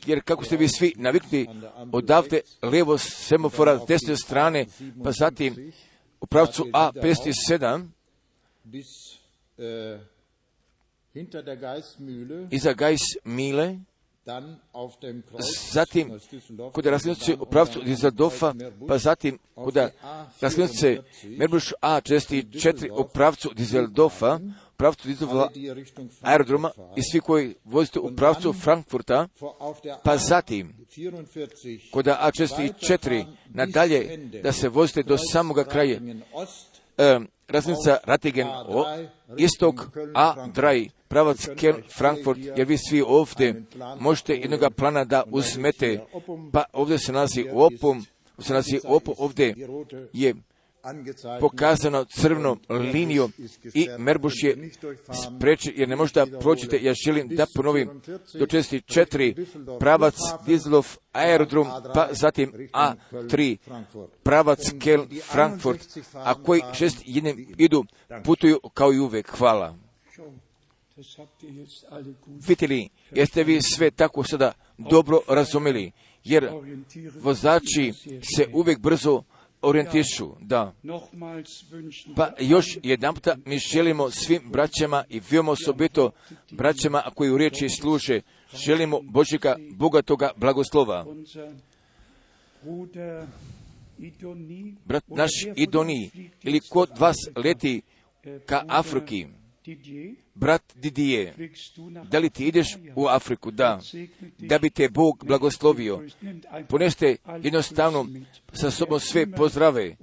[0.06, 1.48] jer kako ste vi svi navikli
[1.92, 4.66] odavde levo semafora desne strane,
[5.04, 5.72] pa zatim
[6.20, 7.88] u pravcu A57
[8.64, 8.86] bis
[9.58, 9.98] äh,
[11.12, 13.78] hinter der Geistmühle, iza Gajs Mile,
[15.72, 16.20] zatim
[16.72, 18.54] kod rasklinuće u pravcu Dizeldorfa,
[18.88, 19.76] pa zatim kod
[20.40, 24.38] rasklinuće Merbuš A64 u pravcu Dizeldorfa,
[24.71, 29.28] u pravcu Richtung aerodroma i svi koji vozite u pravcu Frankfurta,
[30.04, 36.00] pa zatim A44 kod A64 nadalje da se vozite do samoga kraja
[36.98, 38.84] e, raznica Ratigen o,
[39.36, 39.74] istok
[40.14, 43.62] A3, pravac Ken, Frankfurt, jer vi svi ovdje
[43.98, 46.00] možete jednoga plana da uzmete,
[46.52, 48.04] pa ovdje se nalazi opum,
[48.38, 49.54] se nalazi opum, ovdje
[50.12, 50.34] je
[51.40, 53.32] pokazano crvnom linijom
[53.74, 54.70] i Merbuš je
[55.26, 58.02] spreči, jer ne možda prođete, ja želim da ponovim.
[58.38, 58.46] do
[58.86, 59.34] četiri
[59.80, 60.14] pravac
[60.46, 63.56] Dizlov aerodrom, pa zatim A3
[64.22, 67.84] pravac Kel Frankfurt, a koji šest jednim idu,
[68.24, 69.30] putuju kao i uvek.
[69.30, 69.76] Hvala.
[72.48, 75.92] Vidite jeste vi sve tako sada dobro razumeli,
[76.24, 76.50] jer
[77.20, 77.92] vozači
[78.36, 79.22] se uvijek brzo
[79.62, 80.74] orijentišu, da.
[82.16, 86.10] Pa još jedan puta mi želimo svim braćama i veoma osobito
[86.50, 88.20] braćama koji u riječi služe,
[88.54, 91.06] želimo Božika bogatoga blagoslova.
[94.84, 96.10] Brat naš Idoni,
[96.42, 97.82] ili kod vas leti
[98.46, 99.26] ka Afriki,
[100.34, 101.34] brat Didije,
[102.10, 103.50] da li ti ideš u Afriku?
[103.50, 103.80] Da.
[104.38, 106.02] Da bi te Bog blagoslovio.
[106.68, 108.06] Poneste jednostavno
[108.52, 109.96] sa sobom sve pozdrave,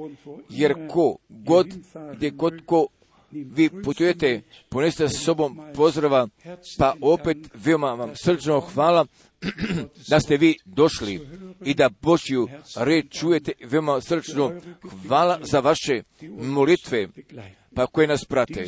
[0.49, 1.67] jer ko god,
[2.15, 2.87] gdje god ko
[3.31, 6.27] vi putujete, poneste sa sobom pozdrava,
[6.77, 9.05] pa opet veoma vam srčno hvala
[10.09, 11.27] da ste vi došli
[11.65, 12.47] i da Božju
[12.77, 14.53] reč čujete veoma srčno.
[15.07, 17.07] Hvala za vaše molitve,
[17.75, 18.67] pa koje nas prate.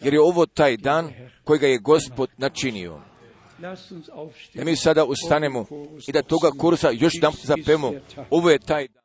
[0.00, 1.12] Jer je ovo taj dan
[1.44, 3.00] kojega je Gospod načinio.
[4.54, 5.66] Da mi sada ustanemo
[6.08, 7.92] i da toga kursa još dan zapemo.
[8.30, 9.03] Ovo je taj dan.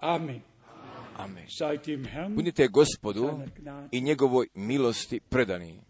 [0.00, 0.40] Amen.
[1.16, 1.46] Amen.
[2.34, 3.30] Budite gospodu
[3.90, 5.80] i njegovoj milosti predani.